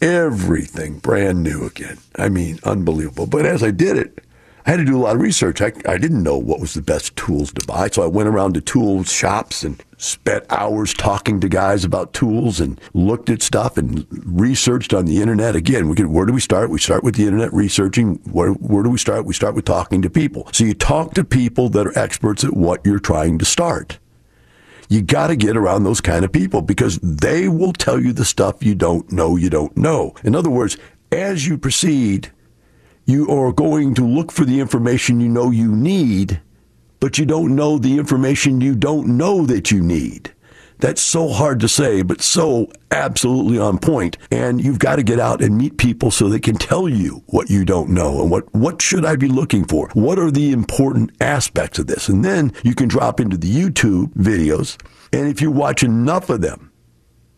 everything 0.01 0.99
brand 0.99 1.43
new 1.43 1.65
again. 1.65 1.97
I 2.17 2.29
mean 2.29 2.59
unbelievable. 2.63 3.27
But 3.27 3.45
as 3.45 3.63
i 3.63 3.71
did 3.71 3.97
it 3.97 4.23
I 4.69 4.73
had 4.73 4.81
to 4.81 4.85
do 4.85 4.97
a 4.97 5.01
lot 5.01 5.15
of 5.15 5.21
research. 5.23 5.63
I, 5.63 5.71
I 5.87 5.97
didn't 5.97 6.21
know 6.21 6.37
what 6.37 6.59
was 6.59 6.75
the 6.75 6.83
best 6.83 7.15
tools 7.15 7.51
to 7.53 7.65
buy. 7.65 7.89
So 7.89 8.03
I 8.03 8.05
went 8.05 8.29
around 8.29 8.53
to 8.53 8.61
tool 8.61 9.03
shops 9.03 9.63
and 9.63 9.83
spent 9.97 10.45
hours 10.51 10.93
talking 10.93 11.39
to 11.39 11.49
guys 11.49 11.83
about 11.83 12.13
tools 12.13 12.59
and 12.59 12.79
looked 12.93 13.31
at 13.31 13.41
stuff 13.41 13.79
and 13.79 14.05
researched 14.11 14.93
on 14.93 15.05
the 15.05 15.23
internet. 15.23 15.55
Again, 15.55 15.89
we 15.89 15.95
get, 15.95 16.11
where 16.11 16.27
do 16.27 16.33
we 16.33 16.39
start? 16.39 16.69
We 16.69 16.77
start 16.77 17.03
with 17.03 17.15
the 17.15 17.25
internet 17.25 17.51
researching. 17.51 18.17
Where, 18.31 18.51
where 18.51 18.83
do 18.83 18.91
we 18.91 18.99
start? 18.99 19.25
We 19.25 19.33
start 19.33 19.55
with 19.55 19.65
talking 19.65 20.03
to 20.03 20.09
people. 20.11 20.47
So 20.53 20.65
you 20.65 20.75
talk 20.75 21.15
to 21.15 21.23
people 21.23 21.69
that 21.69 21.87
are 21.87 21.97
experts 21.97 22.43
at 22.43 22.53
what 22.53 22.85
you're 22.85 22.99
trying 22.99 23.39
to 23.39 23.45
start. 23.45 23.97
You 24.87 25.01
got 25.01 25.27
to 25.27 25.35
get 25.35 25.57
around 25.57 25.83
those 25.83 25.99
kind 25.99 26.23
of 26.23 26.31
people 26.31 26.61
because 26.61 26.99
they 26.99 27.47
will 27.47 27.73
tell 27.73 27.99
you 27.99 28.13
the 28.13 28.23
stuff 28.23 28.63
you 28.63 28.75
don't 28.75 29.11
know 29.11 29.35
you 29.35 29.49
don't 29.49 29.75
know. 29.75 30.13
In 30.23 30.35
other 30.35 30.51
words, 30.51 30.77
as 31.11 31.47
you 31.47 31.57
proceed, 31.57 32.31
you 33.09 33.27
are 33.29 33.51
going 33.51 33.95
to 33.95 34.05
look 34.05 34.31
for 34.31 34.45
the 34.45 34.59
information 34.59 35.19
you 35.19 35.27
know 35.27 35.49
you 35.49 35.75
need, 35.75 36.39
but 36.99 37.17
you 37.17 37.25
don't 37.25 37.55
know 37.55 37.79
the 37.79 37.97
information 37.97 38.61
you 38.61 38.75
don't 38.75 39.07
know 39.17 39.47
that 39.47 39.71
you 39.71 39.81
need. 39.81 40.31
That's 40.77 41.01
so 41.01 41.27
hard 41.27 41.59
to 41.61 41.67
say, 41.67 42.03
but 42.03 42.21
so 42.21 42.71
absolutely 42.91 43.57
on 43.57 43.79
point. 43.79 44.17
And 44.29 44.63
you've 44.63 44.77
got 44.77 44.97
to 44.97 45.03
get 45.03 45.19
out 45.19 45.41
and 45.41 45.57
meet 45.57 45.77
people 45.77 46.11
so 46.11 46.29
they 46.29 46.39
can 46.39 46.55
tell 46.55 46.87
you 46.87 47.23
what 47.25 47.49
you 47.49 47.65
don't 47.65 47.89
know 47.89 48.21
and 48.21 48.29
what, 48.29 48.53
what 48.53 48.79
should 48.79 49.03
I 49.03 49.15
be 49.15 49.27
looking 49.27 49.65
for? 49.65 49.89
What 49.93 50.19
are 50.19 50.29
the 50.29 50.51
important 50.51 51.11
aspects 51.19 51.79
of 51.79 51.87
this? 51.87 52.09
And 52.09 52.23
then 52.23 52.53
you 52.63 52.75
can 52.75 52.87
drop 52.87 53.19
into 53.19 53.37
the 53.37 53.51
YouTube 53.51 54.13
videos. 54.13 54.77
And 55.11 55.27
if 55.27 55.41
you 55.41 55.49
watch 55.49 55.81
enough 55.81 56.29
of 56.29 56.41
them, 56.41 56.71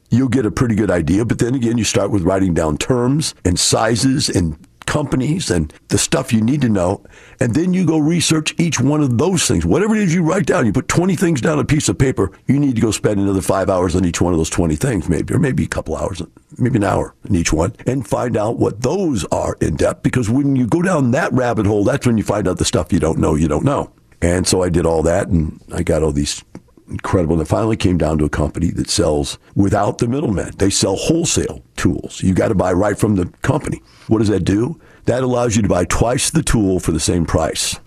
you'll 0.09 0.27
get 0.27 0.45
a 0.45 0.51
pretty 0.51 0.75
good 0.75 0.91
idea. 0.91 1.23
But 1.23 1.39
then 1.39 1.55
again, 1.55 1.77
you 1.77 1.85
start 1.85 2.11
with 2.11 2.23
writing 2.23 2.53
down 2.53 2.77
terms 2.77 3.33
and 3.45 3.57
sizes 3.57 4.27
and 4.29 4.57
companies 4.91 5.49
and 5.49 5.73
the 5.87 5.97
stuff 5.97 6.33
you 6.33 6.41
need 6.41 6.59
to 6.59 6.67
know. 6.67 7.01
And 7.39 7.55
then 7.55 7.73
you 7.73 7.85
go 7.85 7.97
research 7.97 8.53
each 8.59 8.81
one 8.81 9.01
of 9.01 9.17
those 9.17 9.47
things. 9.47 9.65
Whatever 9.65 9.95
it 9.95 10.01
is 10.01 10.13
you 10.13 10.21
write 10.21 10.45
down, 10.45 10.65
you 10.65 10.73
put 10.73 10.89
20 10.89 11.15
things 11.15 11.39
down 11.39 11.53
on 11.53 11.59
a 11.59 11.65
piece 11.65 11.87
of 11.87 11.97
paper, 11.97 12.29
you 12.45 12.59
need 12.59 12.75
to 12.75 12.81
go 12.81 12.91
spend 12.91 13.17
another 13.17 13.41
five 13.41 13.69
hours 13.69 13.95
on 13.95 14.03
each 14.03 14.19
one 14.19 14.33
of 14.33 14.37
those 14.37 14.49
20 14.49 14.75
things, 14.75 15.07
maybe, 15.07 15.33
or 15.33 15.39
maybe 15.39 15.63
a 15.63 15.67
couple 15.67 15.95
hours, 15.95 16.21
maybe 16.57 16.75
an 16.75 16.83
hour 16.83 17.15
in 17.23 17.35
each 17.35 17.53
one, 17.53 17.73
and 17.87 18.05
find 18.05 18.35
out 18.35 18.59
what 18.59 18.81
those 18.81 19.23
are 19.31 19.55
in 19.61 19.77
depth. 19.77 20.03
Because 20.03 20.29
when 20.29 20.57
you 20.57 20.67
go 20.67 20.81
down 20.81 21.11
that 21.11 21.31
rabbit 21.31 21.65
hole, 21.65 21.85
that's 21.85 22.05
when 22.05 22.17
you 22.17 22.23
find 22.25 22.45
out 22.45 22.57
the 22.57 22.65
stuff 22.65 22.91
you 22.91 22.99
don't 22.99 23.17
know 23.17 23.35
you 23.35 23.47
don't 23.47 23.63
know. 23.63 23.93
And 24.21 24.45
so 24.45 24.61
I 24.61 24.67
did 24.67 24.85
all 24.85 25.03
that 25.03 25.29
and 25.29 25.57
I 25.73 25.83
got 25.83 26.03
all 26.03 26.11
these 26.11 26.43
incredible. 26.89 27.35
And 27.35 27.41
it 27.41 27.47
finally 27.47 27.77
came 27.77 27.97
down 27.97 28.17
to 28.17 28.25
a 28.25 28.29
company 28.29 28.71
that 28.71 28.89
sells 28.89 29.39
without 29.55 29.99
the 29.99 30.07
middleman. 30.07 30.51
They 30.57 30.69
sell 30.69 30.97
wholesale 30.97 31.63
tools. 31.81 32.21
You've 32.21 32.37
got 32.37 32.49
to 32.49 32.55
buy 32.55 32.71
right 32.71 32.97
from 32.97 33.15
the 33.15 33.25
company. 33.41 33.81
What 34.07 34.19
does 34.19 34.27
that 34.27 34.45
do? 34.45 34.79
That 35.05 35.23
allows 35.23 35.55
you 35.55 35.63
to 35.63 35.67
buy 35.67 35.85
twice 35.85 36.29
the 36.29 36.43
tool 36.43 36.79
for 36.79 36.91
the 36.91 36.99
same 36.99 37.25
price. 37.25 37.79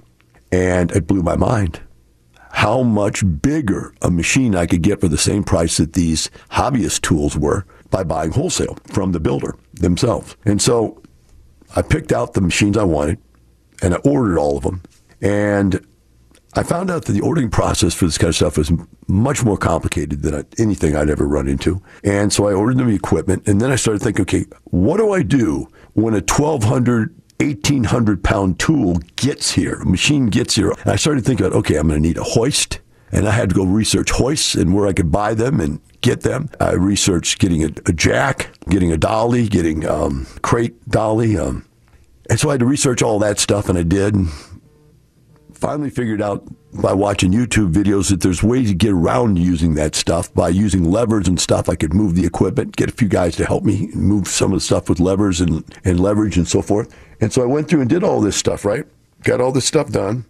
And 0.51 0.91
it 0.91 1.07
blew 1.07 1.23
my 1.23 1.37
mind 1.37 1.81
how 2.51 2.83
much 2.83 3.25
bigger 3.43 3.95
a 4.03 4.11
machine 4.11 4.55
I 4.55 4.67
could 4.67 4.83
get 4.83 5.01
for 5.01 5.09
the 5.09 5.19
same 5.19 5.43
price 5.43 5.77
that 5.77 5.93
these 5.93 6.31
hobbyist 6.51 7.03
tools 7.03 7.37
were 7.37 7.67
by 7.91 8.05
buying 8.05 8.31
wholesale 8.33 8.79
from 8.87 9.13
the 9.13 9.21
builder 9.21 9.57
themselves. 9.75 10.37
And 10.45 10.61
so 10.61 11.03
I 11.75 11.83
picked 11.83 12.13
out 12.13 12.35
the 12.35 12.41
machines 12.41 12.77
I 12.77 12.85
wanted 12.85 13.19
and 13.83 13.95
I 13.95 13.99
ordered 13.99 14.39
all 14.39 14.57
of 14.57 14.65
them. 14.65 14.83
And 15.21 15.85
I 16.57 16.63
found 16.63 16.91
out 16.91 17.07
that 17.07 17.13
the 17.13 17.21
ordering 17.21 17.51
process 17.51 17.95
for 17.95 18.05
this 18.05 18.17
kind 18.17 18.29
of 18.29 18.37
stuff 18.37 18.57
was 18.57 18.71
much 19.09 19.45
more 19.45 19.57
complicated 19.57 20.23
than 20.23 20.47
anything 20.59 20.95
I'd 20.95 21.11
ever 21.11 21.27
run 21.27 21.49
into. 21.49 21.83
And 22.05 22.33
so 22.33 22.47
I 22.47 22.53
ordered 22.53 22.79
them 22.79 22.89
the 22.89 22.95
equipment, 22.95 23.49
and 23.49 23.61
then 23.61 23.73
I 23.73 23.77
started 23.77 24.03
thinking, 24.03 24.23
okay, 24.23 24.45
what 24.65 24.99
do 24.99 25.13
I 25.13 25.23
do 25.23 25.69
when 25.95 26.15
a 26.15 26.19
1200 26.19 27.15
1800 27.41 28.23
pound 28.23 28.59
tool 28.61 28.99
gets 29.17 29.51
here, 29.51 29.85
machine 29.85 30.27
gets 30.27 30.55
here. 30.55 30.71
And 30.71 30.93
I 30.93 30.97
started 30.97 31.25
thinking 31.25 31.45
about, 31.45 31.59
okay, 31.59 31.77
I'm 31.77 31.89
going 31.89 32.01
to 32.01 32.09
need 32.09 32.17
a 32.17 32.23
hoist. 32.23 32.81
And 33.11 33.29
I 33.29 33.33
had 33.33 33.49
to 33.51 33.55
go 33.55 33.65
research 33.65 34.11
hoists 34.11 34.55
and 34.55 34.75
where 34.75 34.87
I 34.87 34.93
could 34.93 35.11
buy 35.11 35.35
them 35.35 35.61
and 35.61 35.81
get 36.01 36.23
them. 36.23 36.49
I 36.61 36.73
researched 36.73 37.39
getting 37.39 37.65
a, 37.65 37.69
a 37.87 37.93
jack, 37.93 38.51
getting 38.69 38.93
a 38.93 38.97
dolly, 38.97 39.49
getting 39.49 39.87
um, 39.87 40.27
crate 40.43 40.89
dolly. 40.89 41.37
Um, 41.37 41.67
and 42.31 42.41
so 42.41 42.49
I 42.49 42.53
had 42.53 42.61
to 42.61 42.67
research 42.67 43.03
all 43.03 43.19
that 43.21 43.39
stuff, 43.39 43.69
and 43.69 43.79
I 43.79 43.83
did. 43.83 44.17
Finally 45.55 45.91
figured 45.91 46.21
out 46.21 46.45
by 46.73 46.93
watching 46.93 47.33
YouTube 47.33 47.73
videos 47.73 48.11
that 48.11 48.21
there's 48.21 48.43
ways 48.43 48.69
to 48.69 48.75
get 48.75 48.91
around 48.91 49.39
using 49.39 49.75
that 49.75 49.95
stuff 49.95 50.33
by 50.35 50.49
using 50.49 50.91
levers 50.91 51.29
and 51.29 51.41
stuff. 51.41 51.69
I 51.69 51.77
could 51.77 51.95
move 51.95 52.17
the 52.17 52.27
equipment, 52.27 52.77
get 52.77 52.91
a 52.91 52.93
few 52.93 53.09
guys 53.09 53.37
to 53.37 53.47
help 53.47 53.65
me 53.65 53.89
move 53.95 54.27
some 54.27 54.53
of 54.53 54.59
the 54.59 54.65
stuff 54.65 54.89
with 54.89 55.01
levers 55.01 55.41
and, 55.41 55.65
and 55.85 56.01
leverage 56.01 56.37
and 56.37 56.47
so 56.47 56.61
forth. 56.61 56.95
And 57.21 57.33
so 57.33 57.43
I 57.43 57.47
went 57.47 57.69
through 57.69 57.81
and 57.81 57.89
did 57.89 58.03
all 58.03 58.21
this 58.21 58.37
stuff, 58.37 58.65
right? 58.65 58.85
Got 59.23 59.41
all 59.41 59.53
this 59.53 59.65
stuff 59.65 59.91
done. 59.91 60.27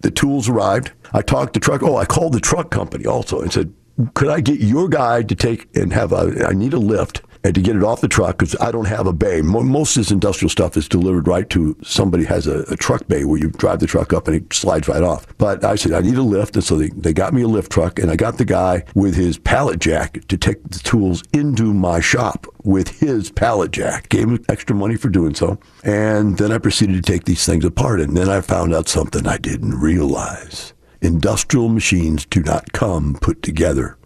The 0.00 0.10
tools 0.10 0.48
arrived. 0.48 0.92
I 1.12 1.22
talked 1.22 1.54
to 1.54 1.60
truck. 1.60 1.82
Oh, 1.82 1.96
I 1.96 2.04
called 2.04 2.32
the 2.32 2.40
truck 2.40 2.70
company 2.70 3.06
also 3.06 3.40
and 3.40 3.52
said, 3.52 3.74
could 4.14 4.28
I 4.28 4.40
get 4.40 4.60
your 4.60 4.88
guy 4.88 5.22
to 5.22 5.34
take 5.34 5.68
and 5.76 5.92
have 5.92 6.12
a, 6.12 6.46
I 6.46 6.52
need 6.52 6.74
a 6.74 6.78
lift 6.78 7.22
and 7.46 7.54
to 7.54 7.60
get 7.60 7.76
it 7.76 7.84
off 7.84 8.00
the 8.00 8.08
truck 8.08 8.38
because 8.38 8.56
I 8.60 8.72
don't 8.72 8.86
have 8.86 9.06
a 9.06 9.12
bay. 9.12 9.40
Most 9.40 9.96
of 9.96 10.00
this 10.00 10.10
industrial 10.10 10.50
stuff 10.50 10.76
is 10.76 10.88
delivered 10.88 11.28
right 11.28 11.48
to 11.50 11.76
somebody 11.80 12.24
has 12.24 12.48
a, 12.48 12.62
a, 12.62 12.76
truck 12.76 13.06
bay 13.06 13.24
where 13.24 13.38
you 13.38 13.50
drive 13.50 13.78
the 13.78 13.86
truck 13.86 14.12
up 14.12 14.26
and 14.26 14.36
it 14.36 14.52
slides 14.52 14.88
right 14.88 15.02
off. 15.04 15.28
But 15.38 15.64
I 15.64 15.76
said, 15.76 15.92
I 15.92 16.00
need 16.00 16.16
a 16.16 16.24
lift. 16.24 16.56
And 16.56 16.64
so 16.64 16.76
they, 16.76 16.88
they 16.88 17.12
got 17.12 17.32
me 17.32 17.42
a 17.42 17.46
lift 17.46 17.70
truck 17.70 18.00
and 18.00 18.10
I 18.10 18.16
got 18.16 18.38
the 18.38 18.44
guy 18.44 18.82
with 18.96 19.14
his 19.14 19.38
pallet 19.38 19.78
jack 19.78 20.26
to 20.26 20.36
take 20.36 20.60
the 20.64 20.80
tools 20.80 21.22
into 21.32 21.72
my 21.72 22.00
shop 22.00 22.48
with 22.64 22.98
his 22.98 23.30
pallet 23.30 23.70
jack. 23.70 24.08
Gave 24.08 24.26
him 24.26 24.44
extra 24.48 24.74
money 24.74 24.96
for 24.96 25.08
doing 25.08 25.36
so. 25.36 25.60
And 25.84 26.38
then 26.38 26.50
I 26.50 26.58
proceeded 26.58 26.96
to 26.96 27.12
take 27.12 27.26
these 27.26 27.46
things 27.46 27.64
apart. 27.64 28.00
And 28.00 28.16
then 28.16 28.28
I 28.28 28.40
found 28.40 28.74
out 28.74 28.88
something 28.88 29.24
I 29.24 29.38
didn't 29.38 29.78
realize. 29.78 30.72
Industrial 31.00 31.68
machines 31.68 32.26
do 32.26 32.42
not 32.42 32.72
come 32.72 33.14
put 33.20 33.40
together. 33.42 33.98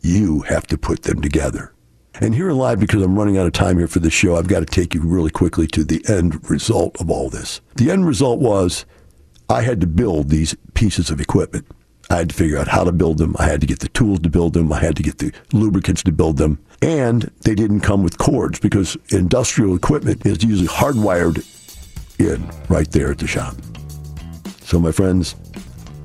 You 0.00 0.40
have 0.40 0.66
to 0.66 0.76
put 0.76 1.04
them 1.04 1.20
together. 1.20 1.72
And 2.20 2.34
here 2.34 2.50
in 2.50 2.56
live, 2.56 2.80
because 2.80 3.02
I'm 3.02 3.16
running 3.18 3.38
out 3.38 3.46
of 3.46 3.52
time 3.52 3.78
here 3.78 3.86
for 3.86 4.00
the 4.00 4.10
show, 4.10 4.36
I've 4.36 4.48
got 4.48 4.60
to 4.60 4.66
take 4.66 4.94
you 4.94 5.02
really 5.02 5.30
quickly 5.30 5.66
to 5.68 5.84
the 5.84 6.04
end 6.08 6.50
result 6.50 7.00
of 7.00 7.10
all 7.10 7.30
this. 7.30 7.60
The 7.76 7.90
end 7.90 8.06
result 8.06 8.40
was 8.40 8.84
I 9.48 9.62
had 9.62 9.80
to 9.80 9.86
build 9.86 10.28
these 10.28 10.56
pieces 10.74 11.10
of 11.10 11.20
equipment. 11.20 11.66
I 12.10 12.16
had 12.16 12.30
to 12.30 12.34
figure 12.34 12.58
out 12.58 12.68
how 12.68 12.84
to 12.84 12.92
build 12.92 13.18
them. 13.18 13.36
I 13.38 13.44
had 13.44 13.60
to 13.60 13.66
get 13.66 13.80
the 13.80 13.88
tools 13.88 14.20
to 14.20 14.30
build 14.30 14.54
them. 14.54 14.72
I 14.72 14.80
had 14.80 14.96
to 14.96 15.02
get 15.02 15.18
the 15.18 15.32
lubricants 15.52 16.02
to 16.04 16.12
build 16.12 16.38
them. 16.38 16.58
And 16.80 17.30
they 17.42 17.54
didn't 17.54 17.80
come 17.80 18.02
with 18.02 18.18
cords 18.18 18.58
because 18.58 18.96
industrial 19.10 19.76
equipment 19.76 20.24
is 20.26 20.42
usually 20.42 20.68
hardwired 20.68 21.44
in 22.18 22.48
right 22.68 22.90
there 22.90 23.10
at 23.10 23.18
the 23.18 23.26
shop. 23.26 23.54
So, 24.62 24.80
my 24.80 24.92
friends, 24.92 25.34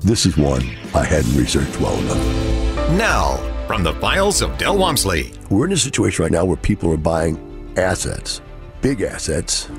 this 0.00 0.26
is 0.26 0.36
one 0.36 0.62
I 0.94 1.04
hadn't 1.04 1.36
researched 1.36 1.80
well 1.80 1.98
enough. 1.98 2.90
Now, 2.98 3.53
from 3.66 3.82
the 3.82 3.94
files 3.94 4.42
of 4.42 4.56
Del 4.58 4.76
Walmsley. 4.76 5.32
We're 5.48 5.66
in 5.66 5.72
a 5.72 5.76
situation 5.76 6.22
right 6.22 6.32
now 6.32 6.44
where 6.44 6.56
people 6.56 6.92
are 6.92 6.98
buying 6.98 7.72
assets, 7.78 8.42
big 8.82 9.00
assets, 9.00 9.70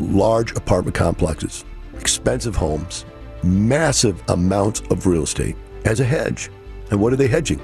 large 0.00 0.50
apartment 0.56 0.96
complexes, 0.96 1.64
expensive 1.94 2.56
homes, 2.56 3.04
massive 3.44 4.22
amounts 4.28 4.80
of 4.90 5.06
real 5.06 5.22
estate 5.22 5.54
as 5.84 6.00
a 6.00 6.04
hedge. 6.04 6.50
And 6.90 7.00
what 7.00 7.12
are 7.12 7.16
they 7.16 7.28
hedging? 7.28 7.60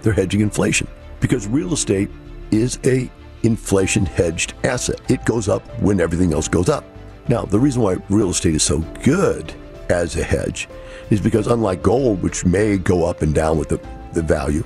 They're 0.00 0.14
hedging 0.14 0.40
inflation 0.40 0.88
because 1.20 1.46
real 1.46 1.74
estate 1.74 2.10
is 2.50 2.78
a 2.84 3.10
inflation 3.42 4.06
hedged 4.06 4.54
asset. 4.64 5.00
It 5.10 5.24
goes 5.26 5.48
up 5.48 5.66
when 5.80 6.00
everything 6.00 6.32
else 6.32 6.48
goes 6.48 6.70
up. 6.70 6.84
Now, 7.28 7.44
the 7.44 7.60
reason 7.60 7.82
why 7.82 7.96
real 8.08 8.30
estate 8.30 8.54
is 8.54 8.62
so 8.62 8.78
good 9.02 9.52
as 9.90 10.16
a 10.16 10.22
hedge 10.22 10.68
is 11.10 11.20
because 11.20 11.46
unlike 11.46 11.82
gold, 11.82 12.22
which 12.22 12.46
may 12.46 12.78
go 12.78 13.04
up 13.04 13.20
and 13.20 13.34
down 13.34 13.58
with 13.58 13.68
the, 13.68 13.80
the 14.14 14.22
value, 14.22 14.64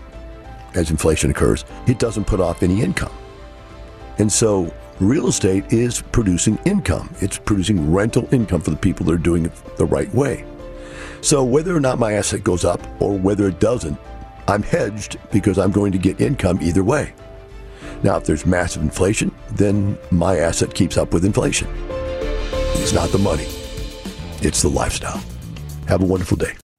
as 0.74 0.90
inflation 0.90 1.30
occurs, 1.30 1.64
it 1.86 1.98
doesn't 1.98 2.24
put 2.24 2.40
off 2.40 2.62
any 2.62 2.82
income. 2.82 3.12
And 4.18 4.32
so 4.32 4.72
real 5.00 5.28
estate 5.28 5.72
is 5.72 6.02
producing 6.12 6.58
income. 6.64 7.14
It's 7.20 7.38
producing 7.38 7.92
rental 7.92 8.28
income 8.32 8.60
for 8.60 8.70
the 8.70 8.76
people 8.76 9.06
that 9.06 9.12
are 9.12 9.18
doing 9.18 9.46
it 9.46 9.76
the 9.76 9.86
right 9.86 10.12
way. 10.14 10.44
So 11.20 11.42
whether 11.42 11.74
or 11.74 11.80
not 11.80 11.98
my 11.98 12.12
asset 12.12 12.44
goes 12.44 12.64
up 12.64 12.80
or 13.00 13.16
whether 13.18 13.48
it 13.48 13.58
doesn't, 13.58 13.98
I'm 14.46 14.62
hedged 14.62 15.16
because 15.32 15.58
I'm 15.58 15.72
going 15.72 15.92
to 15.92 15.98
get 15.98 16.20
income 16.20 16.58
either 16.60 16.84
way. 16.84 17.14
Now, 18.02 18.16
if 18.16 18.24
there's 18.24 18.44
massive 18.44 18.82
inflation, 18.82 19.34
then 19.52 19.96
my 20.10 20.38
asset 20.38 20.74
keeps 20.74 20.98
up 20.98 21.14
with 21.14 21.24
inflation. 21.24 21.68
It's 22.76 22.92
not 22.92 23.08
the 23.10 23.18
money, 23.18 23.46
it's 24.42 24.60
the 24.60 24.68
lifestyle. 24.68 25.22
Have 25.88 26.02
a 26.02 26.06
wonderful 26.06 26.36
day. 26.36 26.54